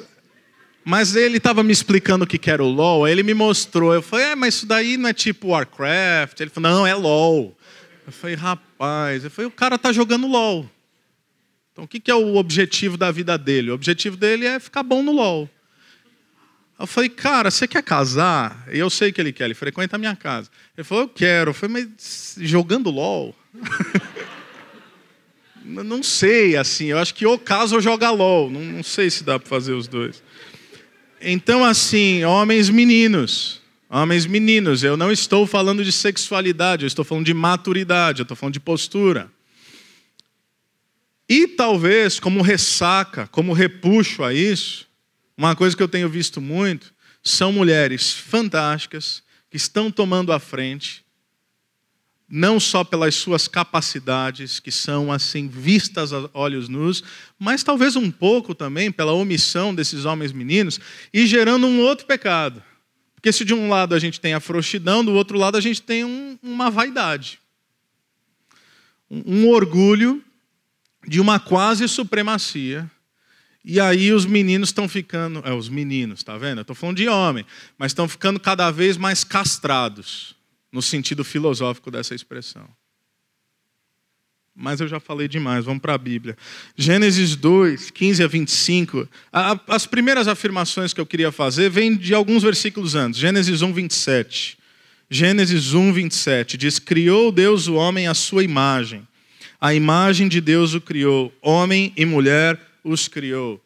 mas 0.85 1.15
ele 1.15 1.37
estava 1.37 1.63
me 1.63 1.71
explicando 1.71 2.25
o 2.25 2.27
que 2.27 2.49
era 2.49 2.63
o 2.63 2.67
LoL, 2.67 3.05
aí 3.05 3.11
ele 3.11 3.23
me 3.23 3.33
mostrou. 3.33 3.93
Eu 3.93 4.01
falei, 4.01 4.27
é, 4.27 4.35
mas 4.35 4.55
isso 4.55 4.65
daí 4.65 4.97
não 4.97 5.09
é 5.09 5.13
tipo 5.13 5.49
Warcraft? 5.49 6.39
Ele 6.39 6.49
falou, 6.49 6.69
não, 6.69 6.87
é 6.87 6.93
LoL. 6.93 7.57
Eu 8.05 8.11
falei, 8.11 8.35
rapaz, 8.35 9.23
eu 9.23 9.31
falei, 9.31 9.47
o 9.47 9.51
cara 9.51 9.77
tá 9.77 9.93
jogando 9.93 10.27
LoL. 10.27 10.69
Então 11.71 11.85
o 11.85 11.87
que 11.87 12.11
é 12.11 12.15
o 12.15 12.35
objetivo 12.35 12.97
da 12.97 13.11
vida 13.11 13.37
dele? 13.37 13.71
O 13.71 13.73
objetivo 13.73 14.17
dele 14.17 14.45
é 14.45 14.59
ficar 14.59 14.83
bom 14.83 15.01
no 15.01 15.13
LoL. 15.13 15.49
Eu 16.83 16.87
falei, 16.87 17.07
cara, 17.07 17.49
você 17.49 17.65
quer 17.65 17.81
casar? 17.81 18.67
E 18.69 18.77
eu 18.77 18.89
sei 18.89 19.09
que 19.09 19.21
ele 19.21 19.31
quer, 19.31 19.45
ele 19.45 19.53
frequenta 19.53 19.95
a 19.95 19.97
minha 19.97 20.17
casa. 20.17 20.49
Ele 20.77 20.83
falou, 20.83 21.05
eu 21.05 21.07
quero. 21.07 21.51
Eu 21.51 21.53
falei, 21.53 21.87
mas 21.87 22.35
jogando 22.41 22.89
LoL? 22.89 23.33
não 25.63 26.03
sei, 26.03 26.57
assim, 26.57 26.87
eu 26.87 26.97
acho 26.99 27.15
que 27.15 27.25
ou 27.25 27.39
casa 27.39 27.73
ou 27.73 27.79
joga 27.81 28.11
LoL. 28.11 28.51
Não, 28.51 28.59
não 28.59 28.83
sei 28.83 29.09
se 29.09 29.23
dá 29.23 29.39
para 29.39 29.47
fazer 29.47 29.71
os 29.71 29.87
dois. 29.87 30.21
Então, 31.21 31.63
assim, 31.63 32.25
homens 32.25 32.69
meninos, 32.69 33.61
homens 33.89 34.25
meninos, 34.25 34.83
eu 34.83 34.97
não 34.97 35.09
estou 35.09 35.47
falando 35.47 35.85
de 35.85 35.91
sexualidade, 35.93 36.83
eu 36.83 36.87
estou 36.87 37.05
falando 37.05 37.25
de 37.25 37.33
maturidade, 37.33 38.19
eu 38.19 38.23
estou 38.23 38.35
falando 38.35 38.55
de 38.55 38.59
postura. 38.59 39.31
E 41.29 41.47
talvez, 41.47 42.19
como 42.19 42.41
ressaca, 42.41 43.25
como 43.27 43.53
repuxo 43.53 44.21
a 44.21 44.33
isso, 44.33 44.91
uma 45.37 45.55
coisa 45.55 45.75
que 45.75 45.83
eu 45.83 45.87
tenho 45.87 46.09
visto 46.09 46.39
muito 46.39 46.93
são 47.23 47.51
mulheres 47.51 48.11
fantásticas 48.11 49.23
que 49.49 49.57
estão 49.57 49.91
tomando 49.91 50.31
a 50.33 50.39
frente, 50.39 51.03
não 52.27 52.59
só 52.59 52.83
pelas 52.83 53.15
suas 53.15 53.47
capacidades, 53.47 54.59
que 54.59 54.71
são 54.71 55.11
assim 55.11 55.47
vistas 55.47 56.11
a 56.11 56.29
olhos 56.33 56.67
nus, 56.67 57.03
mas 57.37 57.63
talvez 57.63 57.95
um 57.95 58.09
pouco 58.09 58.55
também 58.55 58.91
pela 58.91 59.13
omissão 59.13 59.73
desses 59.73 60.05
homens 60.05 60.31
meninos 60.31 60.79
e 61.13 61.27
gerando 61.27 61.67
um 61.67 61.79
outro 61.79 62.05
pecado. 62.05 62.63
Porque 63.15 63.31
se 63.31 63.45
de 63.45 63.53
um 63.53 63.69
lado 63.69 63.95
a 63.95 63.99
gente 63.99 64.19
tem 64.19 64.33
a 64.33 64.39
frouxidão, 64.39 65.05
do 65.05 65.13
outro 65.13 65.37
lado 65.37 65.57
a 65.57 65.61
gente 65.61 65.81
tem 65.81 66.03
um, 66.03 66.37
uma 66.43 66.69
vaidade. 66.69 67.39
Um, 69.09 69.45
um 69.45 69.49
orgulho 69.49 70.21
de 71.07 71.21
uma 71.21 71.39
quase 71.39 71.87
supremacia. 71.87 72.89
E 73.63 73.79
aí 73.79 74.11
os 74.11 74.25
meninos 74.25 74.69
estão 74.69 74.89
ficando, 74.89 75.41
é, 75.45 75.53
os 75.53 75.69
meninos, 75.69 76.21
tá 76.21 76.37
vendo? 76.37 76.57
Eu 76.57 76.63
estou 76.63 76.75
falando 76.75 76.97
de 76.97 77.07
homem, 77.07 77.45
mas 77.77 77.91
estão 77.91 78.09
ficando 78.09 78.39
cada 78.39 78.69
vez 78.69 78.97
mais 78.97 79.23
castrados 79.23 80.35
no 80.71 80.81
sentido 80.81 81.23
filosófico 81.23 81.89
dessa 81.89 82.13
expressão. 82.13 82.67
Mas 84.55 84.81
eu 84.81 84.87
já 84.87 84.99
falei 84.99 85.27
demais, 85.27 85.65
vamos 85.65 85.81
para 85.81 85.95
a 85.95 85.97
Bíblia. 85.97 86.37
Gênesis 86.75 87.35
2, 87.35 87.89
15 87.89 88.23
a 88.23 88.27
25. 88.27 89.07
As 89.67 89.87
primeiras 89.87 90.27
afirmações 90.27 90.93
que 90.93 91.01
eu 91.01 91.05
queria 91.05 91.31
fazer 91.31 91.69
vêm 91.69 91.95
de 91.95 92.13
alguns 92.13 92.43
versículos 92.43 92.93
antes. 92.93 93.19
Gênesis 93.19 93.61
1, 93.61 93.73
27. 93.73 94.57
Gênesis 95.09 95.73
1, 95.73 95.93
27 95.93 96.57
diz: 96.57 96.77
Criou 96.77 97.31
Deus 97.31 97.67
o 97.67 97.75
homem 97.75 98.07
à 98.07 98.13
sua 98.13 98.43
imagem. 98.43 99.07
A 99.59 99.73
imagem 99.73 100.27
de 100.27 100.39
Deus 100.39 100.75
o 100.75 100.81
criou. 100.81 101.33
Homem 101.41 101.91
e 101.97 102.05
mulher 102.05 102.59
os 102.83 103.07
criou. 103.07 103.63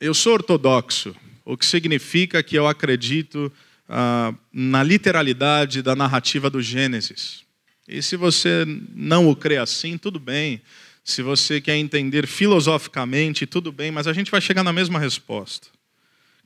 Eu 0.00 0.12
sou 0.12 0.34
ortodoxo, 0.34 1.14
o 1.44 1.56
que 1.56 1.64
significa 1.64 2.42
que 2.42 2.58
eu 2.58 2.66
acredito 2.66 3.52
ah, 3.88 4.34
na 4.52 4.82
literalidade 4.82 5.80
da 5.80 5.94
narrativa 5.94 6.50
do 6.50 6.60
Gênesis. 6.60 7.44
E 7.88 8.02
se 8.02 8.16
você 8.16 8.64
não 8.94 9.28
o 9.28 9.36
crê 9.36 9.58
assim, 9.58 9.96
tudo 9.96 10.18
bem. 10.18 10.60
Se 11.04 11.22
você 11.22 11.60
quer 11.60 11.76
entender 11.76 12.26
filosoficamente, 12.26 13.46
tudo 13.46 13.70
bem, 13.70 13.92
mas 13.92 14.08
a 14.08 14.12
gente 14.12 14.30
vai 14.30 14.40
chegar 14.40 14.64
na 14.64 14.72
mesma 14.72 14.98
resposta. 14.98 15.68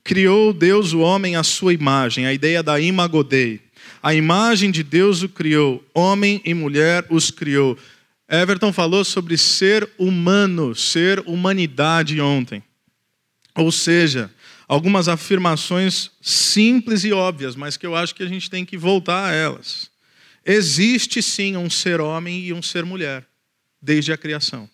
Criou 0.03 0.53
Deus 0.53 0.93
o 0.93 0.99
homem 0.99 1.35
à 1.35 1.43
sua 1.43 1.73
imagem, 1.73 2.27
a 2.27 2.33
ideia 2.33 2.61
da 2.61 2.79
imagodei. 2.79 3.59
A 4.03 4.13
imagem 4.13 4.69
de 4.69 4.83
Deus 4.83 5.23
o 5.23 5.29
criou, 5.29 5.83
homem 5.93 6.41
e 6.45 6.53
mulher 6.53 7.05
os 7.09 7.31
criou. 7.31 7.77
Everton 8.31 8.71
falou 8.71 9.03
sobre 9.03 9.37
ser 9.37 9.89
humano, 9.97 10.73
ser 10.73 11.21
humanidade 11.27 12.21
ontem. 12.21 12.63
Ou 13.53 13.73
seja, 13.73 14.31
algumas 14.69 15.09
afirmações 15.09 16.09
simples 16.21 17.03
e 17.03 17.11
óbvias, 17.11 17.57
mas 17.57 17.75
que 17.75 17.85
eu 17.85 17.93
acho 17.93 18.15
que 18.15 18.23
a 18.23 18.27
gente 18.27 18.49
tem 18.49 18.63
que 18.63 18.77
voltar 18.77 19.29
a 19.29 19.33
elas. 19.33 19.91
Existe 20.45 21.21
sim 21.21 21.57
um 21.57 21.69
ser 21.69 21.99
homem 21.99 22.39
e 22.45 22.53
um 22.53 22.61
ser 22.61 22.85
mulher, 22.85 23.27
desde 23.81 24.13
a 24.13 24.17
criação. 24.17 24.69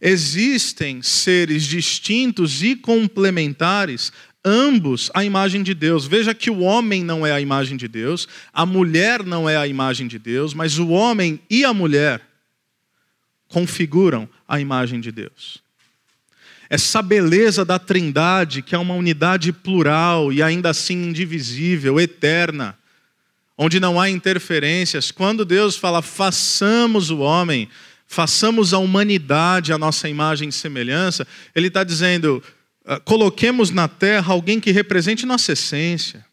Existem 0.00 1.00
seres 1.00 1.62
distintos 1.62 2.60
e 2.60 2.74
complementares, 2.74 4.12
ambos 4.44 5.12
a 5.14 5.24
imagem 5.24 5.62
de 5.62 5.74
Deus. 5.74 6.06
Veja 6.06 6.34
que 6.34 6.50
o 6.50 6.58
homem 6.58 7.04
não 7.04 7.24
é 7.24 7.30
a 7.30 7.40
imagem 7.40 7.76
de 7.76 7.86
Deus, 7.86 8.26
a 8.52 8.66
mulher 8.66 9.24
não 9.24 9.48
é 9.48 9.56
a 9.56 9.68
imagem 9.68 10.08
de 10.08 10.18
Deus, 10.18 10.52
mas 10.52 10.76
o 10.76 10.88
homem 10.88 11.40
e 11.48 11.64
a 11.64 11.72
mulher 11.72 12.31
configuram 13.52 14.28
a 14.48 14.58
imagem 14.58 15.00
de 15.00 15.12
Deus 15.12 15.62
essa 16.72 17.02
beleza 17.02 17.66
da 17.66 17.78
Trindade, 17.78 18.62
que 18.62 18.74
é 18.74 18.78
uma 18.78 18.94
unidade 18.94 19.52
plural 19.52 20.32
e 20.32 20.42
ainda 20.42 20.70
assim 20.70 20.94
indivisível, 21.08 22.00
eterna, 22.00 22.74
onde 23.58 23.78
não 23.78 24.00
há 24.00 24.08
interferências. 24.08 25.10
Quando 25.10 25.44
Deus 25.44 25.76
fala, 25.76 26.00
façamos 26.00 27.10
o 27.10 27.18
homem, 27.18 27.68
façamos 28.06 28.72
a 28.72 28.78
humanidade 28.78 29.70
a 29.70 29.76
nossa 29.76 30.08
imagem 30.08 30.48
e 30.48 30.52
semelhança, 30.52 31.26
Ele 31.54 31.68
está 31.68 31.84
dizendo, 31.84 32.42
ah, 32.86 32.98
coloquemos 33.00 33.68
na 33.68 33.86
terra 33.86 34.32
alguém 34.32 34.58
que 34.58 34.70
represente 34.70 35.26
nossa 35.26 35.52
essência. 35.52 36.24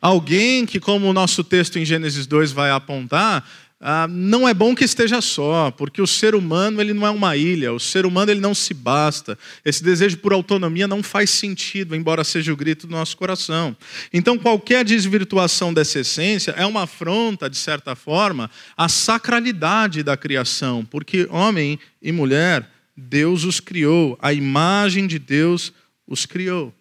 Alguém 0.00 0.64
que, 0.64 0.80
como 0.80 1.10
o 1.10 1.12
nosso 1.12 1.44
texto 1.44 1.78
em 1.78 1.84
Gênesis 1.84 2.26
2 2.26 2.52
vai 2.52 2.70
apontar, 2.70 3.46
ah, 3.78 4.08
não 4.08 4.48
é 4.48 4.54
bom 4.54 4.74
que 4.74 4.84
esteja 4.84 5.20
só, 5.20 5.70
porque 5.70 6.00
o 6.00 6.06
ser 6.06 6.34
humano 6.34 6.80
ele 6.80 6.94
não 6.94 7.06
é 7.06 7.10
uma 7.10 7.36
ilha, 7.36 7.74
o 7.74 7.78
ser 7.78 8.06
humano 8.06 8.30
ele 8.30 8.40
não 8.40 8.54
se 8.54 8.72
basta. 8.72 9.38
Esse 9.62 9.84
desejo 9.84 10.16
por 10.18 10.32
autonomia 10.32 10.88
não 10.88 11.02
faz 11.02 11.28
sentido, 11.28 11.94
embora 11.94 12.24
seja 12.24 12.52
o 12.52 12.56
grito 12.56 12.86
do 12.86 12.92
nosso 12.92 13.16
coração. 13.18 13.76
Então, 14.12 14.38
qualquer 14.38 14.82
desvirtuação 14.82 15.74
dessa 15.74 16.00
essência 16.00 16.52
é 16.52 16.64
uma 16.64 16.84
afronta, 16.84 17.50
de 17.50 17.58
certa 17.58 17.94
forma, 17.94 18.50
à 18.74 18.88
sacralidade 18.88 20.02
da 20.02 20.16
criação, 20.16 20.82
porque 20.82 21.28
homem 21.30 21.78
e 22.00 22.10
mulher, 22.12 22.66
Deus 22.96 23.44
os 23.44 23.60
criou, 23.60 24.18
a 24.22 24.32
imagem 24.32 25.06
de 25.06 25.18
Deus 25.18 25.70
os 26.06 26.24
criou. 26.24 26.72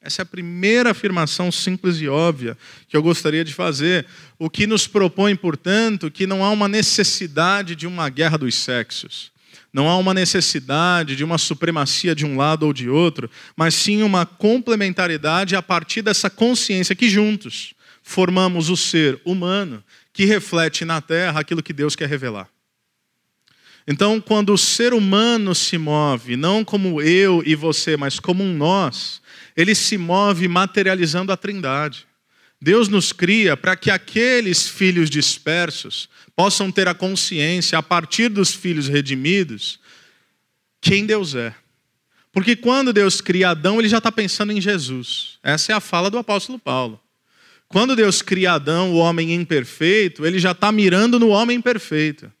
Essa 0.00 0.22
é 0.22 0.24
a 0.24 0.26
primeira 0.26 0.92
afirmação 0.92 1.50
simples 1.50 2.00
e 2.00 2.08
óbvia 2.08 2.56
que 2.88 2.96
eu 2.96 3.02
gostaria 3.02 3.44
de 3.44 3.52
fazer. 3.52 4.06
O 4.38 4.48
que 4.48 4.66
nos 4.66 4.86
propõe, 4.86 5.34
portanto, 5.34 6.10
que 6.10 6.26
não 6.26 6.44
há 6.44 6.50
uma 6.50 6.68
necessidade 6.68 7.74
de 7.74 7.86
uma 7.86 8.08
guerra 8.08 8.38
dos 8.38 8.54
sexos. 8.54 9.32
Não 9.72 9.88
há 9.88 9.96
uma 9.98 10.14
necessidade 10.14 11.16
de 11.16 11.24
uma 11.24 11.36
supremacia 11.36 12.14
de 12.14 12.24
um 12.24 12.36
lado 12.36 12.64
ou 12.64 12.72
de 12.72 12.88
outro, 12.88 13.28
mas 13.56 13.74
sim 13.74 14.02
uma 14.02 14.24
complementaridade 14.24 15.54
a 15.56 15.62
partir 15.62 16.00
dessa 16.00 16.30
consciência 16.30 16.94
que 16.94 17.08
juntos 17.08 17.74
formamos 18.02 18.70
o 18.70 18.76
ser 18.76 19.20
humano 19.24 19.84
que 20.12 20.24
reflete 20.24 20.84
na 20.84 21.00
terra 21.00 21.40
aquilo 21.40 21.62
que 21.62 21.72
Deus 21.72 21.94
quer 21.94 22.08
revelar. 22.08 22.48
Então, 23.86 24.20
quando 24.20 24.52
o 24.52 24.58
ser 24.58 24.92
humano 24.92 25.54
se 25.54 25.78
move, 25.78 26.36
não 26.36 26.64
como 26.64 27.00
eu 27.00 27.42
e 27.44 27.54
você, 27.54 27.96
mas 27.96 28.18
como 28.20 28.44
um 28.44 28.54
nós, 28.54 29.22
ele 29.58 29.74
se 29.74 29.98
move 29.98 30.46
materializando 30.46 31.32
a 31.32 31.36
Trindade. 31.36 32.06
Deus 32.62 32.88
nos 32.88 33.12
cria 33.12 33.56
para 33.56 33.74
que 33.74 33.90
aqueles 33.90 34.68
filhos 34.68 35.10
dispersos 35.10 36.08
possam 36.36 36.70
ter 36.70 36.86
a 36.86 36.94
consciência, 36.94 37.76
a 37.76 37.82
partir 37.82 38.28
dos 38.28 38.54
filhos 38.54 38.86
redimidos, 38.86 39.80
quem 40.80 41.04
Deus 41.04 41.34
é. 41.34 41.52
Porque 42.30 42.54
quando 42.54 42.92
Deus 42.92 43.20
cria 43.20 43.50
Adão, 43.50 43.80
ele 43.80 43.88
já 43.88 43.98
está 43.98 44.12
pensando 44.12 44.52
em 44.52 44.60
Jesus. 44.60 45.40
Essa 45.42 45.72
é 45.72 45.74
a 45.74 45.80
fala 45.80 46.08
do 46.08 46.18
apóstolo 46.18 46.56
Paulo. 46.56 47.00
Quando 47.66 47.96
Deus 47.96 48.22
cria 48.22 48.52
Adão, 48.52 48.92
o 48.92 48.98
homem 48.98 49.34
imperfeito, 49.34 50.24
ele 50.24 50.38
já 50.38 50.52
está 50.52 50.70
mirando 50.70 51.18
no 51.18 51.30
homem 51.30 51.60
perfeito, 51.60 52.32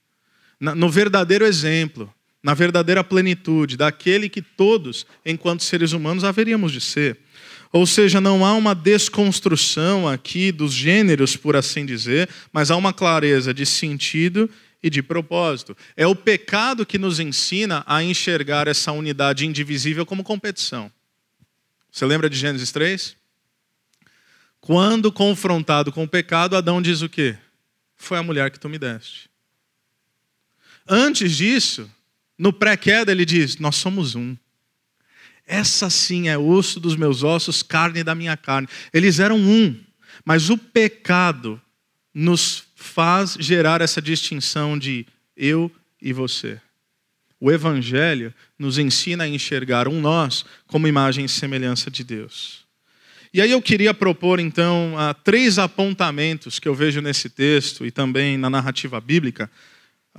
no 0.60 0.88
verdadeiro 0.88 1.44
exemplo, 1.44 2.14
na 2.42 2.54
verdadeira 2.54 3.02
plenitude, 3.02 3.76
daquele 3.76 4.28
que 4.28 4.40
todos, 4.40 5.06
enquanto 5.24 5.64
seres 5.64 5.92
humanos, 5.92 6.24
haveríamos 6.24 6.72
de 6.72 6.80
ser. 6.80 7.18
Ou 7.72 7.86
seja, 7.86 8.20
não 8.20 8.44
há 8.44 8.54
uma 8.54 8.74
desconstrução 8.74 10.08
aqui 10.08 10.50
dos 10.50 10.72
gêneros, 10.72 11.36
por 11.36 11.54
assim 11.56 11.84
dizer, 11.84 12.28
mas 12.52 12.70
há 12.70 12.76
uma 12.76 12.92
clareza 12.92 13.52
de 13.52 13.66
sentido 13.66 14.48
e 14.82 14.88
de 14.88 15.02
propósito. 15.02 15.76
É 15.96 16.06
o 16.06 16.14
pecado 16.14 16.86
que 16.86 16.98
nos 16.98 17.20
ensina 17.20 17.84
a 17.86 18.02
enxergar 18.02 18.68
essa 18.68 18.92
unidade 18.92 19.44
indivisível 19.44 20.06
como 20.06 20.24
competição. 20.24 20.90
Você 21.90 22.06
lembra 22.06 22.30
de 22.30 22.38
Gênesis 22.38 22.70
3? 22.70 23.16
Quando 24.60 25.12
confrontado 25.12 25.92
com 25.92 26.04
o 26.04 26.08
pecado, 26.08 26.56
Adão 26.56 26.80
diz 26.80 27.02
o 27.02 27.08
quê? 27.08 27.36
Foi 27.96 28.18
a 28.18 28.22
mulher 28.22 28.50
que 28.50 28.60
tu 28.60 28.68
me 28.68 28.78
deste. 28.78 29.28
Antes 30.86 31.36
disso, 31.36 31.90
no 32.38 32.52
pré-queda, 32.52 33.10
ele 33.10 33.24
diz: 33.24 33.58
Nós 33.58 33.76
somos 33.76 34.14
um. 34.14 34.36
Essa 35.46 35.90
sim 35.90 36.28
é 36.28 36.36
osso 36.38 36.78
dos 36.78 36.94
meus 36.94 37.22
ossos, 37.22 37.62
carne 37.62 38.04
da 38.04 38.14
minha 38.14 38.36
carne. 38.36 38.68
Eles 38.92 39.18
eram 39.18 39.38
um, 39.38 39.78
mas 40.24 40.50
o 40.50 40.58
pecado 40.58 41.60
nos 42.12 42.64
faz 42.76 43.36
gerar 43.40 43.80
essa 43.80 44.00
distinção 44.00 44.78
de 44.78 45.06
eu 45.36 45.70
e 46.00 46.12
você. 46.12 46.60
O 47.40 47.50
Evangelho 47.50 48.34
nos 48.58 48.78
ensina 48.78 49.24
a 49.24 49.28
enxergar 49.28 49.88
um 49.88 50.00
nós 50.00 50.44
como 50.66 50.88
imagem 50.88 51.24
e 51.24 51.28
semelhança 51.28 51.90
de 51.90 52.04
Deus. 52.04 52.66
E 53.32 53.40
aí 53.40 53.50
eu 53.50 53.62
queria 53.62 53.94
propor, 53.94 54.40
então, 54.40 54.94
três 55.22 55.58
apontamentos 55.58 56.58
que 56.58 56.68
eu 56.68 56.74
vejo 56.74 57.00
nesse 57.00 57.28
texto 57.28 57.86
e 57.86 57.90
também 57.90 58.36
na 58.36 58.50
narrativa 58.50 59.00
bíblica 59.00 59.50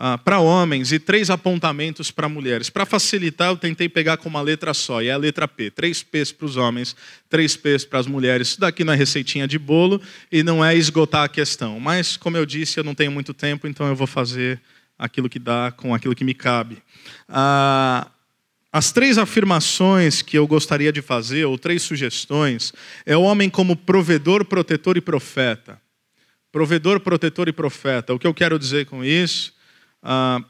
ah, 0.01 0.17
para 0.17 0.39
homens 0.39 0.93
e 0.93 0.97
três 0.97 1.29
apontamentos 1.29 2.09
para 2.09 2.29
mulheres. 2.29 2.69
Para 2.69 2.85
facilitar, 2.85 3.49
eu 3.49 3.57
tentei 3.57 3.89
pegar 3.89 4.15
com 4.15 4.29
uma 4.29 4.41
letra 4.41 4.73
só, 4.73 5.01
e 5.01 5.09
é 5.09 5.11
a 5.11 5.17
letra 5.17 5.45
P. 5.45 5.69
Três 5.69 6.01
P's 6.01 6.31
para 6.31 6.45
os 6.45 6.55
homens, 6.55 6.95
três 7.29 7.57
P's 7.57 7.83
para 7.83 7.99
as 7.99 8.07
mulheres. 8.07 8.47
Isso 8.47 8.61
daqui 8.61 8.85
não 8.85 8.93
é 8.93 8.95
receitinha 8.95 9.45
de 9.45 9.59
bolo 9.59 10.01
e 10.31 10.41
não 10.41 10.63
é 10.63 10.73
esgotar 10.73 11.25
a 11.25 11.27
questão. 11.27 11.81
Mas, 11.81 12.15
como 12.15 12.37
eu 12.37 12.45
disse, 12.45 12.79
eu 12.79 12.83
não 12.85 12.95
tenho 12.95 13.11
muito 13.11 13.33
tempo, 13.33 13.67
então 13.67 13.89
eu 13.89 13.95
vou 13.95 14.07
fazer 14.07 14.61
aquilo 14.97 15.27
que 15.27 15.37
dá 15.37 15.73
com 15.75 15.93
aquilo 15.93 16.15
que 16.15 16.23
me 16.23 16.33
cabe. 16.33 16.77
Ah, 17.27 18.09
as 18.71 18.93
três 18.93 19.17
afirmações 19.17 20.21
que 20.21 20.37
eu 20.37 20.47
gostaria 20.47 20.93
de 20.93 21.01
fazer, 21.01 21.43
ou 21.43 21.57
três 21.57 21.81
sugestões, 21.81 22.71
é 23.05 23.17
o 23.17 23.23
homem 23.23 23.49
como 23.49 23.75
provedor, 23.75 24.45
protetor 24.45 24.95
e 24.95 25.01
profeta. 25.01 25.77
Provedor, 26.53 27.01
protetor 27.01 27.49
e 27.49 27.51
profeta. 27.51 28.13
O 28.13 28.17
que 28.17 28.25
eu 28.25 28.33
quero 28.33 28.57
dizer 28.57 28.85
com 28.85 29.03
isso? 29.03 29.58
Ah, 30.01 30.43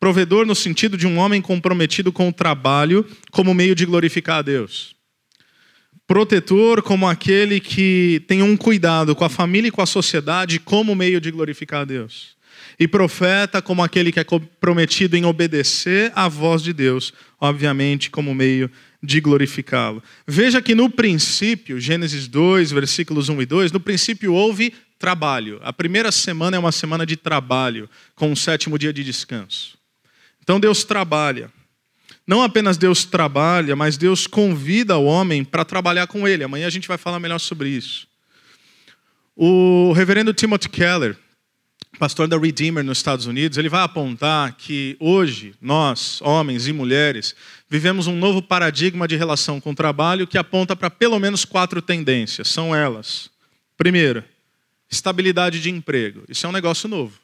provedor 0.00 0.46
no 0.46 0.54
sentido 0.54 0.96
de 0.96 1.06
um 1.06 1.18
homem 1.18 1.40
comprometido 1.40 2.12
com 2.12 2.28
o 2.28 2.32
trabalho 2.32 3.04
como 3.30 3.54
meio 3.54 3.74
de 3.74 3.84
glorificar 3.84 4.38
a 4.38 4.42
Deus. 4.42 4.96
Protetor 6.06 6.82
como 6.82 7.06
aquele 7.06 7.60
que 7.60 8.24
tem 8.26 8.42
um 8.42 8.56
cuidado 8.56 9.14
com 9.14 9.24
a 9.24 9.28
família 9.28 9.68
e 9.68 9.72
com 9.72 9.82
a 9.82 9.86
sociedade 9.86 10.58
como 10.58 10.94
meio 10.94 11.20
de 11.20 11.30
glorificar 11.30 11.82
a 11.82 11.84
Deus. 11.84 12.36
E 12.78 12.88
profeta 12.88 13.60
como 13.60 13.82
aquele 13.82 14.10
que 14.10 14.20
é 14.20 14.24
comprometido 14.24 15.16
em 15.16 15.24
obedecer 15.24 16.12
à 16.14 16.28
voz 16.28 16.62
de 16.62 16.72
Deus, 16.72 17.12
obviamente 17.40 18.08
como 18.08 18.34
meio 18.34 18.70
de 19.02 19.20
glorificá-lo. 19.20 20.02
Veja 20.26 20.62
que 20.62 20.74
no 20.74 20.88
princípio, 20.88 21.78
Gênesis 21.78 22.26
2, 22.26 22.72
versículos 22.72 23.28
1 23.28 23.42
e 23.42 23.46
2, 23.46 23.72
no 23.72 23.80
princípio 23.80 24.32
houve 24.32 24.72
trabalho. 24.98 25.60
A 25.62 25.72
primeira 25.72 26.10
semana 26.10 26.56
é 26.56 26.60
uma 26.60 26.72
semana 26.72 27.06
de 27.06 27.16
trabalho, 27.16 27.88
com 28.14 28.32
o 28.32 28.36
sétimo 28.36 28.78
dia 28.78 28.92
de 28.92 29.04
descanso. 29.04 29.78
Então 30.42 30.58
Deus 30.58 30.82
trabalha. 30.84 31.50
Não 32.26 32.42
apenas 32.42 32.76
Deus 32.76 33.04
trabalha, 33.04 33.74
mas 33.74 33.96
Deus 33.96 34.26
convida 34.26 34.98
o 34.98 35.04
homem 35.04 35.44
para 35.44 35.64
trabalhar 35.64 36.06
com 36.06 36.28
ele. 36.28 36.44
Amanhã 36.44 36.66
a 36.66 36.70
gente 36.70 36.88
vai 36.88 36.98
falar 36.98 37.18
melhor 37.18 37.38
sobre 37.38 37.70
isso. 37.70 38.06
O 39.34 39.92
reverendo 39.92 40.34
Timothy 40.34 40.68
Keller, 40.68 41.16
pastor 41.98 42.28
da 42.28 42.36
Redeemer 42.36 42.84
nos 42.84 42.98
Estados 42.98 43.26
Unidos, 43.26 43.56
ele 43.56 43.68
vai 43.68 43.82
apontar 43.82 44.52
que 44.56 44.96
hoje 44.98 45.54
nós, 45.60 46.20
homens 46.20 46.66
e 46.66 46.72
mulheres, 46.72 47.34
vivemos 47.68 48.06
um 48.06 48.16
novo 48.16 48.42
paradigma 48.42 49.08
de 49.08 49.16
relação 49.16 49.60
com 49.60 49.70
o 49.70 49.74
trabalho 49.74 50.26
que 50.26 50.36
aponta 50.36 50.74
para 50.74 50.90
pelo 50.90 51.18
menos 51.18 51.44
quatro 51.44 51.80
tendências. 51.80 52.48
São 52.48 52.74
elas: 52.74 53.30
primeiro, 53.76 54.24
estabilidade 54.88 55.60
de 55.60 55.70
emprego. 55.70 56.24
Isso 56.28 56.46
é 56.46 56.48
um 56.48 56.52
negócio 56.52 56.88
novo. 56.88 57.18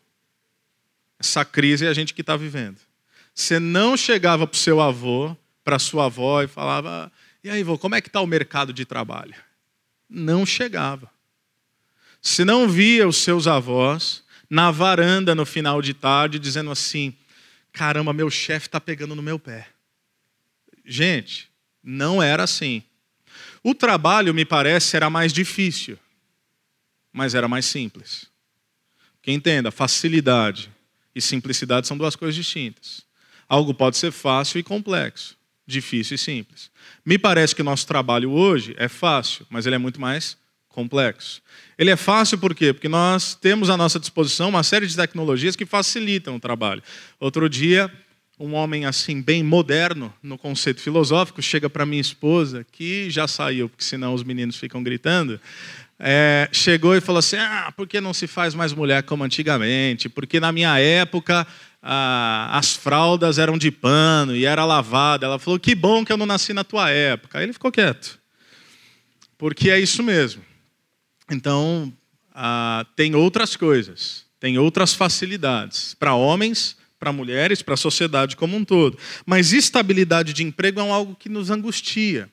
Essa 1.18 1.44
crise 1.44 1.86
é 1.86 1.88
a 1.88 1.94
gente 1.94 2.12
que 2.12 2.20
está 2.20 2.36
vivendo. 2.36 2.76
Você 3.34 3.58
não 3.58 3.96
chegava 3.96 4.46
para 4.46 4.54
o 4.54 4.58
seu 4.58 4.80
avô, 4.80 5.36
para 5.64 5.78
sua 5.78 6.06
avó 6.06 6.42
e 6.42 6.46
falava: 6.46 7.10
e 7.42 7.48
aí, 7.48 7.62
vô, 7.62 7.78
como 7.78 7.94
é 7.94 8.00
que 8.00 8.08
está 8.08 8.20
o 8.20 8.26
mercado 8.26 8.72
de 8.72 8.84
trabalho? 8.84 9.34
Não 10.08 10.44
chegava. 10.44 11.10
Se 12.20 12.44
não 12.44 12.68
via 12.68 13.08
os 13.08 13.18
seus 13.18 13.46
avós 13.46 14.22
na 14.48 14.70
varanda 14.70 15.34
no 15.34 15.46
final 15.46 15.80
de 15.80 15.94
tarde 15.94 16.38
dizendo 16.38 16.70
assim: 16.70 17.14
caramba, 17.72 18.12
meu 18.12 18.30
chefe 18.30 18.66
está 18.66 18.80
pegando 18.80 19.14
no 19.14 19.22
meu 19.22 19.38
pé. 19.38 19.68
Gente, 20.84 21.48
não 21.82 22.22
era 22.22 22.42
assim. 22.44 22.82
O 23.62 23.74
trabalho, 23.74 24.34
me 24.34 24.44
parece, 24.44 24.96
era 24.96 25.08
mais 25.08 25.32
difícil 25.32 25.98
mas 27.14 27.34
era 27.34 27.46
mais 27.46 27.64
simples. 27.64 28.26
Que 29.22 29.30
entenda, 29.30 29.70
facilidade 29.70 30.68
e 31.14 31.20
simplicidade 31.20 31.86
são 31.86 31.96
duas 31.96 32.16
coisas 32.16 32.34
distintas. 32.34 33.04
Algo 33.48 33.72
pode 33.72 33.96
ser 33.96 34.10
fácil 34.10 34.58
e 34.58 34.64
complexo, 34.64 35.36
difícil 35.64 36.16
e 36.16 36.18
simples. 36.18 36.70
Me 37.06 37.16
parece 37.16 37.54
que 37.54 37.62
nosso 37.62 37.86
trabalho 37.86 38.32
hoje 38.32 38.74
é 38.76 38.88
fácil, 38.88 39.46
mas 39.48 39.64
ele 39.64 39.76
é 39.76 39.78
muito 39.78 40.00
mais 40.00 40.36
complexo. 40.68 41.40
Ele 41.78 41.90
é 41.90 41.96
fácil 41.96 42.36
por 42.36 42.52
quê? 42.52 42.72
Porque 42.72 42.88
nós 42.88 43.36
temos 43.36 43.70
à 43.70 43.76
nossa 43.76 44.00
disposição 44.00 44.48
uma 44.48 44.64
série 44.64 44.88
de 44.88 44.96
tecnologias 44.96 45.54
que 45.54 45.64
facilitam 45.64 46.34
o 46.34 46.40
trabalho. 46.40 46.82
Outro 47.20 47.48
dia, 47.48 47.90
um 48.38 48.54
homem 48.54 48.84
assim 48.84 49.22
bem 49.22 49.44
moderno 49.44 50.12
no 50.20 50.36
conceito 50.36 50.80
filosófico 50.80 51.40
chega 51.40 51.70
para 51.70 51.86
minha 51.86 52.00
esposa, 52.00 52.66
que 52.72 53.08
já 53.08 53.28
saiu, 53.28 53.68
porque 53.68 53.84
senão 53.84 54.12
os 54.12 54.24
meninos 54.24 54.56
ficam 54.56 54.82
gritando, 54.82 55.40
é, 55.98 56.48
chegou 56.52 56.96
e 56.96 57.00
falou 57.00 57.18
assim: 57.18 57.36
ah, 57.36 57.72
por 57.76 57.86
que 57.86 58.00
não 58.00 58.12
se 58.12 58.26
faz 58.26 58.54
mais 58.54 58.72
mulher 58.72 59.02
como 59.02 59.24
antigamente? 59.24 60.08
Porque 60.08 60.40
na 60.40 60.52
minha 60.52 60.78
época 60.78 61.46
ah, 61.82 62.50
as 62.52 62.74
fraldas 62.74 63.38
eram 63.38 63.56
de 63.56 63.70
pano 63.70 64.34
e 64.34 64.44
era 64.44 64.64
lavada. 64.64 65.26
Ela 65.26 65.38
falou: 65.38 65.58
que 65.58 65.74
bom 65.74 66.04
que 66.04 66.12
eu 66.12 66.16
não 66.16 66.26
nasci 66.26 66.52
na 66.52 66.64
tua 66.64 66.90
época. 66.90 67.38
Aí 67.38 67.44
ele 67.44 67.52
ficou 67.52 67.70
quieto. 67.70 68.18
Porque 69.38 69.70
é 69.70 69.78
isso 69.78 70.02
mesmo. 70.02 70.42
Então, 71.30 71.92
ah, 72.34 72.84
tem 72.96 73.14
outras 73.14 73.56
coisas, 73.56 74.26
tem 74.40 74.58
outras 74.58 74.94
facilidades 74.94 75.94
para 75.94 76.14
homens, 76.14 76.76
para 76.98 77.12
mulheres, 77.12 77.62
para 77.62 77.74
a 77.74 77.78
sociedade 77.78 78.36
como 78.36 78.56
um 78.56 78.64
todo. 78.64 78.98
Mas 79.24 79.52
estabilidade 79.52 80.32
de 80.32 80.42
emprego 80.42 80.80
é 80.80 80.90
algo 80.90 81.14
que 81.14 81.28
nos 81.28 81.50
angustia. 81.50 82.28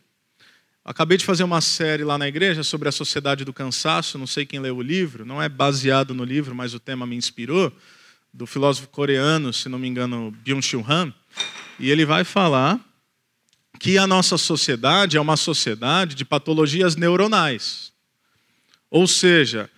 Acabei 0.84 1.18
de 1.18 1.26
fazer 1.26 1.44
uma 1.44 1.62
série 1.62 2.04
lá 2.04 2.18
na 2.18 2.28
igreja 2.28 2.64
sobre 2.64 2.90
a 2.90 2.92
sociedade 2.92 3.46
do 3.46 3.54
cansaço, 3.54 4.18
não 4.18 4.26
sei 4.26 4.46
quem 4.46 4.60
leu 4.60 4.78
o 4.78 4.82
livro, 4.82 5.24
não 5.24 5.42
é 5.42 5.48
baseado 5.48 6.14
no 6.14 6.24
livro, 6.24 6.56
mas 6.56 6.74
o 6.74 6.80
tema 6.80 7.06
me 7.06 7.16
inspirou, 7.16 7.72
do 8.34 8.48
filósofo 8.48 8.88
coreano, 8.88 9.54
se 9.54 9.70
não 9.70 9.78
me 9.78 9.88
engano, 9.88 10.32
Byung-Chul 10.44 10.86
Han, 10.88 11.14
e 11.78 11.92
ele 11.92 12.06
vai 12.06 12.24
falar 12.24 12.80
que 13.80 13.98
a 13.98 14.08
nossa 14.08 14.38
sociedade 14.38 15.18
é 15.18 15.22
uma 15.22 15.38
sociedade 15.38 16.16
de 16.16 16.24
patologias 16.24 16.96
neuronais. 16.96 17.92
Ou 18.90 19.06
seja, 19.08 19.70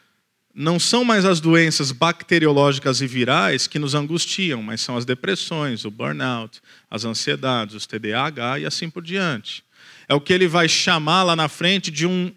não 0.54 0.80
são 0.80 1.04
mais 1.04 1.26
as 1.26 1.39
doenças 1.39 1.92
bacteriológicas 1.92 3.02
e 3.02 3.08
virais 3.08 3.66
que 3.66 3.80
nos 3.80 3.96
angustiam, 3.96 4.62
mas 4.62 4.82
são 4.82 4.96
as 4.96 5.06
depressões, 5.06 5.84
o 5.84 5.92
burnout, 5.92 6.62
as 6.89 7.06
ansiedades, 7.06 7.76
os 7.76 7.88
TDAH 7.88 8.60
e 8.60 8.66
assim 8.66 8.89
por 8.89 9.04
diante. 9.04 9.62
É 10.08 10.13
o 10.13 10.22
que 10.22 10.34
ele 10.34 10.48
vai 10.48 10.68
chamar 10.68 11.24
lá 11.24 11.36
na 11.36 11.48
frente 11.48 11.89
de, 11.89 12.06
um, 12.06 12.32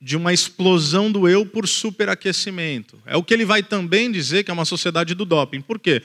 de 0.00 0.16
uma 0.16 0.32
explosão 0.32 1.10
do 1.10 1.28
eu 1.28 1.46
por 1.46 1.66
superaquecimento. 1.66 2.98
É 3.06 3.16
o 3.16 3.22
que 3.22 3.32
ele 3.32 3.44
vai 3.44 3.62
também 3.62 4.10
dizer 4.10 4.44
que 4.44 4.50
é 4.50 4.54
uma 4.54 4.64
sociedade 4.64 5.14
do 5.14 5.24
doping. 5.24 5.60
Por 5.60 5.78
quê? 5.78 6.02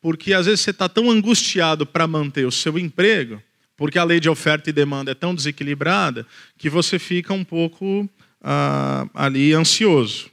Porque 0.00 0.32
às 0.32 0.46
vezes 0.46 0.60
você 0.60 0.70
está 0.70 0.88
tão 0.88 1.10
angustiado 1.10 1.84
para 1.84 2.06
manter 2.06 2.46
o 2.46 2.52
seu 2.52 2.78
emprego, 2.78 3.42
porque 3.76 3.98
a 3.98 4.04
lei 4.04 4.20
de 4.20 4.28
oferta 4.28 4.70
e 4.70 4.72
demanda 4.72 5.10
é 5.10 5.14
tão 5.14 5.34
desequilibrada, 5.34 6.26
que 6.56 6.70
você 6.70 6.98
fica 6.98 7.32
um 7.32 7.44
pouco 7.44 8.08
ah, 8.42 9.06
ali 9.14 9.52
ansioso. 9.52 10.30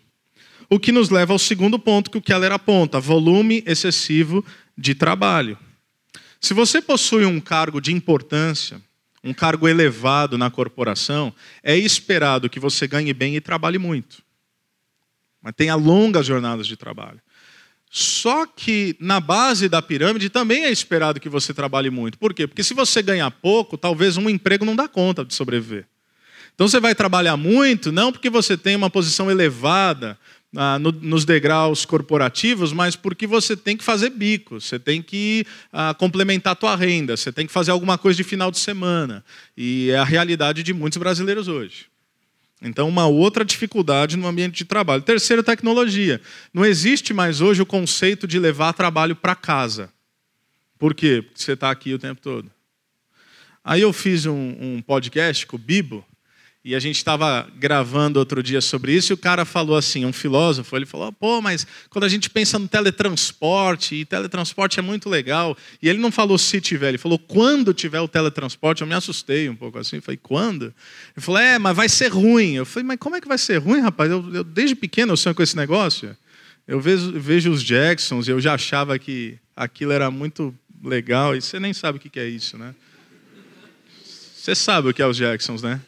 O 0.69 0.79
que 0.79 0.91
nos 0.91 1.09
leva 1.09 1.33
ao 1.33 1.39
segundo 1.39 1.79
ponto 1.79 2.11
que 2.11 2.17
o 2.17 2.21
Keller 2.21 2.51
aponta: 2.51 2.99
volume 2.99 3.63
excessivo 3.65 4.43
de 4.77 4.93
trabalho. 4.93 5.57
Se 6.39 6.53
você 6.53 6.81
possui 6.81 7.25
um 7.25 7.39
cargo 7.39 7.81
de 7.81 7.91
importância, 7.91 8.81
um 9.27 9.33
cargo 9.33 9.67
elevado 9.67 10.37
na 10.37 10.49
corporação, 10.49 11.33
é 11.61 11.75
esperado 11.75 12.49
que 12.49 12.59
você 12.59 12.87
ganhe 12.87 13.13
bem 13.13 13.35
e 13.35 13.41
trabalhe 13.41 13.77
muito. 13.77 14.23
Mas 15.41 15.53
tenha 15.55 15.75
longas 15.75 16.25
jornadas 16.25 16.65
de 16.65 16.77
trabalho. 16.77 17.21
Só 17.89 18.45
que 18.45 18.95
na 18.99 19.19
base 19.19 19.69
da 19.69 19.81
pirâmide 19.81 20.29
também 20.29 20.65
é 20.65 20.71
esperado 20.71 21.19
que 21.19 21.29
você 21.29 21.53
trabalhe 21.53 21.89
muito. 21.89 22.17
Por 22.17 22.33
quê? 22.33 22.47
Porque 22.47 22.63
se 22.63 22.73
você 22.73 23.01
ganhar 23.01 23.31
pouco, 23.31 23.77
talvez 23.77 24.17
um 24.17 24.29
emprego 24.29 24.65
não 24.65 24.75
dá 24.75 24.87
conta 24.87 25.23
de 25.23 25.33
sobreviver. 25.33 25.85
Então 26.53 26.67
você 26.67 26.79
vai 26.79 26.95
trabalhar 26.95 27.37
muito, 27.37 27.91
não 27.91 28.11
porque 28.11 28.29
você 28.29 28.57
tem 28.57 28.75
uma 28.75 28.89
posição 28.89 29.29
elevada 29.29 30.17
ah, 30.55 30.79
no, 30.79 30.91
nos 30.91 31.25
degraus 31.25 31.85
corporativos, 31.85 32.71
mas 32.71 32.95
porque 32.95 33.27
você 33.27 33.55
tem 33.55 33.75
que 33.75 33.83
fazer 33.83 34.09
bico, 34.09 34.61
você 34.61 34.79
tem 34.79 35.01
que 35.01 35.45
ah, 35.71 35.93
complementar 35.93 36.53
a 36.53 36.55
tua 36.55 36.75
renda, 36.75 37.17
você 37.17 37.31
tem 37.31 37.45
que 37.45 37.51
fazer 37.51 37.71
alguma 37.71 37.97
coisa 37.97 38.17
de 38.17 38.23
final 38.23 38.49
de 38.51 38.59
semana. 38.59 39.23
E 39.55 39.89
é 39.91 39.97
a 39.97 40.03
realidade 40.03 40.63
de 40.63 40.73
muitos 40.73 40.97
brasileiros 40.97 41.47
hoje. 41.47 41.87
Então, 42.61 42.89
uma 42.89 43.05
outra 43.05 43.45
dificuldade 43.45 44.17
no 44.17 44.25
ambiente 44.25 44.57
de 44.57 44.65
trabalho. 44.65 45.03
Terceiro, 45.03 45.43
tecnologia. 45.43 46.19
Não 46.51 46.65
existe 46.65 47.13
mais 47.13 47.39
hoje 47.39 47.61
o 47.61 47.65
conceito 47.65 48.27
de 48.27 48.39
levar 48.39 48.73
trabalho 48.73 49.15
para 49.15 49.35
casa. 49.35 49.91
Por 50.79 50.95
quê? 50.95 51.21
Porque 51.23 51.43
você 51.43 51.51
está 51.53 51.69
aqui 51.69 51.93
o 51.93 51.99
tempo 51.99 52.19
todo. 52.19 52.49
Aí 53.63 53.81
eu 53.81 53.93
fiz 53.93 54.25
um, 54.25 54.55
um 54.59 54.81
podcast 54.81 55.45
com 55.45 55.55
o 55.55 55.59
Bibo, 55.59 56.03
e 56.63 56.75
a 56.75 56.79
gente 56.79 56.97
estava 56.97 57.47
gravando 57.55 58.19
outro 58.19 58.43
dia 58.43 58.59
sobre 58.59 58.93
isso, 58.93 59.13
e 59.13 59.15
o 59.15 59.17
cara 59.17 59.45
falou 59.45 59.77
assim, 59.77 60.05
um 60.05 60.11
filósofo, 60.11 60.75
ele 60.75 60.85
falou, 60.85 61.13
pô, 61.13 61.41
mas 61.41 61.65
quando 61.89 62.03
a 62.03 62.09
gente 62.09 62.29
pensa 62.29 62.59
no 62.59 62.67
teletransporte, 62.67 63.95
e 63.95 64.05
teletransporte 64.05 64.77
é 64.77 64.81
muito 64.81 65.09
legal, 65.09 65.55
e 65.81 65.87
ele 65.87 65.99
não 65.99 66.11
falou 66.11 66.37
se 66.37 66.59
tiver, 66.59 66.89
ele 66.89 66.97
falou 66.97 67.17
quando 67.17 67.73
tiver 67.73 68.01
o 68.01 68.07
teletransporte, 68.07 68.81
eu 68.81 68.87
me 68.87 68.93
assustei 68.93 69.47
um 69.47 69.55
pouco 69.55 69.79
assim, 69.79 70.01
falei, 70.01 70.19
quando? 70.21 70.65
Ele 70.65 71.25
falou, 71.25 71.39
é, 71.39 71.57
mas 71.57 71.75
vai 71.75 71.87
ser 71.87 72.09
ruim. 72.09 72.55
Eu 72.55 72.65
falei, 72.65 72.85
mas 72.85 72.97
como 72.99 73.15
é 73.15 73.21
que 73.21 73.27
vai 73.27 73.37
ser 73.37 73.57
ruim, 73.59 73.79
rapaz? 73.79 74.11
Eu, 74.11 74.33
eu 74.33 74.43
desde 74.43 74.75
pequeno 74.75 75.13
eu 75.13 75.17
sonho 75.17 75.35
com 75.35 75.43
esse 75.43 75.55
negócio. 75.55 76.17
Eu 76.67 76.81
vejo, 76.81 77.17
vejo 77.17 77.49
os 77.49 77.63
Jacksons 77.63 78.27
e 78.27 78.31
eu 78.31 78.41
já 78.41 78.55
achava 78.55 78.99
que 78.99 79.37
aquilo 79.55 79.93
era 79.93 80.11
muito 80.11 80.53
legal, 80.83 81.33
e 81.33 81.41
você 81.41 81.59
nem 81.59 81.73
sabe 81.73 81.97
o 81.97 82.01
que 82.01 82.19
é 82.19 82.27
isso, 82.27 82.57
né? 82.57 82.75
Você 84.35 84.53
sabe 84.53 84.89
o 84.89 84.93
que 84.93 85.01
é 85.01 85.07
os 85.07 85.15
Jacksons, 85.15 85.61
né? 85.61 85.79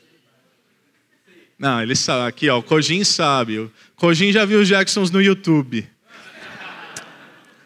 Não, 1.60 1.82
ele 1.82 1.96
sabe. 1.96 2.26
Aqui, 2.30 2.50
ó, 2.50 2.58
o 2.60 2.64
Kojin 2.64 3.04
sabe. 3.04 3.60
O 3.60 3.72
Kojin 3.98 4.32
já 4.32 4.46
viu 4.46 4.62
os 4.62 4.68
Jacksons 4.68 5.12
no 5.12 5.22
YouTube. 5.22 5.86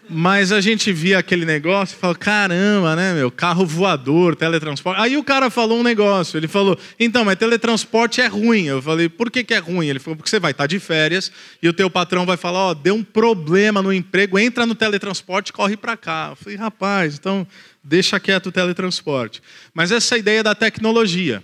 Mas 0.10 0.52
a 0.52 0.60
gente 0.60 0.92
via 0.92 1.18
aquele 1.18 1.46
negócio 1.46 1.96
e 1.96 2.00
falou: 2.00 2.16
caramba, 2.16 2.96
né, 2.96 3.14
meu? 3.14 3.32
Carro 3.32 3.66
voador, 3.66 4.36
teletransporte. 4.36 5.00
Aí 5.00 5.16
o 5.16 5.24
cara 5.24 5.50
falou 5.50 5.80
um 5.80 5.84
negócio. 5.84 6.38
Ele 6.38 6.48
falou: 6.48 6.78
então, 7.00 7.24
mas 7.24 7.38
teletransporte 7.38 8.20
é 8.20 8.28
ruim. 8.28 8.66
Eu 8.66 8.82
falei: 8.82 9.08
por 9.08 9.32
que, 9.32 9.44
que 9.44 9.54
é 9.54 9.60
ruim? 9.60 9.88
Ele 9.88 10.00
falou: 10.00 10.18
porque 10.18 10.30
você 10.30 10.40
vai 10.40 10.52
estar 10.52 10.68
de 10.68 10.80
férias 10.80 11.32
e 11.62 11.70
o 11.70 11.74
teu 11.74 11.90
patrão 11.90 12.26
vai 12.26 12.36
falar: 12.36 12.60
ó, 12.60 12.72
oh, 12.72 12.76
deu 12.76 12.96
um 12.96 13.04
problema 13.04 13.82
no 13.82 13.94
emprego, 13.94 14.38
entra 14.38 14.66
no 14.66 14.76
teletransporte 14.76 15.54
corre 15.54 15.78
para 15.78 15.96
cá. 15.96 16.30
Eu 16.32 16.36
falei: 16.36 16.58
rapaz, 16.58 17.16
então 17.16 17.48
deixa 17.84 18.20
quieto 18.20 18.48
o 18.48 18.52
teletransporte. 18.52 19.42
Mas 19.74 19.92
essa 19.92 20.18
ideia 20.18 20.44
da 20.44 20.54
tecnologia. 20.54 21.44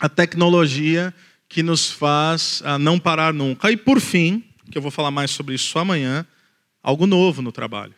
A 0.00 0.08
tecnologia 0.08 1.14
que 1.48 1.62
nos 1.62 1.90
faz 1.90 2.62
a 2.64 2.78
não 2.78 2.98
parar 2.98 3.32
nunca. 3.32 3.70
E 3.70 3.76
por 3.76 4.00
fim, 4.00 4.44
que 4.70 4.78
eu 4.78 4.82
vou 4.82 4.90
falar 4.90 5.10
mais 5.10 5.30
sobre 5.30 5.54
isso 5.54 5.78
amanhã, 5.78 6.26
algo 6.82 7.06
novo 7.06 7.40
no 7.40 7.52
trabalho, 7.52 7.94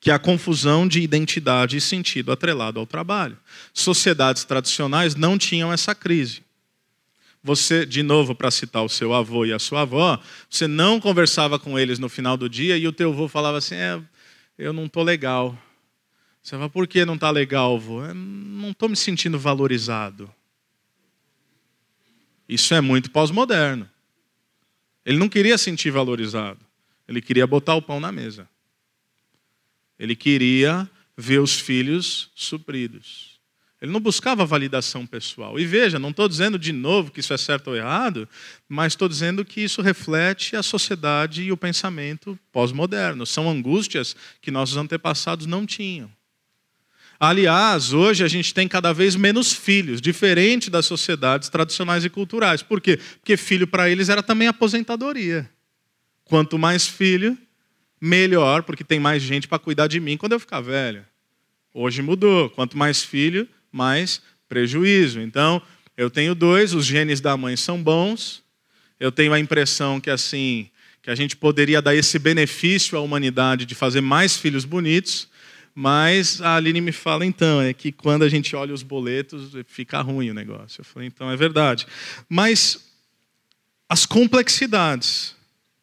que 0.00 0.10
é 0.10 0.14
a 0.14 0.18
confusão 0.18 0.86
de 0.86 1.00
identidade 1.00 1.76
e 1.76 1.80
sentido 1.80 2.32
atrelado 2.32 2.78
ao 2.78 2.86
trabalho. 2.86 3.36
Sociedades 3.72 4.44
tradicionais 4.44 5.14
não 5.14 5.36
tinham 5.36 5.72
essa 5.72 5.94
crise. 5.94 6.42
Você, 7.42 7.84
de 7.84 8.02
novo, 8.02 8.34
para 8.34 8.50
citar 8.50 8.82
o 8.82 8.88
seu 8.88 9.12
avô 9.12 9.44
e 9.44 9.52
a 9.52 9.58
sua 9.58 9.82
avó, 9.82 10.18
você 10.48 10.66
não 10.66 10.98
conversava 10.98 11.58
com 11.58 11.78
eles 11.78 11.98
no 11.98 12.08
final 12.08 12.38
do 12.38 12.48
dia 12.48 12.78
e 12.78 12.88
o 12.88 12.92
teu 12.92 13.10
avô 13.10 13.28
falava 13.28 13.58
assim: 13.58 13.74
é, 13.74 14.00
eu 14.56 14.72
não 14.72 14.86
estou 14.86 15.02
legal. 15.02 15.56
Você 16.42 16.56
fala, 16.56 16.70
por 16.70 16.86
que 16.86 17.04
não 17.04 17.14
está 17.14 17.30
legal, 17.30 17.74
avô? 17.74 18.04
Eu 18.04 18.14
não 18.14 18.70
estou 18.70 18.88
me 18.88 18.96
sentindo 18.96 19.38
valorizado. 19.38 20.30
Isso 22.54 22.72
é 22.72 22.80
muito 22.80 23.10
pós-moderno. 23.10 23.90
Ele 25.04 25.18
não 25.18 25.28
queria 25.28 25.58
sentir 25.58 25.90
valorizado. 25.90 26.60
Ele 27.08 27.20
queria 27.20 27.48
botar 27.48 27.74
o 27.74 27.82
pão 27.82 27.98
na 27.98 28.12
mesa. 28.12 28.48
Ele 29.98 30.14
queria 30.14 30.88
ver 31.16 31.40
os 31.40 31.58
filhos 31.58 32.30
supridos. 32.32 33.40
Ele 33.82 33.90
não 33.90 33.98
buscava 33.98 34.46
validação 34.46 35.04
pessoal. 35.04 35.58
E 35.58 35.66
veja, 35.66 35.98
não 35.98 36.10
estou 36.10 36.28
dizendo 36.28 36.56
de 36.56 36.70
novo 36.70 37.10
que 37.10 37.18
isso 37.18 37.34
é 37.34 37.36
certo 37.36 37.70
ou 37.70 37.76
errado, 37.76 38.28
mas 38.68 38.92
estou 38.92 39.08
dizendo 39.08 39.44
que 39.44 39.60
isso 39.60 39.82
reflete 39.82 40.54
a 40.54 40.62
sociedade 40.62 41.42
e 41.42 41.50
o 41.50 41.56
pensamento 41.56 42.38
pós-moderno. 42.52 43.26
São 43.26 43.50
angústias 43.50 44.14
que 44.40 44.52
nossos 44.52 44.76
antepassados 44.76 45.44
não 45.44 45.66
tinham. 45.66 46.08
Aliás, 47.24 47.94
hoje 47.94 48.22
a 48.22 48.28
gente 48.28 48.52
tem 48.52 48.68
cada 48.68 48.92
vez 48.92 49.16
menos 49.16 49.50
filhos, 49.50 49.98
diferente 49.98 50.68
das 50.68 50.84
sociedades 50.84 51.48
tradicionais 51.48 52.04
e 52.04 52.10
culturais. 52.10 52.62
Por 52.62 52.82
quê? 52.82 52.98
Porque 53.18 53.34
filho 53.38 53.66
para 53.66 53.88
eles 53.88 54.10
era 54.10 54.22
também 54.22 54.46
aposentadoria. 54.46 55.48
Quanto 56.24 56.58
mais 56.58 56.86
filho, 56.86 57.38
melhor, 57.98 58.62
porque 58.62 58.84
tem 58.84 59.00
mais 59.00 59.22
gente 59.22 59.48
para 59.48 59.58
cuidar 59.58 59.86
de 59.86 59.98
mim 60.00 60.18
quando 60.18 60.32
eu 60.32 60.40
ficar 60.40 60.60
velho. 60.60 61.02
Hoje 61.72 62.02
mudou. 62.02 62.50
Quanto 62.50 62.76
mais 62.76 63.02
filho, 63.02 63.48
mais 63.72 64.20
prejuízo. 64.46 65.18
Então, 65.18 65.62
eu 65.96 66.10
tenho 66.10 66.34
dois, 66.34 66.74
os 66.74 66.84
genes 66.84 67.22
da 67.22 67.38
mãe 67.38 67.56
são 67.56 67.82
bons. 67.82 68.42
Eu 69.00 69.10
tenho 69.10 69.32
a 69.32 69.40
impressão 69.40 69.98
que 69.98 70.10
assim, 70.10 70.68
que 71.00 71.08
a 71.08 71.14
gente 71.14 71.36
poderia 71.36 71.80
dar 71.80 71.94
esse 71.94 72.18
benefício 72.18 72.98
à 72.98 73.00
humanidade 73.00 73.64
de 73.64 73.74
fazer 73.74 74.02
mais 74.02 74.36
filhos 74.36 74.66
bonitos 74.66 75.32
mas 75.74 76.40
a 76.40 76.56
Aline 76.56 76.80
me 76.80 76.92
fala, 76.92 77.26
então, 77.26 77.60
é 77.60 77.72
que 77.74 77.90
quando 77.90 78.22
a 78.22 78.28
gente 78.28 78.54
olha 78.54 78.72
os 78.72 78.82
boletos, 78.82 79.52
fica 79.66 80.00
ruim 80.00 80.30
o 80.30 80.34
negócio. 80.34 80.80
Eu 80.80 80.84
falei, 80.84 81.08
então 81.08 81.30
é 81.30 81.36
verdade. 81.36 81.86
Mas 82.28 82.92
as 83.88 84.06
complexidades 84.06 85.34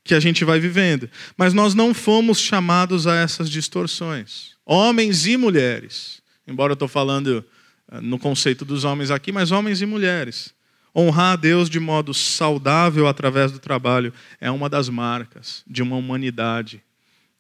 que 0.03 0.15
a 0.15 0.19
gente 0.19 0.43
vai 0.43 0.59
vivendo. 0.59 1.09
Mas 1.37 1.53
nós 1.53 1.73
não 1.73 1.93
fomos 1.93 2.39
chamados 2.39 3.07
a 3.07 3.15
essas 3.15 3.49
distorções. 3.49 4.51
Homens 4.65 5.25
e 5.25 5.37
mulheres. 5.37 6.21
Embora 6.47 6.71
eu 6.71 6.75
estou 6.75 6.87
falando 6.87 7.45
eh, 7.91 8.01
no 8.01 8.17
conceito 8.17 8.65
dos 8.65 8.83
homens 8.83 9.11
aqui, 9.11 9.31
mas 9.31 9.51
homens 9.51 9.81
e 9.81 9.85
mulheres. 9.85 10.53
Honrar 10.95 11.33
a 11.33 11.35
Deus 11.35 11.69
de 11.69 11.79
modo 11.79 12.13
saudável 12.13 13.07
através 13.07 13.51
do 13.51 13.59
trabalho 13.59 14.13
é 14.39 14.51
uma 14.51 14.67
das 14.67 14.89
marcas 14.89 15.63
de 15.67 15.81
uma 15.81 15.95
humanidade 15.95 16.83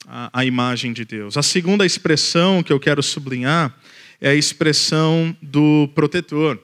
a, 0.07 0.29
a 0.41 0.45
imagem 0.45 0.93
de 0.93 1.05
Deus. 1.05 1.37
A 1.37 1.43
segunda 1.43 1.85
expressão 1.85 2.63
que 2.63 2.71
eu 2.71 2.79
quero 2.79 3.01
sublinhar 3.03 3.75
é 4.19 4.29
a 4.29 4.35
expressão 4.35 5.35
do 5.41 5.89
protetor. 5.95 6.59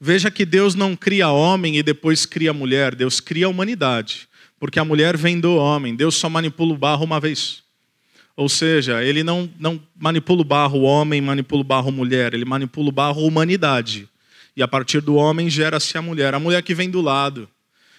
Veja 0.00 0.30
que 0.30 0.44
Deus 0.44 0.74
não 0.74 0.94
cria 0.94 1.30
homem 1.30 1.76
e 1.76 1.82
depois 1.82 2.26
cria 2.26 2.52
mulher, 2.52 2.94
Deus 2.94 3.20
cria 3.20 3.46
a 3.46 3.48
humanidade, 3.48 4.28
porque 4.58 4.78
a 4.78 4.84
mulher 4.84 5.16
vem 5.16 5.40
do 5.40 5.56
homem, 5.56 5.94
Deus 5.94 6.16
só 6.16 6.28
manipula 6.28 6.74
o 6.74 6.78
barro 6.78 7.04
uma 7.04 7.18
vez. 7.18 7.62
Ou 8.36 8.48
seja, 8.48 9.02
ele 9.02 9.24
não, 9.24 9.50
não 9.58 9.80
manipula 9.98 10.42
o 10.42 10.44
barro 10.44 10.82
homem, 10.82 11.22
manipula 11.22 11.62
o 11.62 11.64
barro 11.64 11.90
mulher, 11.90 12.34
ele 12.34 12.44
manipula 12.44 12.90
o 12.90 12.92
barro 12.92 13.26
humanidade. 13.26 14.06
E 14.54 14.62
a 14.62 14.68
partir 14.68 15.00
do 15.00 15.14
homem 15.14 15.48
gera-se 15.48 15.96
a 15.96 16.02
mulher, 16.02 16.34
a 16.34 16.38
mulher 16.38 16.62
que 16.62 16.74
vem 16.74 16.90
do 16.90 17.00
lado 17.00 17.48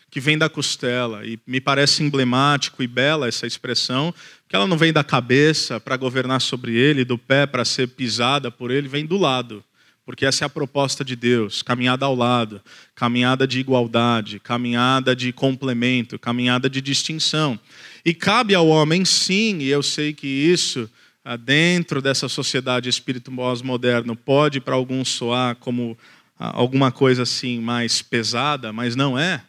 que 0.10 0.20
vem 0.20 0.38
da 0.38 0.50
costela. 0.50 1.26
E 1.26 1.40
me 1.46 1.60
parece 1.60 2.04
emblemático 2.04 2.82
e 2.82 2.88
bela 2.88 3.28
essa 3.28 3.46
expressão, 3.46 4.14
que 4.48 4.56
ela 4.56 4.68
não 4.68 4.78
vem 4.78 4.94
da 4.94 5.04
cabeça 5.04 5.80
para 5.80 5.98
governar 5.98 6.42
sobre 6.42 6.76
ele, 6.76 7.04
do 7.04 7.18
pé 7.18 7.46
para 7.46 7.66
ser 7.66 7.88
pisada 7.90 8.50
por 8.50 8.72
ele, 8.72 8.88
vem 8.88 9.06
do 9.06 9.18
lado. 9.18 9.64
Porque 10.06 10.26
essa 10.26 10.46
é 10.46 10.48
a 10.48 10.50
proposta 10.50 11.04
de 11.04 11.18
Deus: 11.18 11.62
caminhada 11.62 12.06
ao 12.06 12.16
lado, 12.16 12.62
caminhada 12.96 13.46
de 13.46 13.60
igualdade, 13.60 14.40
caminhada 14.40 15.14
de 15.14 15.34
complemento, 15.34 16.18
caminhada 16.18 16.70
de 16.70 16.80
distinção. 16.80 17.60
E 18.06 18.14
cabe 18.14 18.56
ao 18.56 18.68
homem, 18.70 19.04
sim, 19.04 19.58
e 19.60 19.68
eu 19.68 19.84
sei 19.84 20.14
que 20.14 20.26
isso, 20.26 20.90
ah, 21.26 21.36
dentro 21.36 22.02
dessa 22.02 22.30
sociedade 22.30 22.88
espírito 22.88 23.30
moderno, 23.30 24.16
pode 24.16 24.62
para 24.62 24.76
alguns 24.76 25.10
soar 25.10 25.58
como 25.58 25.98
ah, 26.40 26.52
alguma 26.56 26.90
coisa 26.90 27.24
assim 27.24 27.60
mais 27.60 28.02
pesada, 28.02 28.72
mas 28.72 28.96
não 28.96 29.20
é 29.20 29.44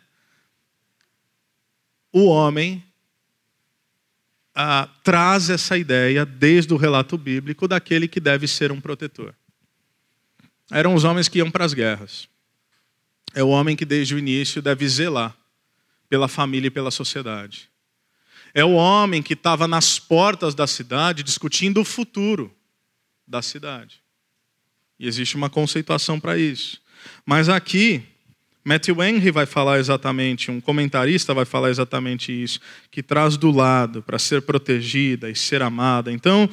o 2.13 2.27
homem 2.27 2.85
ah, 4.55 4.89
traz 5.05 5.51
essa 5.51 5.79
ideia 5.79 6.27
desde 6.27 6.75
o 6.75 6.77
relato 6.77 7.17
bíblico 7.17 7.69
daquele 7.69 8.09
que 8.09 8.19
deve 8.19 8.49
ser 8.49 8.73
um 8.73 8.81
protetor. 8.81 9.35
Eram 10.71 10.95
os 10.95 11.05
homens 11.05 11.29
que 11.29 11.39
iam 11.39 11.51
para 11.51 11.65
as 11.65 11.73
guerras. 11.73 12.29
É 13.35 13.43
o 13.43 13.49
homem 13.49 13.77
que 13.77 13.85
desde 13.85 14.15
o 14.15 14.19
início 14.19 14.61
deve 14.61 14.89
zelar 14.89 15.37
pela 16.09 16.29
família 16.29 16.69
e 16.69 16.71
pela 16.71 16.91
sociedade. 16.91 17.71
É 18.55 18.65
o 18.65 18.73
homem 18.73 19.23
que 19.23 19.35
estava 19.35 19.69
nas 19.69 19.99
portas 19.99 20.55
da 20.55 20.67
cidade 20.67 21.23
discutindo 21.23 21.81
o 21.81 21.85
futuro 21.85 22.55
da 23.27 23.43
cidade. 23.43 24.03
E 24.99 25.07
existe 25.07 25.37
uma 25.37 25.51
conceituação 25.51 26.19
para 26.19 26.37
isso. 26.37 26.81
Mas 27.25 27.49
aqui, 27.49 28.03
Matthew 28.69 29.03
Henry 29.03 29.31
vai 29.31 29.47
falar 29.47 29.79
exatamente, 29.79 30.51
um 30.51 30.61
comentarista 30.61 31.33
vai 31.33 31.47
falar 31.47 31.71
exatamente 31.71 32.31
isso, 32.31 32.61
que 32.91 33.03
traz 33.03 33.39
do 33.39 33.51
lado 33.51 34.03
para 34.03 34.19
ser 34.19 34.43
protegida 34.43 35.31
e 35.31 35.35
ser 35.35 35.63
amada. 35.63 36.13
Então, 36.13 36.47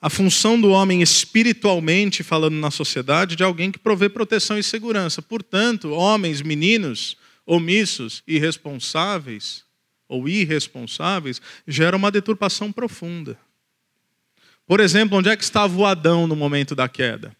a 0.00 0.08
função 0.08 0.58
do 0.58 0.70
homem 0.70 1.02
espiritualmente 1.02 2.22
falando 2.22 2.54
na 2.54 2.70
sociedade 2.70 3.36
de 3.36 3.44
alguém 3.44 3.70
que 3.70 3.78
provê 3.78 4.08
proteção 4.08 4.58
e 4.58 4.62
segurança. 4.62 5.20
Portanto, 5.20 5.90
homens, 5.90 6.40
meninos, 6.40 7.18
omissos, 7.44 8.22
irresponsáveis 8.26 9.62
ou 10.08 10.26
irresponsáveis, 10.26 11.38
gera 11.66 11.94
uma 11.98 12.10
deturpação 12.10 12.72
profunda. 12.72 13.38
Por 14.66 14.80
exemplo, 14.80 15.18
onde 15.18 15.28
é 15.28 15.36
que 15.36 15.44
estava 15.44 15.76
o 15.76 15.84
Adão 15.84 16.26
no 16.26 16.34
momento 16.34 16.74
da 16.74 16.88
queda? 16.88 17.36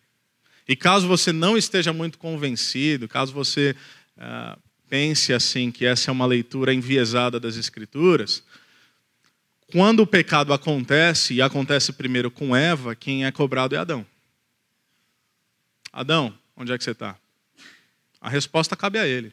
E 0.68 0.76
caso 0.76 1.08
você 1.08 1.32
não 1.32 1.56
esteja 1.56 1.94
muito 1.94 2.18
convencido, 2.18 3.08
caso 3.08 3.32
você 3.32 3.74
uh, 4.18 4.60
pense 4.88 5.32
assim 5.32 5.70
que 5.70 5.86
essa 5.86 6.10
é 6.10 6.12
uma 6.12 6.26
leitura 6.26 6.74
enviesada 6.74 7.40
das 7.40 7.56
Escrituras, 7.56 8.42
quando 9.70 10.00
o 10.00 10.06
pecado 10.06 10.52
acontece, 10.52 11.34
e 11.34 11.42
acontece 11.42 11.92
primeiro 11.92 12.30
com 12.30 12.56
Eva, 12.56 12.94
quem 12.94 13.26
é 13.26 13.30
cobrado 13.30 13.74
é 13.74 13.78
Adão. 13.78 14.04
Adão, 15.92 16.36
onde 16.56 16.72
é 16.72 16.78
que 16.78 16.84
você 16.84 16.92
está? 16.92 17.16
A 18.20 18.28
resposta 18.28 18.74
cabe 18.74 18.98
a 18.98 19.06
ele. 19.06 19.32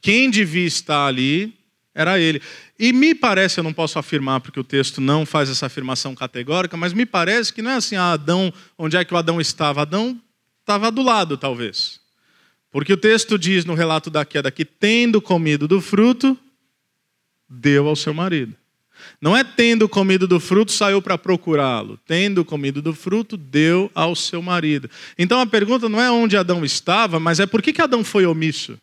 Quem 0.00 0.30
devia 0.30 0.66
estar 0.66 1.06
ali 1.06 1.54
era 1.94 2.18
ele. 2.18 2.40
E 2.78 2.92
me 2.92 3.14
parece, 3.14 3.60
eu 3.60 3.64
não 3.64 3.72
posso 3.72 3.98
afirmar 3.98 4.40
porque 4.40 4.60
o 4.60 4.64
texto 4.64 5.00
não 5.00 5.26
faz 5.26 5.50
essa 5.50 5.66
afirmação 5.66 6.14
categórica, 6.14 6.76
mas 6.76 6.92
me 6.92 7.04
parece 7.04 7.52
que 7.52 7.62
não 7.62 7.70
é 7.70 7.76
assim, 7.76 7.96
ah, 7.96 8.12
Adão, 8.12 8.52
onde 8.78 8.96
é 8.96 9.04
que 9.04 9.12
o 9.12 9.16
Adão 9.16 9.40
estava? 9.40 9.82
Adão 9.82 10.20
estava 10.60 10.90
do 10.90 11.02
lado, 11.02 11.36
talvez. 11.36 11.99
Porque 12.70 12.92
o 12.92 12.96
texto 12.96 13.38
diz 13.38 13.64
no 13.64 13.74
relato 13.74 14.10
da 14.10 14.24
queda 14.24 14.50
que, 14.50 14.64
tendo 14.64 15.20
comido 15.20 15.66
do 15.66 15.80
fruto, 15.80 16.38
deu 17.48 17.88
ao 17.88 17.96
seu 17.96 18.14
marido. 18.14 18.54
Não 19.20 19.36
é 19.36 19.42
tendo 19.42 19.88
comido 19.88 20.26
do 20.26 20.38
fruto, 20.38 20.70
saiu 20.72 21.00
para 21.02 21.18
procurá-lo. 21.18 21.98
Tendo 22.06 22.44
comido 22.44 22.80
do 22.80 22.94
fruto, 22.94 23.36
deu 23.36 23.90
ao 23.94 24.14
seu 24.14 24.40
marido. 24.40 24.88
Então 25.18 25.40
a 25.40 25.46
pergunta 25.46 25.88
não 25.88 26.00
é 26.00 26.10
onde 26.10 26.36
Adão 26.36 26.64
estava, 26.64 27.18
mas 27.18 27.40
é 27.40 27.46
por 27.46 27.62
que, 27.62 27.72
que 27.72 27.82
Adão 27.82 28.04
foi 28.04 28.26
omisso? 28.26 28.78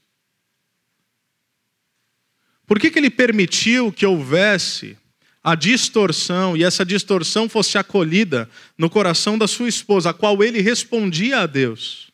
Por 2.66 2.80
que, 2.80 2.92
que 2.92 3.00
ele 3.00 3.10
permitiu 3.10 3.92
que 3.92 4.06
houvesse 4.06 4.98
a 5.42 5.56
distorção 5.56 6.58
e 6.58 6.64
essa 6.64 6.84
distorção 6.84 7.48
fosse 7.48 7.78
acolhida 7.78 8.50
no 8.78 8.90
coração 8.90 9.38
da 9.38 9.48
sua 9.48 9.70
esposa, 9.70 10.10
a 10.10 10.14
qual 10.14 10.44
ele 10.44 10.60
respondia 10.60 11.40
a 11.40 11.46
Deus? 11.46 12.08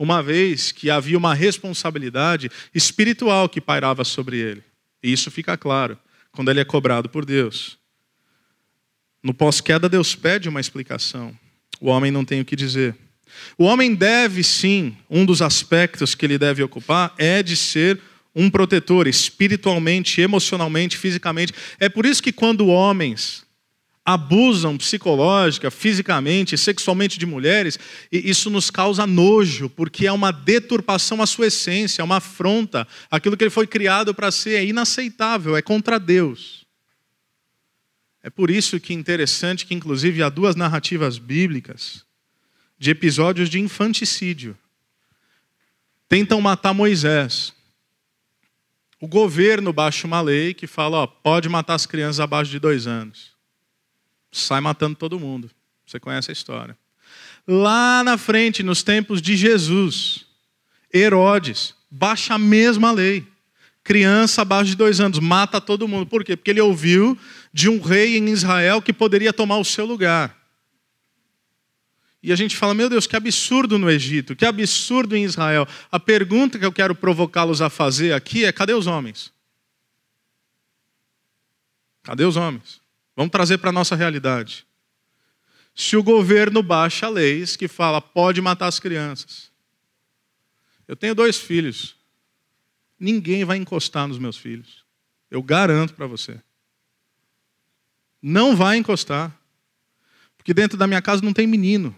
Uma 0.00 0.22
vez 0.22 0.72
que 0.72 0.88
havia 0.88 1.18
uma 1.18 1.34
responsabilidade 1.34 2.50
espiritual 2.74 3.50
que 3.50 3.60
pairava 3.60 4.02
sobre 4.02 4.38
ele. 4.38 4.64
E 5.02 5.12
isso 5.12 5.30
fica 5.30 5.58
claro 5.58 5.98
quando 6.32 6.50
ele 6.50 6.58
é 6.58 6.64
cobrado 6.64 7.06
por 7.06 7.22
Deus. 7.26 7.76
No 9.22 9.34
pós-queda, 9.34 9.90
Deus 9.90 10.14
pede 10.14 10.48
uma 10.48 10.58
explicação. 10.58 11.38
O 11.78 11.90
homem 11.90 12.10
não 12.10 12.24
tem 12.24 12.40
o 12.40 12.46
que 12.46 12.56
dizer. 12.56 12.96
O 13.58 13.64
homem 13.64 13.94
deve 13.94 14.42
sim, 14.42 14.96
um 15.10 15.26
dos 15.26 15.42
aspectos 15.42 16.14
que 16.14 16.24
ele 16.24 16.38
deve 16.38 16.62
ocupar 16.62 17.14
é 17.18 17.42
de 17.42 17.54
ser 17.54 18.00
um 18.34 18.48
protetor 18.48 19.06
espiritualmente, 19.06 20.22
emocionalmente, 20.22 20.96
fisicamente. 20.96 21.52
É 21.78 21.90
por 21.90 22.06
isso 22.06 22.22
que 22.22 22.32
quando 22.32 22.68
homens 22.68 23.44
abusam 24.04 24.78
psicológica, 24.78 25.70
fisicamente, 25.70 26.56
sexualmente 26.56 27.18
de 27.18 27.26
mulheres, 27.26 27.78
isso 28.10 28.50
nos 28.50 28.70
causa 28.70 29.06
nojo, 29.06 29.68
porque 29.68 30.06
é 30.06 30.12
uma 30.12 30.32
deturpação 30.32 31.22
à 31.22 31.26
sua 31.26 31.46
essência, 31.46 32.02
é 32.02 32.04
uma 32.04 32.16
afronta. 32.16 32.86
Aquilo 33.10 33.36
que 33.36 33.44
ele 33.44 33.50
foi 33.50 33.66
criado 33.66 34.14
para 34.14 34.30
ser 34.30 34.54
é 34.54 34.64
inaceitável, 34.64 35.56
é 35.56 35.62
contra 35.62 35.98
Deus. 35.98 36.66
É 38.22 38.28
por 38.28 38.50
isso 38.50 38.80
que 38.80 38.92
é 38.92 38.96
interessante 38.96 39.66
que, 39.66 39.74
inclusive, 39.74 40.22
há 40.22 40.28
duas 40.28 40.56
narrativas 40.56 41.18
bíblicas 41.18 42.04
de 42.78 42.90
episódios 42.90 43.48
de 43.48 43.58
infanticídio. 43.58 44.56
Tentam 46.08 46.40
matar 46.40 46.74
Moisés. 46.74 47.52
O 49.00 49.06
governo 49.06 49.72
baixa 49.72 50.06
uma 50.06 50.20
lei 50.20 50.52
que 50.52 50.66
fala: 50.66 50.98
ó, 50.98 51.06
pode 51.06 51.48
matar 51.48 51.74
as 51.74 51.86
crianças 51.86 52.20
abaixo 52.20 52.50
de 52.50 52.58
dois 52.58 52.86
anos 52.86 53.29
sai 54.30 54.60
matando 54.60 54.96
todo 54.96 55.18
mundo. 55.18 55.50
Você 55.86 55.98
conhece 55.98 56.30
a 56.30 56.32
história. 56.32 56.76
Lá 57.46 58.04
na 58.04 58.16
frente, 58.16 58.62
nos 58.62 58.82
tempos 58.82 59.20
de 59.20 59.36
Jesus, 59.36 60.24
Herodes 60.92 61.74
baixa 61.90 62.34
a 62.34 62.38
mesma 62.38 62.92
lei. 62.92 63.26
Criança 63.82 64.42
abaixo 64.42 64.70
de 64.70 64.76
dois 64.76 65.00
anos, 65.00 65.18
mata 65.18 65.60
todo 65.60 65.88
mundo. 65.88 66.06
Por 66.06 66.22
quê? 66.22 66.36
Porque 66.36 66.50
ele 66.50 66.60
ouviu 66.60 67.18
de 67.52 67.68
um 67.68 67.80
rei 67.80 68.16
em 68.16 68.28
Israel 68.28 68.80
que 68.80 68.92
poderia 68.92 69.32
tomar 69.32 69.56
o 69.56 69.64
seu 69.64 69.84
lugar. 69.84 70.36
E 72.22 72.32
a 72.32 72.36
gente 72.36 72.56
fala, 72.56 72.74
meu 72.74 72.88
Deus, 72.88 73.06
que 73.06 73.16
absurdo 73.16 73.78
no 73.78 73.90
Egito, 73.90 74.36
que 74.36 74.44
absurdo 74.44 75.16
em 75.16 75.24
Israel. 75.24 75.66
A 75.90 75.98
pergunta 75.98 76.58
que 76.58 76.64
eu 76.64 76.72
quero 76.72 76.94
provocá-los 76.94 77.62
a 77.62 77.70
fazer 77.70 78.12
aqui 78.12 78.44
é: 78.44 78.52
cadê 78.52 78.74
os 78.74 78.86
homens? 78.86 79.32
Cadê 82.02 82.24
os 82.24 82.36
homens? 82.36 82.80
Vamos 83.16 83.30
trazer 83.30 83.58
para 83.58 83.70
a 83.70 83.72
nossa 83.72 83.94
realidade. 83.94 84.66
Se 85.74 85.96
o 85.96 86.02
governo 86.02 86.62
baixa 86.62 87.08
leis 87.08 87.56
que 87.56 87.68
fala 87.68 88.00
pode 88.00 88.40
matar 88.40 88.66
as 88.66 88.78
crianças. 88.80 89.50
Eu 90.86 90.96
tenho 90.96 91.14
dois 91.14 91.36
filhos. 91.36 91.96
Ninguém 92.98 93.44
vai 93.44 93.56
encostar 93.56 94.06
nos 94.08 94.18
meus 94.18 94.36
filhos. 94.36 94.84
Eu 95.30 95.42
garanto 95.42 95.94
para 95.94 96.06
você. 96.06 96.40
Não 98.20 98.56
vai 98.56 98.76
encostar. 98.76 99.34
Porque 100.36 100.52
dentro 100.52 100.76
da 100.76 100.86
minha 100.86 101.00
casa 101.00 101.22
não 101.22 101.32
tem 101.32 101.46
menino. 101.46 101.94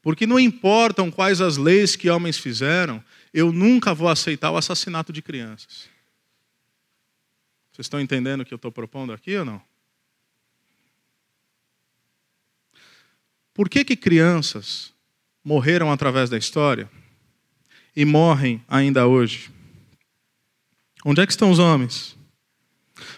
Porque 0.00 0.26
não 0.26 0.38
importam 0.38 1.10
quais 1.10 1.40
as 1.40 1.56
leis 1.56 1.96
que 1.96 2.10
homens 2.10 2.38
fizeram, 2.38 3.02
eu 3.32 3.50
nunca 3.52 3.94
vou 3.94 4.08
aceitar 4.08 4.50
o 4.50 4.56
assassinato 4.56 5.12
de 5.12 5.22
crianças. 5.22 5.88
Vocês 7.74 7.86
estão 7.86 8.00
entendendo 8.00 8.42
o 8.42 8.44
que 8.44 8.54
eu 8.54 8.56
estou 8.56 8.70
propondo 8.70 9.12
aqui 9.12 9.36
ou 9.36 9.44
não? 9.44 9.60
Por 13.52 13.68
que, 13.68 13.84
que 13.84 13.96
crianças 13.96 14.94
morreram 15.42 15.90
através 15.90 16.30
da 16.30 16.38
história 16.38 16.88
e 17.96 18.04
morrem 18.04 18.64
ainda 18.68 19.08
hoje? 19.08 19.52
Onde 21.04 21.20
é 21.20 21.26
que 21.26 21.32
estão 21.32 21.50
os 21.50 21.58
homens? 21.58 22.16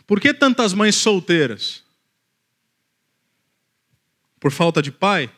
Por 0.07 0.19
que 0.19 0.33
tantas 0.33 0.73
mães 0.73 0.97
solteiras? 0.97 1.85
Por 4.41 4.51
falta 4.51 4.81
de 4.81 4.91
pai? 4.91 5.31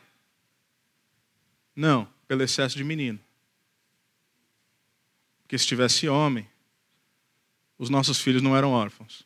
Não, 1.75 2.07
pelo 2.25 2.41
excesso 2.41 2.77
de 2.77 2.85
menino. 2.85 3.19
Porque 5.41 5.57
se 5.57 5.67
tivesse 5.67 6.07
homem, 6.07 6.49
os 7.79 7.89
nossos 7.89 8.19
filhos 8.19 8.41
não 8.41 8.55
eram 8.55 8.71
órfãos. 8.71 9.23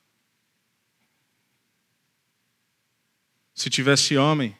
Se 3.55 3.69
tivesse 3.69 4.15
homem, 4.15 4.55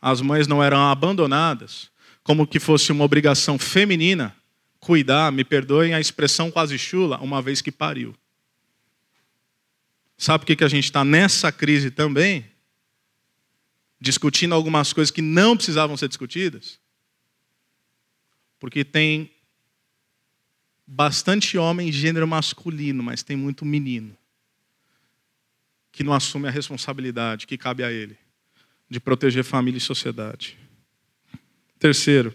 as 0.00 0.22
mães 0.22 0.46
não 0.46 0.62
eram 0.62 0.78
abandonadas, 0.88 1.90
como 2.22 2.46
que 2.46 2.58
fosse 2.58 2.90
uma 2.90 3.04
obrigação 3.04 3.58
feminina 3.58 4.34
cuidar, 4.78 5.30
me 5.30 5.44
perdoem 5.44 5.92
a 5.92 6.00
expressão 6.00 6.50
quase 6.50 6.78
chula, 6.78 7.18
uma 7.18 7.42
vez 7.42 7.60
que 7.60 7.70
pariu. 7.70 8.16
Sabe 10.16 10.44
por 10.44 10.56
que 10.56 10.64
a 10.64 10.68
gente 10.68 10.84
está 10.84 11.04
nessa 11.04 11.52
crise 11.52 11.90
também? 11.90 12.50
Discutindo 14.00 14.54
algumas 14.54 14.92
coisas 14.92 15.10
que 15.10 15.20
não 15.20 15.54
precisavam 15.54 15.96
ser 15.96 16.08
discutidas? 16.08 16.80
Porque 18.58 18.84
tem 18.84 19.30
bastante 20.92 21.56
homem 21.56 21.92
gênero 21.92 22.26
masculino, 22.26 23.00
mas 23.00 23.22
tem 23.22 23.36
muito 23.36 23.64
menino 23.64 24.16
que 25.92 26.02
não 26.02 26.12
assume 26.12 26.48
a 26.48 26.50
responsabilidade 26.50 27.46
que 27.46 27.56
cabe 27.56 27.84
a 27.84 27.92
ele 27.92 28.16
de 28.88 28.98
proteger 28.98 29.44
família 29.44 29.78
e 29.78 29.80
sociedade. 29.80 30.58
Terceiro, 31.78 32.34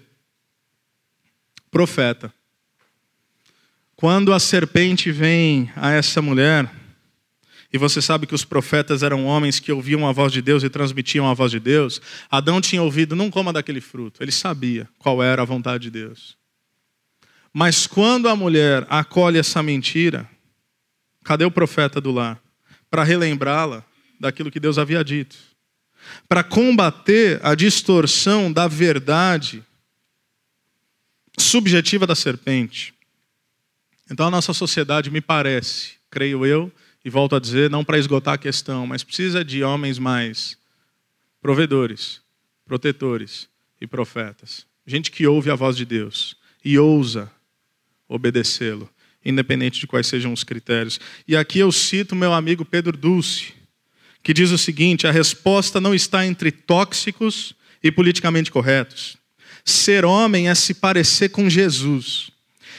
profeta. 1.70 2.34
Quando 3.94 4.32
a 4.32 4.40
serpente 4.40 5.12
vem 5.12 5.70
a 5.76 5.92
essa 5.92 6.22
mulher, 6.22 6.72
e 7.74 7.78
você 7.78 8.02
sabe 8.02 8.26
que 8.26 8.36
os 8.36 8.46
profetas 8.46 9.04
eram 9.04 9.26
homens 9.26 9.60
que 9.60 9.72
ouviam 9.72 10.08
a 10.08 10.14
voz 10.14 10.32
de 10.32 10.42
Deus 10.42 10.64
e 10.64 10.70
transmitiam 10.70 11.30
a 11.30 11.34
voz 11.34 11.52
de 11.52 11.60
Deus, 11.60 12.02
Adão 12.32 12.62
tinha 12.62 12.82
ouvido, 12.82 13.18
não 13.18 13.30
coma 13.30 13.52
daquele 13.52 13.82
fruto, 13.82 14.24
ele 14.24 14.32
sabia 14.32 14.88
qual 14.98 15.22
era 15.22 15.42
a 15.42 15.46
vontade 15.46 15.84
de 15.84 15.92
Deus. 15.92 16.38
Mas 17.58 17.88
quando 17.88 18.28
a 18.28 18.36
mulher 18.36 18.86
acolhe 18.90 19.40
essa 19.40 19.64
mentira, 19.64 20.30
cadê 21.24 21.46
o 21.46 21.50
profeta 21.50 22.02
do 22.02 22.12
lar? 22.12 22.38
Para 22.90 23.02
relembrá-la 23.02 23.82
daquilo 24.20 24.52
que 24.52 24.60
Deus 24.60 24.78
havia 24.78 25.02
dito. 25.06 25.38
para 26.28 26.44
combater 26.44 27.40
a 27.44 27.56
distorção 27.56 28.52
da 28.52 28.68
verdade 28.68 29.64
subjetiva 31.38 32.08
da 32.08 32.16
serpente. 32.16 32.94
Então 34.10 34.28
a 34.28 34.32
nossa 34.32 34.54
sociedade, 34.54 35.10
me 35.10 35.22
parece, 35.22 35.94
creio 36.10 36.46
eu, 36.46 36.72
e 37.04 37.10
volto 37.10 37.36
a 37.36 37.40
dizer, 37.40 37.70
não 37.70 37.84
para 37.84 38.00
esgotar 38.00 38.34
a 38.34 38.38
questão, 38.38 38.88
mas 38.88 39.04
precisa 39.04 39.44
de 39.44 39.64
homens 39.64 40.00
mais 40.00 40.58
provedores, 41.42 42.22
protetores 42.66 43.48
e 43.80 43.86
profetas. 43.86 44.66
Gente 44.88 45.12
que 45.12 45.28
ouve 45.28 45.52
a 45.52 45.56
voz 45.56 45.76
de 45.76 45.86
Deus 45.86 46.36
e 46.64 46.80
ousa 46.80 47.32
obedecê-lo, 48.08 48.90
independente 49.24 49.80
de 49.80 49.88
quais 49.88 50.08
sejam 50.08 50.32
os 50.32 50.44
critérios. 50.44 51.00
E 51.28 51.36
aqui 51.36 51.60
eu 51.60 51.72
cito 51.72 52.16
meu 52.16 52.34
amigo 52.34 52.64
Pedro 52.64 52.96
Dulce, 52.96 53.54
que 54.24 54.34
diz 54.34 54.52
o 54.52 54.58
seguinte: 54.58 55.08
a 55.08 55.12
resposta 55.12 55.80
não 55.82 55.94
está 55.94 56.26
entre 56.26 56.52
tóxicos 56.52 57.56
e 57.84 57.92
politicamente 57.92 58.52
corretos. 58.52 59.18
Ser 59.64 60.06
homem 60.06 60.50
é 60.50 60.56
se 60.56 60.74
parecer 60.74 61.30
com 61.30 61.50
Jesus, 61.50 62.30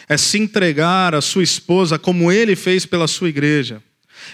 é 0.08 0.16
se 0.16 0.38
entregar 0.38 1.14
a 1.14 1.20
sua 1.20 1.42
esposa 1.42 1.98
como 1.98 2.30
ele 2.30 2.54
fez 2.54 2.86
pela 2.86 3.08
sua 3.08 3.28
igreja. 3.28 3.82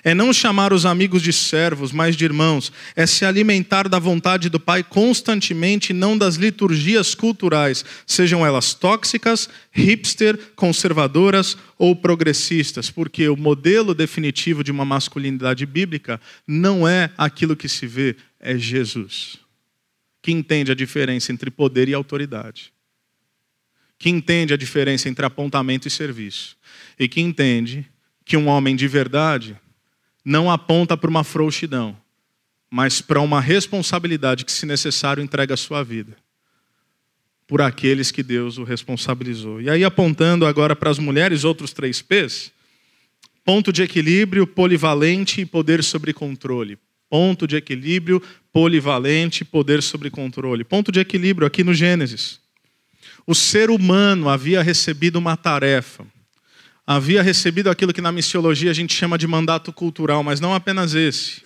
É 0.02 0.14
não 0.14 0.32
chamar 0.32 0.72
os 0.72 0.86
amigos 0.86 1.22
de 1.22 1.32
servos, 1.32 1.92
mas 1.92 2.16
de 2.16 2.24
irmãos. 2.24 2.72
É 2.96 3.06
se 3.06 3.24
alimentar 3.24 3.88
da 3.88 3.98
vontade 3.98 4.48
do 4.48 4.60
Pai 4.60 4.82
constantemente, 4.82 5.92
não 5.92 6.16
das 6.16 6.36
liturgias 6.36 7.14
culturais, 7.14 7.84
sejam 8.06 8.44
elas 8.44 8.74
tóxicas, 8.74 9.48
hipster, 9.70 10.38
conservadoras 10.54 11.56
ou 11.78 11.96
progressistas, 11.96 12.90
porque 12.90 13.28
o 13.28 13.36
modelo 13.36 13.94
definitivo 13.94 14.62
de 14.62 14.70
uma 14.70 14.84
masculinidade 14.84 15.66
bíblica 15.66 16.20
não 16.46 16.86
é 16.86 17.10
aquilo 17.16 17.56
que 17.56 17.68
se 17.68 17.86
vê, 17.86 18.16
é 18.38 18.56
Jesus. 18.56 19.38
Que 20.22 20.32
entende 20.32 20.70
a 20.70 20.74
diferença 20.74 21.32
entre 21.32 21.50
poder 21.50 21.88
e 21.88 21.94
autoridade, 21.94 22.72
que 23.98 24.08
entende 24.08 24.52
a 24.54 24.56
diferença 24.56 25.08
entre 25.08 25.24
apontamento 25.24 25.88
e 25.88 25.90
serviço, 25.90 26.56
e 26.98 27.08
que 27.08 27.20
entende 27.20 27.86
que 28.24 28.36
um 28.36 28.46
homem 28.46 28.76
de 28.76 28.86
verdade 28.86 29.56
não 30.24 30.50
aponta 30.50 30.96
para 30.96 31.10
uma 31.10 31.24
frouxidão, 31.24 31.96
mas 32.70 33.00
para 33.00 33.20
uma 33.20 33.40
responsabilidade 33.40 34.44
que, 34.44 34.52
se 34.52 34.66
necessário, 34.66 35.22
entrega 35.22 35.54
a 35.54 35.56
sua 35.56 35.82
vida 35.82 36.16
por 37.52 37.60
aqueles 37.60 38.10
que 38.10 38.22
Deus 38.22 38.56
o 38.56 38.64
responsabilizou. 38.64 39.60
E 39.60 39.68
aí, 39.68 39.84
apontando 39.84 40.46
agora 40.46 40.74
para 40.74 40.88
as 40.88 40.98
mulheres, 40.98 41.44
outros 41.44 41.70
três 41.70 42.00
P's: 42.00 42.50
ponto 43.44 43.70
de 43.70 43.82
equilíbrio, 43.82 44.46
polivalente 44.46 45.42
e 45.42 45.44
poder 45.44 45.84
sobre 45.84 46.14
controle. 46.14 46.78
Ponto 47.10 47.46
de 47.46 47.56
equilíbrio, 47.56 48.22
polivalente, 48.50 49.44
poder 49.44 49.82
sobre 49.82 50.08
controle. 50.08 50.64
Ponto 50.64 50.90
de 50.90 50.98
equilíbrio 50.98 51.46
aqui 51.46 51.62
no 51.62 51.74
Gênesis. 51.74 52.40
O 53.26 53.34
ser 53.34 53.68
humano 53.68 54.30
havia 54.30 54.62
recebido 54.62 55.16
uma 55.16 55.36
tarefa. 55.36 56.06
Havia 56.86 57.22
recebido 57.22 57.70
aquilo 57.70 57.92
que 57.92 58.00
na 58.00 58.10
missiologia 58.10 58.70
a 58.70 58.74
gente 58.74 58.94
chama 58.94 59.16
de 59.16 59.26
mandato 59.26 59.72
cultural, 59.72 60.22
mas 60.22 60.40
não 60.40 60.54
apenas 60.54 60.94
esse. 60.94 61.42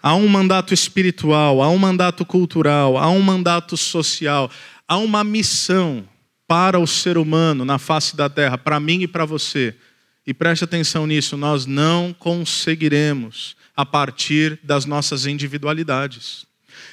Há 0.00 0.14
um 0.14 0.28
mandato 0.28 0.72
espiritual, 0.72 1.60
há 1.60 1.68
um 1.68 1.78
mandato 1.78 2.24
cultural, 2.24 2.96
há 2.96 3.08
um 3.10 3.20
mandato 3.20 3.76
social, 3.76 4.50
há 4.86 4.96
uma 4.96 5.24
missão 5.24 6.08
para 6.46 6.78
o 6.78 6.86
ser 6.86 7.18
humano 7.18 7.64
na 7.64 7.78
face 7.78 8.16
da 8.16 8.28
terra, 8.28 8.56
para 8.56 8.78
mim 8.78 9.02
e 9.02 9.08
para 9.08 9.24
você. 9.24 9.74
E 10.24 10.32
preste 10.32 10.62
atenção 10.64 11.06
nisso, 11.06 11.36
nós 11.36 11.66
não 11.66 12.14
conseguiremos 12.16 13.56
a 13.76 13.84
partir 13.84 14.58
das 14.62 14.84
nossas 14.84 15.26
individualidades. 15.26 16.46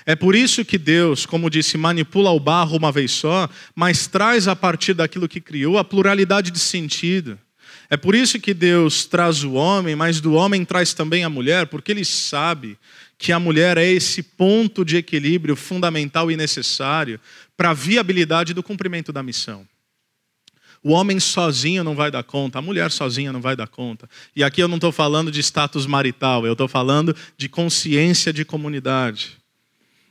É 0.05 0.15
por 0.15 0.35
isso 0.35 0.65
que 0.65 0.77
Deus, 0.77 1.25
como 1.25 1.49
disse, 1.49 1.77
manipula 1.77 2.31
o 2.31 2.39
barro 2.39 2.77
uma 2.77 2.91
vez 2.91 3.11
só, 3.11 3.49
mas 3.75 4.07
traz 4.07 4.47
a 4.47 4.55
partir 4.55 4.93
daquilo 4.93 5.29
que 5.29 5.39
criou 5.39 5.77
a 5.77 5.83
pluralidade 5.83 6.51
de 6.51 6.59
sentido. 6.59 7.37
É 7.93 7.97
por 7.97 8.15
isso 8.15 8.39
que 8.39 8.55
Deus 8.55 9.05
traz 9.05 9.43
o 9.43 9.53
homem, 9.53 9.95
mas 9.95 10.19
do 10.19 10.33
homem 10.33 10.65
traz 10.65 10.95
também 10.95 11.23
a 11.23 11.29
mulher, 11.29 11.67
porque 11.67 11.91
ele 11.91 12.03
sabe 12.03 12.75
que 13.19 13.31
a 13.31 13.39
mulher 13.39 13.77
é 13.77 13.85
esse 13.85 14.23
ponto 14.23 14.83
de 14.83 14.97
equilíbrio 14.97 15.55
fundamental 15.55 16.31
e 16.31 16.35
necessário 16.35 17.19
para 17.55 17.69
a 17.69 17.73
viabilidade 17.75 18.51
do 18.51 18.63
cumprimento 18.63 19.13
da 19.13 19.21
missão. 19.21 19.63
O 20.81 20.89
homem 20.89 21.19
sozinho 21.19 21.83
não 21.83 21.93
vai 21.93 22.09
dar 22.09 22.23
conta, 22.23 22.57
a 22.57 22.63
mulher 22.63 22.89
sozinha 22.89 23.31
não 23.31 23.39
vai 23.39 23.55
dar 23.55 23.67
conta. 23.67 24.09
E 24.35 24.43
aqui 24.43 24.59
eu 24.59 24.67
não 24.67 24.77
estou 24.77 24.91
falando 24.91 25.31
de 25.31 25.39
status 25.41 25.85
marital, 25.85 26.47
eu 26.47 26.53
estou 26.53 26.67
falando 26.67 27.15
de 27.37 27.47
consciência 27.47 28.33
de 28.33 28.43
comunidade. 28.43 29.37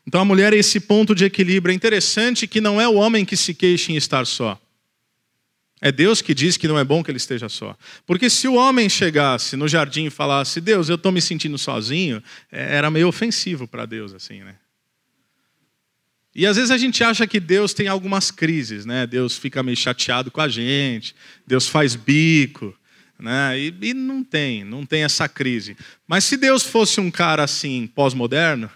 Então 0.07 0.21
a 0.21 0.25
mulher 0.25 0.53
é 0.53 0.57
esse 0.57 0.79
ponto 0.79 1.17
de 1.17 1.25
equilíbrio. 1.25 1.73
É 1.73 1.75
interessante 1.75 2.47
que 2.47 2.61
não 2.61 2.81
é 2.81 2.87
o 2.87 2.95
homem 2.95 3.25
que 3.25 3.37
se 3.37 3.53
queixa 3.53 3.91
em 3.91 3.97
estar 3.97 4.25
só. 4.25 4.62
É 5.85 5.91
Deus 5.91 6.23
que 6.23 6.33
diz 6.33 6.57
que 6.57 6.69
não 6.69 6.79
é 6.79 6.85
bom 6.85 7.03
que 7.03 7.11
ele 7.11 7.17
esteja 7.17 7.49
só. 7.49 7.77
Porque 8.07 8.31
se 8.31 8.47
o 8.47 8.55
homem 8.55 8.89
chegasse 8.89 9.57
no 9.57 9.67
jardim 9.67 10.07
e 10.07 10.11
falasse, 10.11 10.61
Deus, 10.61 10.89
eu 10.89 10.95
estou 10.95 11.11
me 11.11 11.21
sentindo 11.21 11.59
sozinho, 11.59 12.23
é, 12.53 12.77
era 12.77 12.89
meio 12.89 13.09
ofensivo 13.09 13.67
para 13.67 13.85
Deus, 13.85 14.15
assim, 14.15 14.45
né? 14.45 14.55
E 16.33 16.47
às 16.47 16.55
vezes 16.55 16.71
a 16.71 16.79
gente 16.79 17.03
acha 17.03 17.27
que 17.27 17.41
Deus 17.41 17.75
tem 17.75 17.89
algumas 17.89 18.31
crises, 18.31 18.87
né? 18.87 19.09
Deus 19.09 19.37
fica 19.37 19.61
meio 19.61 19.77
chateado 19.77 20.31
com 20.31 20.41
a 20.41 20.49
gente, 20.49 21.17
Deus 21.45 21.69
faz 21.69 21.97
bico, 21.97 22.73
né? 23.19 23.59
E, 23.59 23.75
e 23.83 23.93
não 23.93 24.23
tem, 24.23 24.63
não 24.63 24.87
tem 24.87 25.03
essa 25.03 25.29
crise. 25.29 25.77
Mas 26.07 26.23
se 26.23 26.37
Deus 26.37 26.63
fosse 26.63 27.01
um 27.01 27.11
cara 27.11 27.43
assim, 27.43 27.89
pós-moderno, 27.89 28.71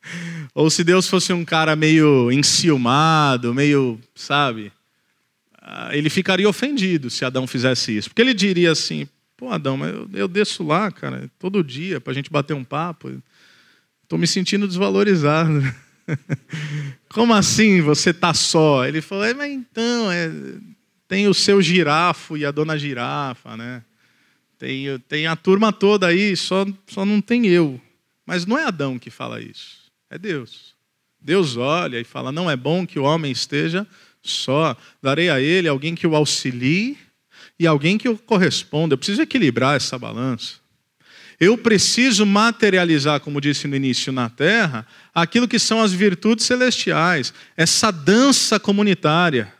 ou 0.54 0.68
se 0.68 0.84
Deus 0.84 1.08
fosse 1.08 1.32
um 1.32 1.46
cara 1.46 1.74
meio 1.74 2.30
enciumado, 2.30 3.54
meio, 3.54 3.98
sabe? 4.14 4.70
Ah, 5.64 5.96
ele 5.96 6.10
ficaria 6.10 6.48
ofendido 6.48 7.08
se 7.08 7.24
Adão 7.24 7.46
fizesse 7.46 7.96
isso. 7.96 8.08
Porque 8.08 8.20
ele 8.20 8.34
diria 8.34 8.72
assim: 8.72 9.06
pô, 9.36 9.48
Adão, 9.48 9.76
mas 9.76 9.94
eu, 9.94 10.10
eu 10.12 10.28
desço 10.28 10.64
lá, 10.64 10.90
cara, 10.90 11.30
todo 11.38 11.62
dia, 11.62 12.00
para 12.00 12.10
a 12.10 12.14
gente 12.14 12.30
bater 12.30 12.54
um 12.54 12.64
papo. 12.64 13.22
Estou 14.02 14.18
me 14.18 14.26
sentindo 14.26 14.66
desvalorizado. 14.66 15.62
Como 17.08 17.32
assim 17.32 17.80
você 17.80 18.10
está 18.10 18.34
só? 18.34 18.84
Ele 18.84 19.00
falou, 19.00 19.24
é, 19.24 19.32
mas 19.32 19.52
então, 19.52 20.10
é, 20.10 20.30
tem 21.06 21.28
o 21.28 21.34
seu 21.34 21.62
girafo 21.62 22.36
e 22.36 22.44
a 22.44 22.50
dona 22.50 22.76
girafa, 22.76 23.56
né? 23.56 23.82
Tem, 24.58 24.98
tem 25.08 25.26
a 25.26 25.36
turma 25.36 25.72
toda 25.72 26.08
aí, 26.08 26.36
só, 26.36 26.66
só 26.86 27.04
não 27.04 27.20
tem 27.20 27.46
eu. 27.46 27.80
Mas 28.26 28.46
não 28.46 28.58
é 28.58 28.64
Adão 28.64 28.98
que 28.98 29.10
fala 29.10 29.40
isso, 29.40 29.90
é 30.10 30.18
Deus. 30.18 30.74
Deus 31.20 31.56
olha 31.56 32.00
e 32.00 32.04
fala: 32.04 32.32
não 32.32 32.50
é 32.50 32.56
bom 32.56 32.86
que 32.86 32.98
o 32.98 33.04
homem 33.04 33.30
esteja 33.30 33.86
só. 34.22 34.76
Darei 35.02 35.28
a 35.28 35.40
ele 35.40 35.68
alguém 35.68 35.94
que 35.94 36.06
o 36.06 36.14
auxilie 36.14 36.96
e 37.58 37.66
alguém 37.66 37.98
que 37.98 38.08
o 38.08 38.16
corresponda. 38.16 38.94
Eu 38.94 38.98
preciso 38.98 39.22
equilibrar 39.22 39.76
essa 39.76 39.98
balança. 39.98 40.62
Eu 41.40 41.58
preciso 41.58 42.24
materializar, 42.24 43.18
como 43.18 43.40
disse 43.40 43.66
no 43.66 43.74
início, 43.74 44.12
na 44.12 44.30
terra, 44.30 44.86
aquilo 45.12 45.48
que 45.48 45.58
são 45.58 45.82
as 45.82 45.92
virtudes 45.92 46.46
celestiais, 46.46 47.34
essa 47.56 47.90
dança 47.90 48.60
comunitária. 48.60 49.52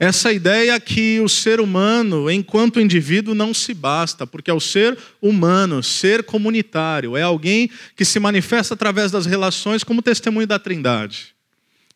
Essa 0.00 0.32
ideia 0.32 0.78
que 0.78 1.20
o 1.20 1.28
ser 1.28 1.60
humano, 1.60 2.30
enquanto 2.30 2.80
indivíduo, 2.80 3.34
não 3.34 3.52
se 3.52 3.74
basta, 3.74 4.26
porque 4.26 4.50
é 4.50 4.54
o 4.54 4.60
ser 4.60 4.96
humano, 5.20 5.82
ser 5.82 6.22
comunitário, 6.22 7.16
é 7.16 7.22
alguém 7.22 7.68
que 7.96 8.04
se 8.04 8.20
manifesta 8.20 8.74
através 8.74 9.10
das 9.10 9.26
relações 9.26 9.82
como 9.82 10.02
testemunho 10.02 10.46
da 10.46 10.58
Trindade. 10.58 11.34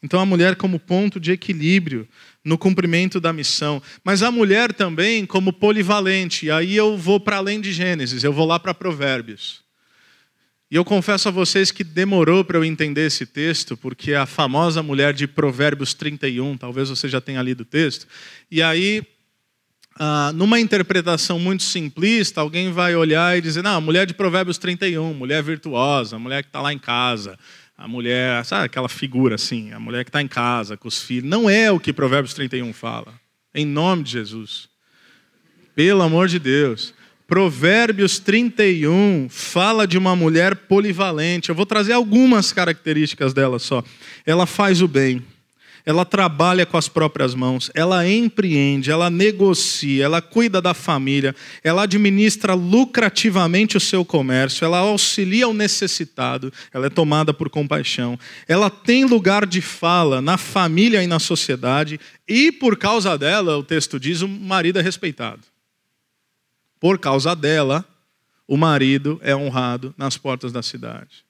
Então, 0.03 0.19
a 0.19 0.27
mulher, 0.27 0.57
como 0.57 0.79
ponto 0.79 1.21
de 1.21 1.31
equilíbrio 1.31 2.09
no 2.45 2.59
cumprimento 2.59 3.21
da 3.21 3.33
missão. 3.33 3.81
Mas 4.05 4.23
a 4.23 4.31
mulher 4.31 4.73
também 4.73 5.25
como 5.25 5.53
polivalente. 5.53 6.47
E 6.47 6.51
aí 6.51 6.77
eu 6.77 6.97
vou 6.97 7.21
para 7.21 7.37
além 7.37 7.61
de 7.61 7.73
Gênesis, 7.73 8.25
eu 8.25 8.33
vou 8.33 8.47
lá 8.47 8.59
para 8.59 8.75
Provérbios. 8.75 9.63
E 10.71 10.75
eu 10.75 10.85
confesso 10.87 11.29
a 11.29 11.31
vocês 11.31 11.71
que 11.71 11.85
demorou 11.85 12.43
para 12.43 12.57
eu 12.57 12.65
entender 12.65 13.07
esse 13.07 13.27
texto, 13.27 13.77
porque 13.77 14.15
a 14.15 14.25
famosa 14.25 14.83
mulher 14.83 15.13
de 15.13 15.27
Provérbios 15.27 15.93
31, 15.93 16.57
talvez 16.57 16.89
você 16.89 17.11
já 17.11 17.21
tenha 17.21 17.43
lido 17.43 17.61
o 17.61 17.67
texto, 17.67 18.07
e 18.51 18.63
aí, 18.63 19.03
ah, 19.97 20.33
numa 20.35 20.59
interpretação 20.59 21.39
muito 21.39 21.63
simplista, 21.63 22.41
alguém 22.41 22.73
vai 22.73 22.97
olhar 22.97 23.37
e 23.37 23.43
dizer: 23.43 23.61
não, 23.61 23.83
mulher 23.83 24.07
de 24.07 24.15
Provérbios 24.15 24.57
31, 24.57 25.13
mulher 25.13 25.43
virtuosa, 25.43 26.19
mulher 26.19 26.43
que 26.43 26.49
está 26.49 26.63
lá 26.63 26.73
em 26.73 26.79
casa, 26.79 27.39
a 27.83 27.89
mulher, 27.89 28.45
sabe 28.45 28.67
aquela 28.67 28.89
figura 28.89 29.35
assim, 29.35 29.73
a 29.73 29.81
mulher 29.81 30.05
que 30.05 30.09
está 30.09 30.23
em 30.23 30.29
casa 30.29 30.77
com 30.77 30.87
os 30.87 31.03
filhos. 31.03 31.29
Não 31.29 31.51
é 31.51 31.69
o 31.69 31.81
que 31.81 31.93
Provérbios 31.93 32.33
31 32.33 32.73
fala. 32.73 33.13
Em 33.53 33.67
nome 33.67 34.05
de 34.05 34.13
Jesus. 34.13 34.69
Pelo 35.75 36.01
amor 36.01 36.29
de 36.29 36.39
Deus. 36.39 36.95
Provérbios 37.27 38.21
31 38.21 39.27
fala 39.29 39.85
de 39.85 39.99
uma 39.99 40.15
mulher 40.15 40.55
polivalente. 40.55 41.49
Eu 41.49 41.57
vou 41.57 41.67
trazer 41.67 41.93
algumas 41.93 42.53
características 42.53 43.35
dela 43.35 43.59
só. 43.59 43.83
Ela 44.25 44.47
faz 44.47 44.81
o 44.81 44.87
bem. 44.87 45.21
Ela 45.85 46.05
trabalha 46.05 46.65
com 46.65 46.77
as 46.77 46.89
próprias 46.89 47.35
mãos, 47.35 47.71
ela 47.75 48.09
empreende, 48.09 48.91
ela 48.91 49.11
negocia, 49.11 50.05
ela 50.05 50.23
cuida 50.23 50.61
da 50.61 50.75
família, 50.75 51.35
ela 51.63 51.83
administra 51.83 52.55
lucrativamente 52.55 53.77
o 53.77 53.81
seu 53.81 54.05
comércio, 54.05 54.65
ela 54.65 54.79
auxilia 54.79 55.49
o 55.49 55.55
necessitado, 55.55 56.53
ela 56.73 56.87
é 56.87 56.91
tomada 56.91 57.35
por 57.35 57.51
compaixão, 57.51 58.19
ela 58.47 58.71
tem 58.71 59.05
lugar 59.05 59.45
de 59.47 59.61
fala 59.61 60.21
na 60.21 60.37
família 60.37 61.03
e 61.03 61.07
na 61.07 61.19
sociedade, 61.19 61.99
e 62.29 62.53
por 62.53 62.77
causa 62.77 63.19
dela, 63.19 63.57
o 63.57 63.63
texto 63.63 63.99
diz, 63.99 64.23
o 64.23 64.29
marido 64.29 64.79
é 64.79 64.83
respeitado. 64.83 65.43
Por 66.79 66.99
causa 66.99 67.35
dela, 67.35 67.85
o 68.47 68.57
marido 68.57 69.21
é 69.23 69.35
honrado 69.35 69.95
nas 69.97 70.17
portas 70.17 70.53
da 70.53 70.63
cidade. 70.63 71.25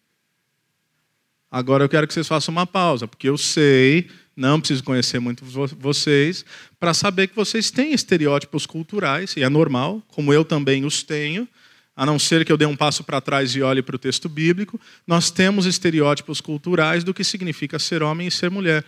Agora 1.50 1.84
eu 1.84 1.88
quero 1.88 2.06
que 2.06 2.14
vocês 2.14 2.26
façam 2.26 2.50
uma 2.50 2.66
pausa, 2.66 3.06
porque 3.06 3.28
eu 3.28 3.36
sei, 3.36 4.08
não 4.36 4.60
preciso 4.60 4.82
conhecer 4.82 5.18
muito 5.18 5.44
vocês, 5.44 6.44
para 6.78 6.94
saber 6.94 7.28
que 7.28 7.36
vocês 7.36 7.70
têm 7.70 7.92
estereótipos 7.92 8.66
culturais, 8.66 9.36
e 9.36 9.42
é 9.42 9.48
normal, 9.48 10.02
como 10.08 10.32
eu 10.32 10.44
também 10.44 10.84
os 10.84 11.02
tenho, 11.02 11.46
a 11.94 12.06
não 12.06 12.18
ser 12.18 12.44
que 12.44 12.50
eu 12.50 12.56
dê 12.56 12.64
um 12.64 12.76
passo 12.76 13.04
para 13.04 13.20
trás 13.20 13.54
e 13.54 13.62
olhe 13.62 13.82
para 13.82 13.96
o 13.96 13.98
texto 13.98 14.28
bíblico, 14.28 14.80
nós 15.06 15.30
temos 15.30 15.66
estereótipos 15.66 16.40
culturais 16.40 17.04
do 17.04 17.12
que 17.12 17.22
significa 17.22 17.78
ser 17.78 18.02
homem 18.02 18.28
e 18.28 18.30
ser 18.30 18.50
mulher. 18.50 18.82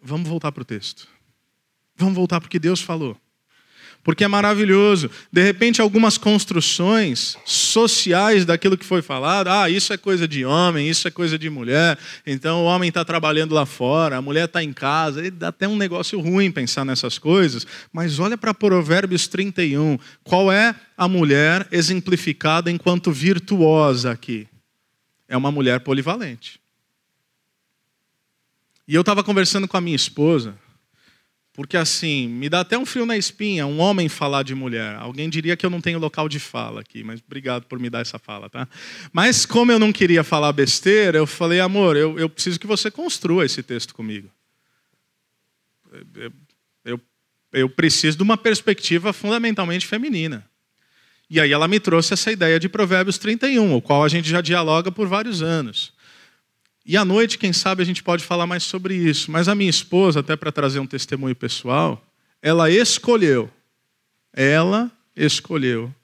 Vamos 0.00 0.28
voltar 0.28 0.52
para 0.52 0.62
o 0.62 0.64
texto. 0.64 1.08
Vamos 1.96 2.14
voltar 2.14 2.40
porque 2.40 2.58
Deus 2.58 2.80
falou 2.80 3.16
porque 4.04 4.22
é 4.22 4.28
maravilhoso. 4.28 5.10
De 5.32 5.42
repente, 5.42 5.80
algumas 5.80 6.18
construções 6.18 7.36
sociais 7.44 8.44
daquilo 8.44 8.76
que 8.76 8.84
foi 8.84 9.00
falado, 9.00 9.48
ah, 9.48 9.68
isso 9.68 9.92
é 9.92 9.96
coisa 9.96 10.28
de 10.28 10.44
homem, 10.44 10.88
isso 10.88 11.08
é 11.08 11.10
coisa 11.10 11.38
de 11.38 11.48
mulher, 11.48 11.98
então 12.26 12.62
o 12.62 12.66
homem 12.66 12.88
está 12.90 13.04
trabalhando 13.04 13.54
lá 13.54 13.64
fora, 13.64 14.18
a 14.18 14.22
mulher 14.22 14.44
está 14.44 14.62
em 14.62 14.72
casa, 14.72 15.26
e 15.26 15.30
dá 15.30 15.48
até 15.48 15.66
um 15.66 15.76
negócio 15.76 16.20
ruim 16.20 16.52
pensar 16.52 16.84
nessas 16.84 17.18
coisas, 17.18 17.66
mas 17.90 18.18
olha 18.18 18.36
para 18.36 18.52
Provérbios 18.52 19.26
31, 19.26 19.98
qual 20.22 20.52
é 20.52 20.74
a 20.96 21.08
mulher 21.08 21.66
exemplificada 21.72 22.70
enquanto 22.70 23.10
virtuosa 23.10 24.12
aqui? 24.12 24.46
É 25.26 25.36
uma 25.36 25.50
mulher 25.50 25.80
polivalente. 25.80 26.60
E 28.86 28.94
eu 28.94 29.00
estava 29.00 29.24
conversando 29.24 29.66
com 29.66 29.78
a 29.78 29.80
minha 29.80 29.96
esposa, 29.96 30.54
porque 31.54 31.76
assim, 31.76 32.26
me 32.26 32.48
dá 32.48 32.60
até 32.60 32.76
um 32.76 32.84
frio 32.84 33.06
na 33.06 33.16
espinha 33.16 33.64
um 33.64 33.78
homem 33.78 34.08
falar 34.08 34.42
de 34.42 34.56
mulher. 34.56 34.96
Alguém 34.96 35.30
diria 35.30 35.56
que 35.56 35.64
eu 35.64 35.70
não 35.70 35.80
tenho 35.80 36.00
local 36.00 36.28
de 36.28 36.40
fala 36.40 36.80
aqui, 36.80 37.04
mas 37.04 37.22
obrigado 37.24 37.64
por 37.66 37.78
me 37.78 37.88
dar 37.88 38.00
essa 38.00 38.18
fala, 38.18 38.50
tá? 38.50 38.68
Mas 39.12 39.46
como 39.46 39.70
eu 39.70 39.78
não 39.78 39.92
queria 39.92 40.24
falar 40.24 40.52
besteira, 40.52 41.16
eu 41.16 41.26
falei, 41.26 41.60
amor, 41.60 41.96
eu, 41.96 42.18
eu 42.18 42.28
preciso 42.28 42.58
que 42.58 42.66
você 42.66 42.90
construa 42.90 43.46
esse 43.46 43.62
texto 43.62 43.94
comigo. 43.94 44.28
Eu, 46.16 46.32
eu, 46.84 47.00
eu 47.52 47.68
preciso 47.70 48.16
de 48.16 48.24
uma 48.24 48.36
perspectiva 48.36 49.12
fundamentalmente 49.12 49.86
feminina. 49.86 50.44
E 51.30 51.40
aí 51.40 51.52
ela 51.52 51.68
me 51.68 51.78
trouxe 51.78 52.14
essa 52.14 52.32
ideia 52.32 52.58
de 52.58 52.68
Provérbios 52.68 53.16
31, 53.16 53.76
o 53.76 53.80
qual 53.80 54.02
a 54.02 54.08
gente 54.08 54.28
já 54.28 54.40
dialoga 54.40 54.90
por 54.90 55.06
vários 55.06 55.40
anos. 55.40 55.93
E 56.84 56.98
à 56.98 57.04
noite, 57.04 57.38
quem 57.38 57.52
sabe, 57.52 57.82
a 57.82 57.86
gente 57.86 58.02
pode 58.02 58.22
falar 58.22 58.46
mais 58.46 58.62
sobre 58.62 58.94
isso. 58.94 59.30
Mas 59.30 59.48
a 59.48 59.54
minha 59.54 59.70
esposa, 59.70 60.20
até 60.20 60.36
para 60.36 60.52
trazer 60.52 60.80
um 60.80 60.86
testemunho 60.86 61.34
pessoal, 61.34 62.04
ela 62.42 62.70
escolheu, 62.70 63.50
ela 64.32 64.92
escolheu, 65.16 65.94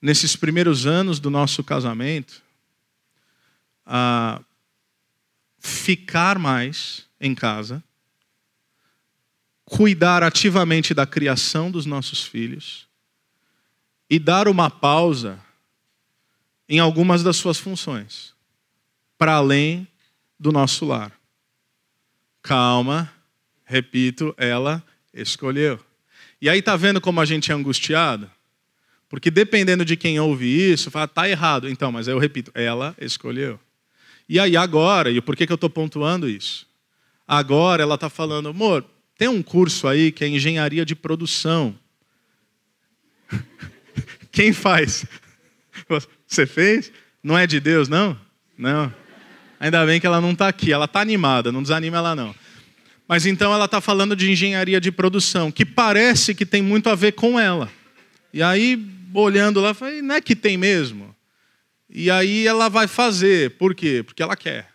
nesses 0.00 0.36
primeiros 0.36 0.86
anos 0.86 1.18
do 1.18 1.30
nosso 1.30 1.64
casamento, 1.64 2.42
a 3.84 4.40
ficar 5.58 6.38
mais 6.38 7.06
em 7.20 7.34
casa, 7.34 7.82
cuidar 9.64 10.22
ativamente 10.22 10.94
da 10.94 11.06
criação 11.06 11.70
dos 11.70 11.86
nossos 11.86 12.22
filhos 12.22 12.86
e 14.08 14.18
dar 14.18 14.46
uma 14.46 14.70
pausa 14.70 15.40
em 16.68 16.78
algumas 16.78 17.22
das 17.22 17.36
suas 17.36 17.58
funções 17.58 18.33
para 19.24 19.36
além 19.36 19.88
do 20.38 20.52
nosso 20.52 20.84
lar. 20.84 21.10
Calma, 22.42 23.10
repito, 23.64 24.34
ela 24.36 24.84
escolheu. 25.14 25.80
E 26.42 26.46
aí 26.50 26.60
tá 26.60 26.76
vendo 26.76 27.00
como 27.00 27.22
a 27.22 27.24
gente 27.24 27.50
é 27.50 27.54
angustiado? 27.54 28.30
Porque 29.08 29.30
dependendo 29.30 29.82
de 29.82 29.96
quem 29.96 30.20
ouve 30.20 30.44
isso, 30.44 30.90
fala, 30.90 31.08
tá 31.08 31.26
errado. 31.26 31.70
Então, 31.70 31.90
mas 31.90 32.06
eu 32.06 32.18
repito, 32.18 32.50
ela 32.54 32.94
escolheu. 33.00 33.58
E 34.28 34.38
aí 34.38 34.58
agora, 34.58 35.10
e 35.10 35.22
por 35.22 35.34
que, 35.34 35.46
que 35.46 35.52
eu 35.52 35.54
estou 35.54 35.70
pontuando 35.70 36.28
isso? 36.28 36.68
Agora 37.26 37.82
ela 37.82 37.94
está 37.94 38.10
falando, 38.10 38.50
amor, 38.50 38.84
tem 39.16 39.28
um 39.28 39.42
curso 39.42 39.88
aí 39.88 40.12
que 40.12 40.22
é 40.22 40.28
engenharia 40.28 40.84
de 40.84 40.94
produção. 40.94 41.74
Quem 44.30 44.52
faz? 44.52 45.06
Você 46.28 46.44
fez? 46.44 46.92
Não 47.22 47.38
é 47.38 47.46
de 47.46 47.58
Deus, 47.58 47.88
não? 47.88 48.20
Não. 48.58 48.92
Ainda 49.64 49.86
bem 49.86 49.98
que 49.98 50.06
ela 50.06 50.20
não 50.20 50.32
está 50.32 50.46
aqui. 50.46 50.70
Ela 50.70 50.84
está 50.84 51.00
animada, 51.00 51.50
não 51.50 51.62
desanima 51.62 51.96
ela 51.96 52.14
não. 52.14 52.34
Mas 53.08 53.24
então 53.24 53.50
ela 53.50 53.64
está 53.64 53.80
falando 53.80 54.14
de 54.14 54.30
engenharia 54.30 54.78
de 54.78 54.92
produção, 54.92 55.50
que 55.50 55.64
parece 55.64 56.34
que 56.34 56.44
tem 56.44 56.60
muito 56.60 56.90
a 56.90 56.94
ver 56.94 57.12
com 57.12 57.40
ela. 57.40 57.72
E 58.30 58.42
aí, 58.42 58.86
olhando 59.14 59.62
lá, 59.62 59.72
falei, 59.72 60.02
não 60.02 60.16
é 60.16 60.20
que 60.20 60.36
tem 60.36 60.58
mesmo? 60.58 61.16
E 61.88 62.10
aí 62.10 62.46
ela 62.46 62.68
vai 62.68 62.86
fazer. 62.86 63.52
Por 63.52 63.74
quê? 63.74 64.02
Porque 64.04 64.22
ela 64.22 64.36
quer. 64.36 64.68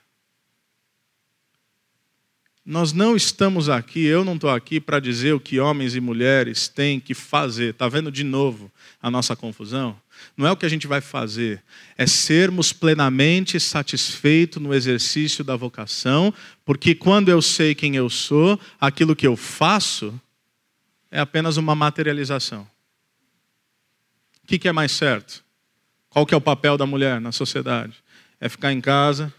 Nós 2.66 2.92
não 2.92 3.16
estamos 3.16 3.70
aqui, 3.70 4.04
eu 4.04 4.26
não 4.26 4.34
estou 4.34 4.50
aqui 4.50 4.80
para 4.80 5.00
dizer 5.00 5.34
o 5.34 5.40
que 5.40 5.60
homens 5.60 5.94
e 5.94 6.00
mulheres 6.00 6.68
têm 6.68 7.00
que 7.00 7.14
fazer. 7.14 7.76
Está 7.76 7.88
vendo 7.88 8.12
de 8.12 8.24
novo 8.24 8.72
a 9.00 9.12
nossa 9.12 9.36
confusão? 9.36 9.96
Não 10.36 10.48
é 10.48 10.52
o 10.52 10.58
que 10.58 10.66
a 10.66 10.70
gente 10.70 10.88
vai 10.88 11.02
fazer, 11.02 11.64
é 11.98 12.08
sermos 12.08 12.72
plenamente 12.72 13.60
satisfeitos 13.60 14.62
no 14.62 14.74
exercício 14.74 15.44
da 15.44 15.56
vocação, 15.56 16.34
porque 16.64 16.96
quando 16.96 17.30
eu 17.30 17.42
sei 17.42 17.76
quem 17.76 17.96
eu 17.96 18.10
sou, 18.10 18.60
aquilo 18.80 19.16
que 19.16 19.28
eu 19.28 19.36
faço 19.36 20.20
é 21.12 21.20
apenas 21.20 21.58
uma 21.58 21.76
materialização. 21.76 22.68
O 24.44 24.48
que, 24.48 24.68
é 24.68 24.72
mais 24.72 24.92
certo? 24.92 25.44
Qual 26.10 26.26
que 26.26 26.34
é 26.34 26.38
o 26.38 26.42
papel 26.42 26.78
da 26.78 26.86
mulher 26.86 27.22
na 27.22 27.32
sociedade? 27.32 27.96
É 28.40 28.50
ficar 28.50 28.72
em 28.72 28.82
casa, 28.82 29.34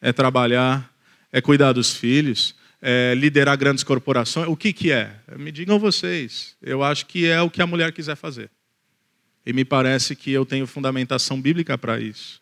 é 0.00 0.12
trabalhar, 0.12 0.92
é 1.32 1.40
cuidar 1.40 1.72
dos 1.72 1.94
filhos, 1.96 2.54
é 2.82 3.14
liderar 3.14 3.56
grandes 3.56 3.84
corporações. 3.84 4.48
O 4.48 4.56
que, 4.56 4.72
que 4.72 4.90
é? 4.90 5.14
Me 5.36 5.52
digam 5.52 5.78
vocês. 5.78 6.56
Eu 6.60 6.82
acho 6.82 7.06
que 7.06 7.26
é 7.26 7.40
o 7.40 7.50
que 7.50 7.62
a 7.62 7.66
mulher 7.66 7.92
quiser 7.92 8.16
fazer. 8.16 8.50
E 9.50 9.52
me 9.52 9.64
parece 9.64 10.14
que 10.14 10.30
eu 10.30 10.46
tenho 10.46 10.64
fundamentação 10.64 11.40
bíblica 11.40 11.76
para 11.76 12.00
isso. 12.00 12.40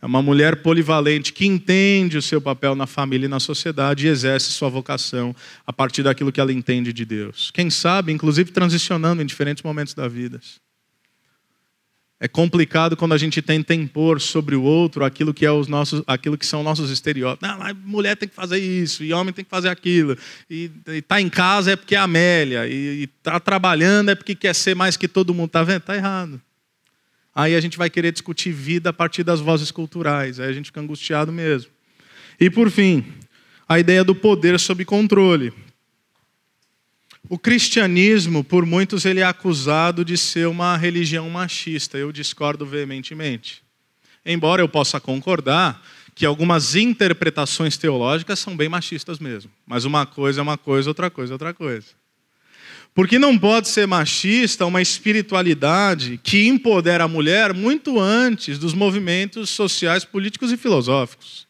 É 0.00 0.06
uma 0.06 0.22
mulher 0.22 0.62
polivalente 0.62 1.30
que 1.30 1.44
entende 1.44 2.16
o 2.16 2.22
seu 2.22 2.40
papel 2.40 2.74
na 2.74 2.86
família 2.86 3.26
e 3.26 3.28
na 3.28 3.38
sociedade 3.38 4.06
e 4.06 4.08
exerce 4.08 4.50
sua 4.52 4.70
vocação 4.70 5.36
a 5.66 5.74
partir 5.74 6.02
daquilo 6.02 6.32
que 6.32 6.40
ela 6.40 6.50
entende 6.50 6.90
de 6.90 7.04
Deus. 7.04 7.50
Quem 7.50 7.68
sabe, 7.68 8.12
inclusive 8.12 8.50
transicionando 8.50 9.20
em 9.20 9.26
diferentes 9.26 9.62
momentos 9.62 9.92
da 9.92 10.08
vida. 10.08 10.40
É 12.20 12.26
complicado 12.26 12.96
quando 12.96 13.12
a 13.12 13.18
gente 13.18 13.40
tenta 13.40 13.72
impor 13.72 14.20
sobre 14.20 14.56
o 14.56 14.62
outro 14.62 15.04
aquilo 15.04 15.32
que, 15.32 15.46
é 15.46 15.52
os 15.52 15.68
nossos, 15.68 16.02
aquilo 16.04 16.36
que 16.36 16.44
são 16.44 16.64
nossos 16.64 16.90
estereótipos. 16.90 17.48
Não, 17.48 17.58
mulher 17.84 18.16
tem 18.16 18.28
que 18.28 18.34
fazer 18.34 18.58
isso, 18.58 19.04
e 19.04 19.12
homem 19.12 19.32
tem 19.32 19.44
que 19.44 19.50
fazer 19.50 19.68
aquilo. 19.68 20.16
E 20.50 20.68
está 20.88 21.20
em 21.20 21.28
casa 21.28 21.72
é 21.72 21.76
porque 21.76 21.94
é 21.94 21.98
Amélia, 21.98 22.66
e 22.66 23.04
está 23.04 23.38
trabalhando 23.38 24.10
é 24.10 24.16
porque 24.16 24.34
quer 24.34 24.54
ser 24.54 24.74
mais 24.74 24.96
que 24.96 25.06
todo 25.06 25.32
mundo. 25.32 25.46
Está 25.46 25.62
vendo? 25.62 25.78
Está 25.78 25.94
errado. 25.94 26.40
Aí 27.32 27.54
a 27.54 27.60
gente 27.60 27.78
vai 27.78 27.88
querer 27.88 28.10
discutir 28.10 28.50
vida 28.50 28.90
a 28.90 28.92
partir 28.92 29.22
das 29.22 29.38
vozes 29.38 29.70
culturais. 29.70 30.40
Aí 30.40 30.48
a 30.48 30.52
gente 30.52 30.66
fica 30.66 30.80
angustiado 30.80 31.30
mesmo. 31.30 31.70
E 32.40 32.50
por 32.50 32.68
fim, 32.68 33.04
a 33.68 33.78
ideia 33.78 34.02
do 34.02 34.12
poder 34.12 34.58
sob 34.58 34.84
controle. 34.84 35.52
O 37.28 37.38
cristianismo, 37.38 38.42
por 38.42 38.64
muitos, 38.64 39.04
ele 39.04 39.20
é 39.20 39.24
acusado 39.24 40.02
de 40.04 40.16
ser 40.16 40.48
uma 40.48 40.76
religião 40.76 41.28
machista. 41.28 41.98
Eu 41.98 42.10
discordo 42.10 42.64
veementemente. 42.64 43.62
Embora 44.24 44.62
eu 44.62 44.68
possa 44.68 44.98
concordar 44.98 45.82
que 46.14 46.24
algumas 46.24 46.74
interpretações 46.74 47.76
teológicas 47.76 48.38
são 48.38 48.56
bem 48.56 48.68
machistas 48.68 49.18
mesmo. 49.18 49.50
Mas 49.66 49.84
uma 49.84 50.06
coisa 50.06 50.40
é 50.40 50.42
uma 50.42 50.56
coisa, 50.56 50.90
outra 50.90 51.10
coisa 51.10 51.32
é 51.32 51.34
outra 51.34 51.52
coisa. 51.52 51.86
Porque 52.94 53.18
não 53.18 53.38
pode 53.38 53.68
ser 53.68 53.86
machista 53.86 54.66
uma 54.66 54.82
espiritualidade 54.82 56.18
que 56.22 56.46
empodera 56.46 57.04
a 57.04 57.08
mulher 57.08 57.52
muito 57.52 58.00
antes 58.00 58.58
dos 58.58 58.74
movimentos 58.74 59.50
sociais, 59.50 60.04
políticos 60.04 60.50
e 60.50 60.56
filosóficos. 60.56 61.47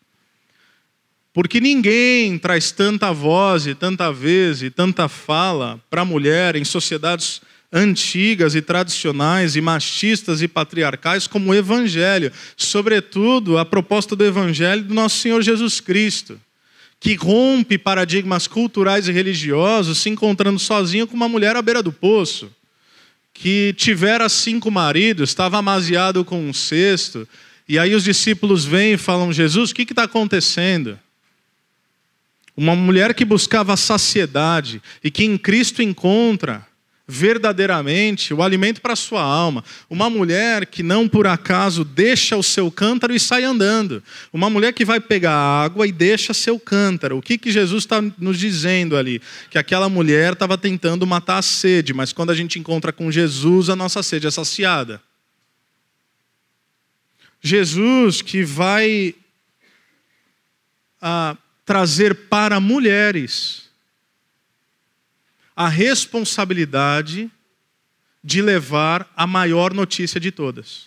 Porque 1.38 1.60
ninguém 1.60 2.36
traz 2.36 2.72
tanta 2.72 3.12
voz 3.12 3.64
e 3.68 3.72
tanta 3.72 4.12
vez 4.12 4.60
e 4.60 4.70
tanta 4.70 5.06
fala 5.06 5.80
para 5.88 6.02
a 6.02 6.04
mulher 6.04 6.56
em 6.56 6.64
sociedades 6.64 7.40
antigas 7.72 8.56
e 8.56 8.60
tradicionais 8.60 9.54
e 9.54 9.60
machistas 9.60 10.42
e 10.42 10.48
patriarcais 10.48 11.28
como 11.28 11.52
o 11.52 11.54
Evangelho, 11.54 12.32
sobretudo 12.56 13.56
a 13.56 13.64
proposta 13.64 14.16
do 14.16 14.24
Evangelho 14.24 14.82
do 14.82 14.92
nosso 14.92 15.18
Senhor 15.18 15.40
Jesus 15.40 15.78
Cristo 15.78 16.40
que 16.98 17.14
rompe 17.14 17.78
paradigmas 17.78 18.48
culturais 18.48 19.06
e 19.06 19.12
religiosos, 19.12 19.98
se 19.98 20.10
encontrando 20.10 20.58
sozinho 20.58 21.06
com 21.06 21.14
uma 21.14 21.28
mulher 21.28 21.54
à 21.54 21.62
beira 21.62 21.84
do 21.84 21.92
poço, 21.92 22.50
que 23.32 23.72
tivera 23.76 24.28
cinco 24.28 24.72
maridos, 24.72 25.30
estava 25.30 25.58
amaziado 25.58 26.24
com 26.24 26.48
um 26.48 26.52
cesto, 26.52 27.28
e 27.68 27.78
aí 27.78 27.94
os 27.94 28.02
discípulos 28.02 28.64
vêm 28.64 28.94
e 28.94 28.98
falam: 28.98 29.32
Jesus, 29.32 29.70
o 29.70 29.74
que 29.76 29.82
está 29.82 30.02
acontecendo? 30.02 30.98
Uma 32.58 32.74
mulher 32.74 33.14
que 33.14 33.24
buscava 33.24 33.76
saciedade 33.76 34.82
e 35.04 35.12
que 35.12 35.22
em 35.22 35.38
Cristo 35.38 35.80
encontra 35.80 36.66
verdadeiramente 37.06 38.34
o 38.34 38.42
alimento 38.42 38.80
para 38.80 38.96
sua 38.96 39.22
alma. 39.22 39.62
Uma 39.88 40.10
mulher 40.10 40.66
que 40.66 40.82
não 40.82 41.08
por 41.08 41.28
acaso 41.28 41.84
deixa 41.84 42.36
o 42.36 42.42
seu 42.42 42.68
cântaro 42.68 43.14
e 43.14 43.20
sai 43.20 43.44
andando. 43.44 44.02
Uma 44.32 44.50
mulher 44.50 44.72
que 44.72 44.84
vai 44.84 44.98
pegar 44.98 45.32
água 45.32 45.86
e 45.86 45.92
deixa 45.92 46.34
seu 46.34 46.58
cântaro. 46.58 47.18
O 47.18 47.22
que, 47.22 47.38
que 47.38 47.52
Jesus 47.52 47.84
está 47.84 48.02
nos 48.18 48.36
dizendo 48.36 48.96
ali? 48.96 49.22
Que 49.50 49.56
aquela 49.56 49.88
mulher 49.88 50.32
estava 50.32 50.58
tentando 50.58 51.06
matar 51.06 51.38
a 51.38 51.42
sede, 51.42 51.94
mas 51.94 52.12
quando 52.12 52.30
a 52.30 52.34
gente 52.34 52.58
encontra 52.58 52.92
com 52.92 53.08
Jesus, 53.08 53.70
a 53.70 53.76
nossa 53.76 54.02
sede 54.02 54.26
é 54.26 54.32
saciada. 54.32 55.00
Jesus 57.40 58.20
que 58.20 58.42
vai 58.42 59.14
ah, 61.00 61.36
trazer 61.68 62.14
para 62.14 62.58
mulheres 62.58 63.68
a 65.54 65.68
responsabilidade 65.68 67.30
de 68.24 68.40
levar 68.40 69.06
a 69.14 69.26
maior 69.26 69.74
notícia 69.74 70.18
de 70.18 70.32
todas. 70.32 70.86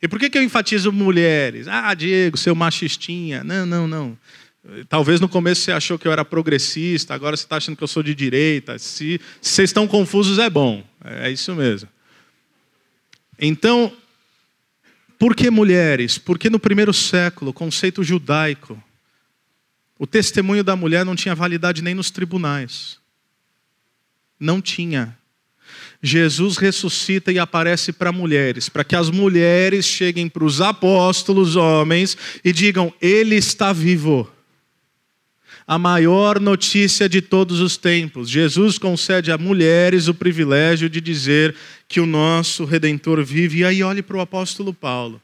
E 0.00 0.06
por 0.06 0.20
que, 0.20 0.30
que 0.30 0.38
eu 0.38 0.42
enfatizo 0.44 0.92
mulheres? 0.92 1.66
Ah, 1.66 1.92
Diego, 1.94 2.36
seu 2.36 2.54
machistinha. 2.54 3.42
Não, 3.42 3.66
não, 3.66 3.88
não. 3.88 4.18
Talvez 4.88 5.20
no 5.20 5.28
começo 5.28 5.62
você 5.62 5.72
achou 5.72 5.98
que 5.98 6.06
eu 6.06 6.12
era 6.12 6.24
progressista, 6.24 7.12
agora 7.12 7.36
você 7.36 7.42
está 7.42 7.56
achando 7.56 7.76
que 7.76 7.82
eu 7.82 7.88
sou 7.88 8.02
de 8.02 8.14
direita. 8.14 8.78
Se, 8.78 9.20
se 9.42 9.50
vocês 9.50 9.70
estão 9.70 9.88
confusos, 9.88 10.38
é 10.38 10.48
bom. 10.48 10.86
É 11.04 11.28
isso 11.28 11.52
mesmo. 11.56 11.88
Então, 13.36 13.92
por 15.18 15.34
que 15.34 15.50
mulheres? 15.50 16.18
Porque 16.18 16.48
no 16.48 16.60
primeiro 16.60 16.94
século, 16.94 17.50
o 17.50 17.54
conceito 17.54 18.04
judaico, 18.04 18.80
o 19.98 20.06
testemunho 20.06 20.64
da 20.64 20.74
mulher 20.74 21.04
não 21.04 21.14
tinha 21.14 21.34
validade 21.34 21.82
nem 21.82 21.94
nos 21.94 22.10
tribunais. 22.10 22.98
Não 24.38 24.60
tinha. 24.60 25.16
Jesus 26.02 26.56
ressuscita 26.56 27.32
e 27.32 27.38
aparece 27.38 27.92
para 27.92 28.12
mulheres, 28.12 28.68
para 28.68 28.84
que 28.84 28.96
as 28.96 29.08
mulheres 29.08 29.86
cheguem 29.86 30.28
para 30.28 30.44
os 30.44 30.60
apóstolos, 30.60 31.56
homens, 31.56 32.16
e 32.44 32.52
digam: 32.52 32.92
Ele 33.00 33.36
está 33.36 33.72
vivo. 33.72 34.30
A 35.66 35.78
maior 35.78 36.38
notícia 36.38 37.08
de 37.08 37.22
todos 37.22 37.60
os 37.60 37.78
tempos. 37.78 38.28
Jesus 38.28 38.76
concede 38.76 39.32
a 39.32 39.38
mulheres 39.38 40.08
o 40.08 40.14
privilégio 40.14 40.90
de 40.90 41.00
dizer 41.00 41.56
que 41.88 42.00
o 42.00 42.06
nosso 42.06 42.66
redentor 42.66 43.24
vive. 43.24 43.60
E 43.60 43.64
aí, 43.64 43.82
olhe 43.82 44.02
para 44.02 44.18
o 44.18 44.20
apóstolo 44.20 44.74
Paulo 44.74 45.22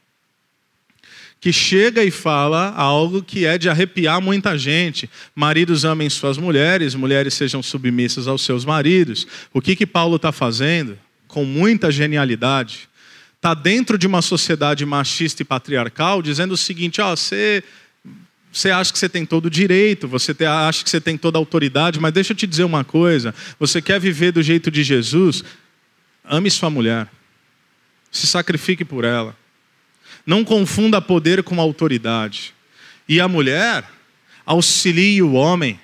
que 1.40 1.52
chega 1.52 2.04
e 2.04 2.10
fala 2.10 2.68
algo 2.74 3.22
que 3.22 3.46
é 3.46 3.56
de 3.56 3.70
arrepiar 3.70 4.20
muita 4.20 4.58
gente. 4.58 5.08
Maridos 5.34 5.86
amem 5.86 6.10
suas 6.10 6.36
mulheres, 6.36 6.94
mulheres 6.94 7.32
sejam 7.32 7.62
submissas 7.62 8.28
aos 8.28 8.42
seus 8.42 8.64
maridos. 8.64 9.26
O 9.52 9.60
que, 9.60 9.74
que 9.74 9.86
Paulo 9.86 10.16
está 10.16 10.30
fazendo? 10.30 10.98
Com 11.26 11.46
muita 11.46 11.90
genialidade. 11.90 12.90
Está 13.36 13.54
dentro 13.54 13.96
de 13.96 14.06
uma 14.06 14.20
sociedade 14.20 14.84
machista 14.84 15.40
e 15.40 15.44
patriarcal, 15.44 16.20
dizendo 16.20 16.52
o 16.52 16.58
seguinte: 16.58 17.00
ó, 17.00 17.16
você. 17.16 17.64
Você 18.52 18.68
acha 18.68 18.92
que 18.92 18.98
você 18.98 19.08
tem 19.08 19.24
todo 19.24 19.46
o 19.46 19.50
direito, 19.50 20.08
você 20.08 20.34
acha 20.44 20.82
que 20.82 20.90
você 20.90 21.00
tem 21.00 21.16
toda 21.16 21.38
a 21.38 21.40
autoridade, 21.40 22.00
mas 22.00 22.12
deixa 22.12 22.32
eu 22.32 22.36
te 22.36 22.48
dizer 22.48 22.64
uma 22.64 22.82
coisa: 22.82 23.32
você 23.60 23.80
quer 23.80 24.00
viver 24.00 24.32
do 24.32 24.42
jeito 24.42 24.72
de 24.72 24.82
Jesus? 24.82 25.44
Ame 26.24 26.50
sua 26.50 26.68
mulher, 26.68 27.08
se 28.10 28.26
sacrifique 28.26 28.84
por 28.84 29.04
ela. 29.04 29.36
Não 30.30 30.44
confunda 30.44 31.02
poder 31.02 31.42
com 31.42 31.60
autoridade. 31.60 32.54
E 33.08 33.20
a 33.20 33.26
mulher 33.26 33.84
auxilia 34.46 35.26
o 35.26 35.32
homem 35.32 35.76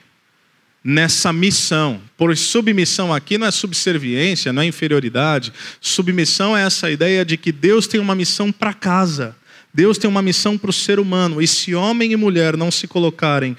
nessa 0.84 1.32
missão. 1.32 2.00
Por 2.16 2.36
submissão 2.36 3.12
aqui 3.12 3.38
não 3.38 3.48
é 3.48 3.50
subserviência, 3.50 4.52
não 4.52 4.62
é 4.62 4.66
inferioridade. 4.66 5.52
Submissão 5.80 6.56
é 6.56 6.62
essa 6.62 6.88
ideia 6.88 7.24
de 7.24 7.36
que 7.36 7.50
Deus 7.50 7.88
tem 7.88 7.98
uma 7.98 8.14
missão 8.14 8.52
para 8.52 8.72
casa. 8.72 9.34
Deus 9.74 9.98
tem 9.98 10.08
uma 10.08 10.22
missão 10.22 10.56
para 10.56 10.70
o 10.70 10.72
ser 10.72 11.00
humano. 11.00 11.42
E 11.42 11.48
se 11.48 11.74
homem 11.74 12.12
e 12.12 12.16
mulher 12.16 12.56
não 12.56 12.70
se 12.70 12.86
colocarem 12.86 13.56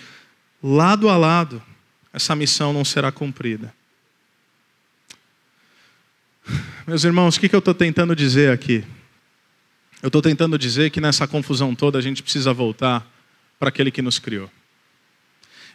lado 0.63 1.09
a 1.09 1.17
lado, 1.17 1.61
essa 2.13 2.33
missão 2.33 2.71
não 2.71 2.85
será 2.85 3.11
cumprida. 3.11 3.73
Meus 6.87 7.03
irmãos, 7.03 7.35
o 7.35 7.41
que 7.41 7.53
eu 7.53 7.59
estou 7.59 7.73
tentando 7.73 8.15
dizer 8.15 8.53
aqui? 8.53 8.85
Eu 10.01 10.07
estou 10.07 10.21
tentando 10.21 10.57
dizer 10.57 10.91
que 10.91 11.01
nessa 11.01 11.27
confusão 11.27 11.73
toda 11.73 11.97
a 11.97 12.01
gente 12.01 12.21
precisa 12.21 12.53
voltar 12.53 13.05
para 13.59 13.69
aquele 13.69 13.89
que 13.89 14.01
nos 14.01 14.19
criou. 14.19 14.49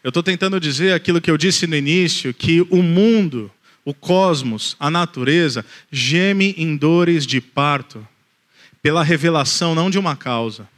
Eu 0.03 0.09
estou 0.09 0.23
tentando 0.23 0.59
dizer 0.61 0.93
aquilo 0.93 1.21
que 1.21 1.31
eu 1.31 1.37
disse 1.37 1.67
no 1.67 1.77
início, 1.77 2.33
que 2.35 2.61
o 2.71 2.83
mundo, 2.83 3.51
o 3.85 3.93
cosmos, 3.93 4.77
a 4.79 4.91
natureza, 4.91 5.65
geme 5.91 6.55
em 6.57 6.77
dores 6.77 7.27
de 7.27 7.41
parto 7.41 8.07
pela 8.83 9.03
revelação 9.03 9.75
não 9.75 9.89
de 9.89 9.99
uma 9.99 10.17
causa, 10.17 10.69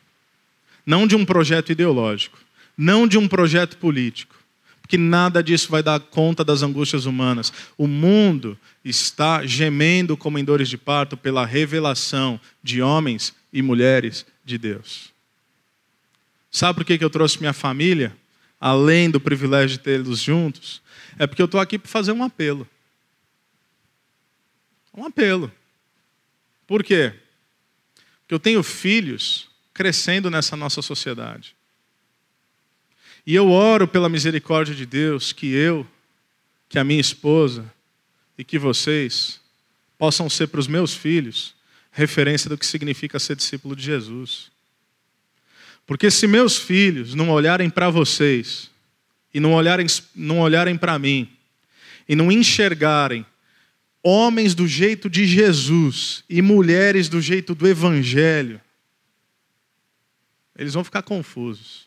não 0.85 1.07
de 1.07 1.17
um 1.17 1.25
projeto 1.25 1.73
ideológico, 1.73 2.39
não 2.77 3.07
de 3.09 3.17
um 3.17 3.27
projeto 3.27 3.79
político, 3.79 4.37
porque 4.85 4.99
nada 4.99 5.43
disso 5.43 5.71
vai 5.71 5.83
dar 5.83 5.99
conta 5.99 6.45
das 6.45 6.63
angústias 6.63 7.07
humanas. 7.07 7.51
O 7.79 7.87
mundo 7.87 8.59
está 8.85 9.47
gemendo 9.47 10.15
como 10.15 10.39
em 10.39 10.45
dores 10.45 10.69
de 10.69 10.77
parto 10.77 11.17
pela 11.17 11.47
revelação 11.47 12.39
de 12.63 12.83
homens 12.83 13.35
e 13.51 13.63
mulheres 13.63 14.27
de 14.45 14.59
Deus. 14.59 15.11
Sabe 16.51 16.77
por 16.77 16.85
que 16.85 17.03
eu 17.03 17.09
trouxe 17.09 17.41
minha 17.41 17.55
família? 17.55 18.15
Além 18.61 19.11
do 19.11 19.19
privilégio 19.19 19.79
de 19.79 19.83
tê-los 19.83 20.21
juntos, 20.21 20.83
é 21.19 21.27
porque 21.27 21.41
eu 21.41 21.47
estou 21.47 21.63
aqui 21.63 21.79
para 21.79 21.91
fazer 21.91 22.13
um 22.13 22.23
apelo. 22.23 22.69
Um 24.93 25.07
apelo. 25.07 25.51
Por 26.67 26.85
quê? 26.85 27.15
Porque 28.21 28.35
eu 28.35 28.39
tenho 28.39 28.63
filhos 28.63 29.49
crescendo 29.73 30.31
nessa 30.31 30.55
nossa 30.59 30.83
sociedade. 30.83 31.57
E 33.27 33.35
eu 33.35 33.51
oro 33.51 33.89
pela 33.89 34.09
misericórdia 34.09 34.75
de 34.75 34.85
Deus 34.85 35.33
que 35.33 35.53
eu, 35.53 35.87
que 36.69 36.79
a 36.79 36.85
minha 36.85 37.01
esposa 37.01 37.73
e 38.37 38.45
que 38.45 38.59
vocês 38.59 39.41
possam 39.97 40.29
ser 40.29 40.49
para 40.49 40.61
os 40.61 40.67
meus 40.67 40.95
filhos 40.95 41.55
referência 41.91 42.51
do 42.51 42.59
que 42.59 42.67
significa 42.67 43.19
ser 43.19 43.37
discípulo 43.37 43.75
de 43.75 43.83
Jesus. 43.83 44.51
Porque 45.87 46.11
se 46.11 46.27
meus 46.27 46.57
filhos 46.57 47.15
não 47.15 47.31
olharem 47.31 47.71
para 47.71 47.89
vocês 47.89 48.71
e 49.33 49.39
não 49.39 49.55
olharem, 49.55 49.87
não 50.15 50.41
olharem 50.41 50.77
para 50.77 50.99
mim 50.99 51.29
e 52.09 52.17
não 52.17 52.31
enxergarem 52.31 53.25
homens 54.03 54.55
do 54.55 54.67
jeito 54.67 55.09
de 55.09 55.27
Jesus 55.27 56.25
e 56.29 56.43
mulheres 56.43 57.09
do 57.09 57.21
jeito 57.21 57.55
do 57.55 57.67
Evangelho, 57.67 58.61
eles 60.57 60.75
vão 60.75 60.85
ficar 60.85 61.03
confusos. 61.03 61.87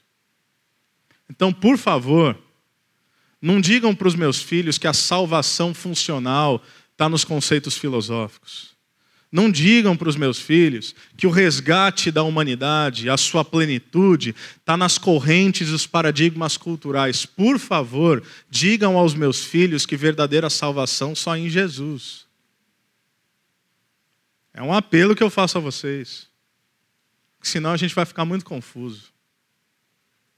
Então, 1.30 1.52
por 1.52 1.78
favor, 1.78 2.38
não 3.42 3.62
digam 3.62 3.94
para 3.94 4.08
os 4.08 4.16
meus 4.16 4.42
filhos 4.42 4.78
que 4.78 4.88
a 4.88 4.94
salvação 4.94 5.74
funcional 5.74 6.64
está 6.92 7.08
nos 7.08 7.24
conceitos 7.24 7.78
filosóficos. 7.78 8.76
Não 9.30 9.52
digam 9.52 9.96
para 9.96 10.08
os 10.08 10.16
meus 10.16 10.40
filhos 10.40 10.96
que 11.18 11.28
o 11.28 11.30
resgate 11.30 12.10
da 12.10 12.24
humanidade, 12.24 13.10
a 13.10 13.18
sua 13.18 13.44
plenitude, 13.44 14.34
está 14.56 14.78
nas 14.78 14.98
correntes 14.98 15.70
dos 15.70 15.86
paradigmas 15.86 16.56
culturais. 16.56 17.26
Por 17.26 17.60
favor, 17.60 18.24
digam 18.50 18.98
aos 18.98 19.14
meus 19.14 19.44
filhos 19.44 19.86
que 19.86 19.98
verdadeira 19.98 20.50
salvação 20.50 21.14
só 21.14 21.36
em 21.36 21.50
Jesus. 21.50 22.26
É 24.54 24.64
um 24.64 24.74
apelo 24.74 25.16
que 25.16 25.22
eu 25.22 25.30
faço 25.30 25.58
a 25.58 25.62
vocês. 25.62 26.28
Senão 27.42 27.72
a 27.72 27.78
gente 27.78 27.94
vai 27.94 28.06
ficar 28.06 28.26
muito 28.26 28.46
confuso. 28.46 29.14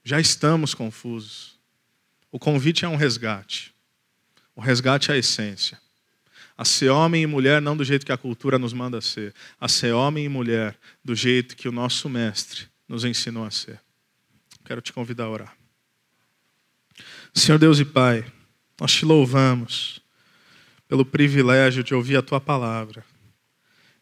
Já 0.03 0.19
estamos 0.19 0.73
confusos. 0.73 1.59
O 2.31 2.39
convite 2.39 2.85
é 2.85 2.87
um 2.87 2.95
resgate. 2.95 3.73
O 4.55 4.61
resgate 4.61 5.11
é 5.11 5.15
a 5.15 5.17
essência. 5.17 5.79
A 6.57 6.65
ser 6.65 6.89
homem 6.89 7.23
e 7.23 7.27
mulher 7.27 7.61
não 7.61 7.75
do 7.75 7.83
jeito 7.83 8.05
que 8.05 8.11
a 8.11 8.17
cultura 8.17 8.59
nos 8.59 8.73
manda 8.73 9.01
ser. 9.01 9.33
A 9.59 9.67
ser 9.67 9.93
homem 9.93 10.25
e 10.25 10.29
mulher 10.29 10.77
do 11.03 11.15
jeito 11.15 11.55
que 11.55 11.67
o 11.67 11.71
nosso 11.71 12.09
mestre 12.09 12.67
nos 12.87 13.05
ensinou 13.05 13.45
a 13.45 13.51
ser. 13.51 13.79
Quero 14.65 14.81
te 14.81 14.91
convidar 14.91 15.25
a 15.25 15.29
orar. 15.29 15.57
Senhor 17.33 17.57
Deus 17.57 17.79
e 17.79 17.85
Pai, 17.85 18.25
nós 18.79 18.91
te 18.91 19.05
louvamos 19.05 20.01
pelo 20.87 21.05
privilégio 21.05 21.83
de 21.83 21.93
ouvir 21.93 22.17
a 22.17 22.21
tua 22.21 22.41
palavra 22.41 23.05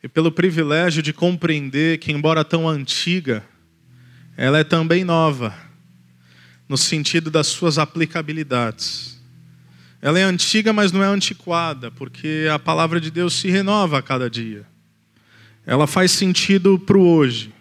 e 0.01 0.07
pelo 0.07 0.31
privilégio 0.31 1.03
de 1.03 1.11
compreender 1.11 1.99
que, 1.99 2.11
embora 2.11 2.43
tão 2.45 2.67
antiga, 2.67 3.45
ela 4.35 4.59
é 4.59 4.63
também 4.63 5.03
nova 5.03 5.66
no 6.67 6.77
sentido 6.77 7.31
das 7.31 7.47
suas 7.47 7.77
aplicabilidades. 7.77 9.17
Ela 10.01 10.19
é 10.19 10.23
antiga, 10.23 10.71
mas 10.71 10.91
não 10.91 11.03
é 11.03 11.07
antiquada, 11.07 11.89
porque 11.91 12.47
a 12.51 12.59
palavra 12.59 12.99
de 13.01 13.09
Deus 13.09 13.33
se 13.33 13.49
renova 13.49 13.97
a 13.97 14.01
cada 14.01 14.29
dia. 14.29 14.65
Ela 15.65 15.87
faz 15.87 16.11
sentido 16.11 16.77
para 16.77 16.97
o 16.97 17.05
hoje. 17.05 17.53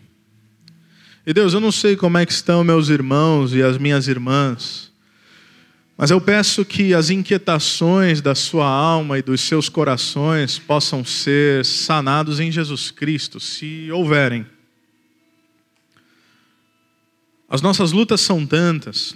E 1.26 1.32
Deus, 1.32 1.54
eu 1.54 1.60
não 1.60 1.72
sei 1.72 1.96
como 1.96 2.18
é 2.18 2.26
que 2.26 2.32
estão 2.32 2.62
meus 2.62 2.88
irmãos 2.88 3.52
e 3.52 3.62
as 3.62 3.78
minhas 3.78 4.06
irmãs, 4.06 4.92
mas 5.96 6.10
eu 6.10 6.20
peço 6.20 6.64
que 6.64 6.92
as 6.92 7.08
inquietações 7.08 8.20
da 8.20 8.34
sua 8.34 8.68
alma 8.68 9.18
e 9.18 9.22
dos 9.22 9.40
seus 9.40 9.68
corações 9.68 10.58
possam 10.58 11.02
ser 11.04 11.64
sanados 11.64 12.38
em 12.38 12.52
Jesus 12.52 12.90
Cristo, 12.90 13.40
se 13.40 13.90
houverem. 13.90 14.46
As 17.48 17.62
nossas 17.62 17.92
lutas 17.92 18.20
são 18.20 18.44
tantas, 18.44 19.14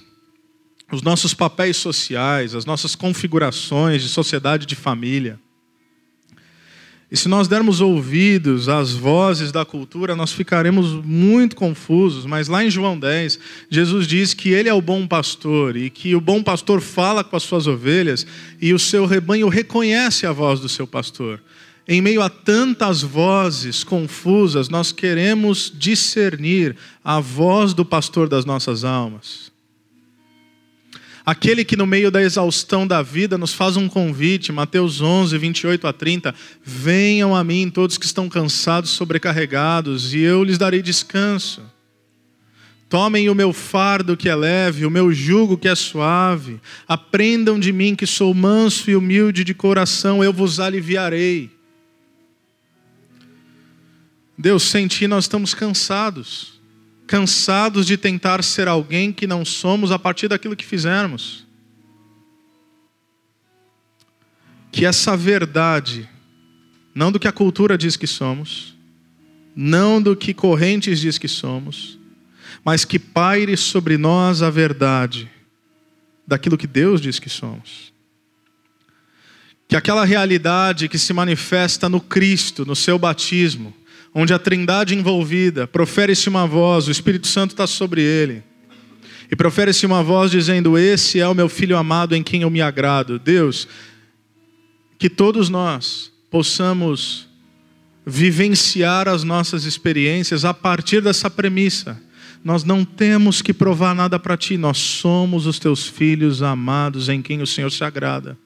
os 0.93 1.03
nossos 1.03 1.35
papéis 1.35 1.77
sociais, 1.77 2.55
as 2.55 2.65
nossas 2.65 2.95
configurações 2.95 4.03
de 4.03 4.09
sociedade 4.09 4.67
de 4.67 4.77
família. 4.77 5.39
E 7.11 7.17
se 7.17 7.29
nós 7.29 7.49
dermos 7.49 7.81
ouvidos 7.81 8.69
às 8.69 8.93
vozes 8.93 9.51
da 9.51 9.65
cultura, 9.65 10.15
nós 10.15 10.33
ficaremos 10.33 10.93
muito 11.05 11.57
confusos. 11.57 12.25
Mas 12.25 12.47
lá 12.47 12.65
em 12.65 12.71
João 12.71 12.97
10, 12.97 13.37
Jesus 13.69 14.07
diz 14.07 14.33
que 14.33 14.51
ele 14.51 14.69
é 14.69 14.75
o 14.75 14.81
bom 14.81 15.09
pastor 15.09 15.77
e 15.77 15.91
que 15.91 16.15
o 16.15 16.21
bom 16.21 16.41
pastor 16.41 16.81
fala 16.81 17.25
com 17.25 17.35
as 17.35 17.43
suas 17.43 17.67
ovelhas 17.67 18.25
e 18.61 18.73
o 18.73 18.79
seu 18.79 19.07
rebanho 19.07 19.49
reconhece 19.49 20.25
a 20.25 20.31
voz 20.31 20.61
do 20.61 20.69
seu 20.69 20.87
pastor. 20.87 21.43
Em 21.93 22.01
meio 22.01 22.23
a 22.23 22.31
tantas 22.31 23.03
vozes 23.03 23.83
confusas, 23.83 24.69
nós 24.69 24.93
queremos 24.93 25.73
discernir 25.77 26.77
a 27.03 27.19
voz 27.19 27.75
do 27.75 27.85
pastor 27.85 28.29
das 28.29 28.45
nossas 28.45 28.85
almas. 28.85 29.51
Aquele 31.27 31.65
que 31.65 31.77
no 31.77 31.89
meio 31.89 32.09
da 32.09 32.23
exaustão 32.23 32.87
da 32.87 33.03
vida 33.03 33.37
nos 33.37 33.53
faz 33.53 33.77
um 33.77 33.89
convite, 33.89 34.53
Mateus 34.53 35.01
11, 35.01 35.37
28 35.37 35.89
a 35.89 35.93
30, 35.93 36.33
venham 36.63 37.35
a 37.35 37.43
mim 37.43 37.69
todos 37.69 37.99
que 37.99 38.07
estão 38.07 38.29
cansados, 38.29 38.91
sobrecarregados, 38.91 40.15
e 40.15 40.21
eu 40.21 40.45
lhes 40.45 40.59
darei 40.59 40.83
descanso. 40.83 41.61
Tomem 42.89 43.29
o 43.29 43.35
meu 43.35 43.53
fardo 43.53 44.17
que 44.17 44.29
é 44.29 44.35
leve, 44.37 44.87
o 44.87 44.91
meu 44.93 45.13
jugo 45.13 45.59
que 45.59 45.67
é 45.67 45.75
suave, 45.75 46.61
aprendam 46.87 47.59
de 47.59 47.73
mim 47.73 47.97
que 47.97 48.07
sou 48.07 48.33
manso 48.33 48.89
e 48.89 48.95
humilde 48.95 49.43
de 49.43 49.55
coração, 49.55 50.23
eu 50.23 50.33
vos 50.33 50.61
aliviarei. 50.61 51.59
Deus, 54.41 54.63
sem 54.63 54.89
ti 54.89 55.07
nós 55.07 55.25
estamos 55.25 55.53
cansados. 55.53 56.59
Cansados 57.07 57.87
de 57.87 57.99
tentar 57.99 58.43
ser 58.43 58.69
alguém 58.69 59.13
que 59.13 59.27
não 59.27 59.45
somos 59.45 59.93
a 59.93 59.99
partir 59.99 60.29
daquilo 60.29 60.57
que 60.57 60.65
fizermos. 60.65 61.47
Que 64.73 64.87
essa 64.87 65.15
verdade, 65.15 66.09
não 66.95 67.13
do 67.13 67.21
que 67.21 67.29
a 67.29 67.33
cultura 67.33 67.77
diz 67.77 67.97
que 67.97 68.07
somos, 68.07 68.75
não 69.55 70.01
do 70.01 70.17
que 70.17 70.33
correntes 70.33 71.01
diz 71.01 71.19
que 71.19 71.29
somos, 71.29 71.99
mas 72.65 72.85
que 72.85 72.99
paire 72.99 73.59
sobre 73.59 73.99
nós 73.99 74.41
a 74.41 74.49
verdade 74.49 75.31
daquilo 76.27 76.57
que 76.57 76.67
Deus 76.67 77.01
diz 77.01 77.19
que 77.19 77.29
somos. 77.29 77.93
Que 79.69 79.77
aquela 79.77 80.05
realidade 80.05 80.89
que 80.89 80.99
se 80.99 81.13
manifesta 81.13 81.89
no 81.89 82.01
Cristo, 82.01 82.65
no 82.65 82.75
seu 82.75 82.99
batismo, 82.99 83.75
onde 84.15 84.35
a 84.35 84.39
trindade 84.39 84.95
envolvida 84.95 85.67
profere-se 85.67 86.29
uma 86.29 86.47
voz, 86.47 86.89
o 86.89 86.91
Espírito 86.91 87.27
Santo 87.27 87.53
está 87.53 87.67
sobre 87.67 88.03
ele. 88.03 88.43
E 89.31 89.37
profere-se 89.37 89.87
uma 89.87 90.03
voz 90.03 90.31
dizendo: 90.31 90.77
Esse 90.77 91.21
é 91.21 91.29
o 91.29 91.35
meu 91.35 91.49
filho 91.49 91.77
amado 91.77 92.17
em 92.17 92.23
quem 92.23 92.43
eu 92.43 92.51
me 92.51 92.61
agrado. 92.61 93.19
Deus, 93.19 93.69
que 94.99 95.09
todos 95.09 95.49
nós 95.49 96.13
possamos 96.31 97.29
vivenciar 98.05 99.09
as 99.09 99.23
nossas 99.23 99.65
experiências 99.65 100.45
a 100.45 100.53
partir 100.53 101.01
dessa 101.01 101.31
premissa. 101.31 102.01
Nós 102.43 102.65
não 102.65 102.85
temos 102.85 103.43
que 103.43 103.53
provar 103.53 103.95
nada 103.95 104.19
para 104.19 104.37
ti, 104.37 104.57
nós 104.57 104.79
somos 104.79 105.47
os 105.47 105.59
teus 105.59 105.87
filhos 105.87 106.43
amados 106.43 107.09
em 107.09 107.21
quem 107.21 107.43
o 107.43 107.47
Senhor 107.47 107.71
se 107.71 107.85
agrada. 107.85 108.37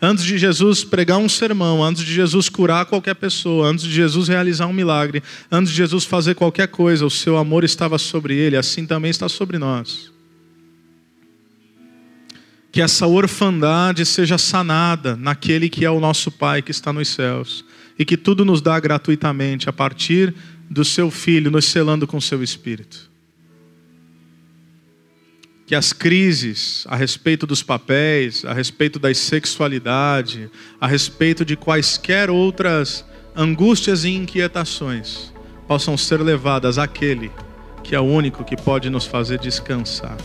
Antes 0.00 0.24
de 0.24 0.38
Jesus 0.38 0.84
pregar 0.84 1.18
um 1.18 1.28
sermão, 1.28 1.82
antes 1.82 2.04
de 2.04 2.12
Jesus 2.12 2.48
curar 2.48 2.86
qualquer 2.86 3.14
pessoa, 3.14 3.68
antes 3.68 3.84
de 3.84 3.92
Jesus 3.92 4.28
realizar 4.28 4.66
um 4.66 4.72
milagre, 4.72 5.22
antes 5.50 5.70
de 5.70 5.76
Jesus 5.76 6.04
fazer 6.04 6.34
qualquer 6.34 6.68
coisa, 6.68 7.04
o 7.04 7.10
seu 7.10 7.36
amor 7.36 7.64
estava 7.64 7.98
sobre 7.98 8.36
ele, 8.36 8.56
assim 8.56 8.86
também 8.86 9.10
está 9.10 9.28
sobre 9.28 9.58
nós. 9.58 10.12
Que 12.70 12.82
essa 12.82 13.06
orfandade 13.06 14.04
seja 14.04 14.38
sanada 14.38 15.16
naquele 15.16 15.68
que 15.68 15.84
é 15.84 15.90
o 15.90 16.00
nosso 16.00 16.30
Pai 16.30 16.62
que 16.62 16.70
está 16.70 16.92
nos 16.92 17.08
céus 17.08 17.64
e 17.98 18.04
que 18.04 18.16
tudo 18.16 18.44
nos 18.44 18.60
dá 18.60 18.78
gratuitamente 18.78 19.68
a 19.68 19.72
partir 19.72 20.34
do 20.70 20.84
seu 20.84 21.10
Filho, 21.10 21.50
nos 21.50 21.64
selando 21.64 22.06
com 22.06 22.20
seu 22.20 22.42
Espírito 22.42 23.08
que 25.68 25.74
as 25.74 25.92
crises 25.92 26.86
a 26.88 26.96
respeito 26.96 27.46
dos 27.46 27.62
papéis, 27.62 28.42
a 28.42 28.54
respeito 28.54 28.98
da 28.98 29.12
sexualidade, 29.12 30.50
a 30.80 30.86
respeito 30.86 31.44
de 31.44 31.56
quaisquer 31.56 32.30
outras 32.30 33.04
angústias 33.36 34.02
e 34.02 34.08
inquietações 34.08 35.30
possam 35.68 35.94
ser 35.94 36.22
levadas 36.22 36.78
àquele 36.78 37.30
que 37.84 37.94
é 37.94 38.00
o 38.00 38.04
único 38.04 38.44
que 38.44 38.56
pode 38.56 38.88
nos 38.88 39.04
fazer 39.04 39.38
descansar. 39.38 40.16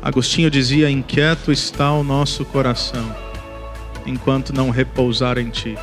Agostinho 0.00 0.50
dizia: 0.50 0.90
Inquieto 0.90 1.52
está 1.52 1.92
o 1.92 2.02
nosso 2.02 2.46
coração, 2.46 3.14
enquanto 4.06 4.54
não 4.54 4.70
repousar 4.70 5.36
em 5.36 5.50
Ti. 5.50 5.76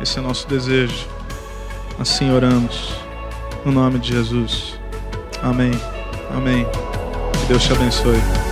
Esse 0.00 0.18
é 0.18 0.22
nosso 0.22 0.48
desejo. 0.48 1.06
Assim 1.98 2.30
oramos, 2.30 2.94
no 3.62 3.72
nome 3.72 3.98
de 3.98 4.08
Jesus. 4.08 4.78
Amém. 5.42 5.72
Amém. 6.34 6.66
Que 7.32 7.46
Deus 7.46 7.62
te 7.64 7.72
abençoe. 7.72 8.51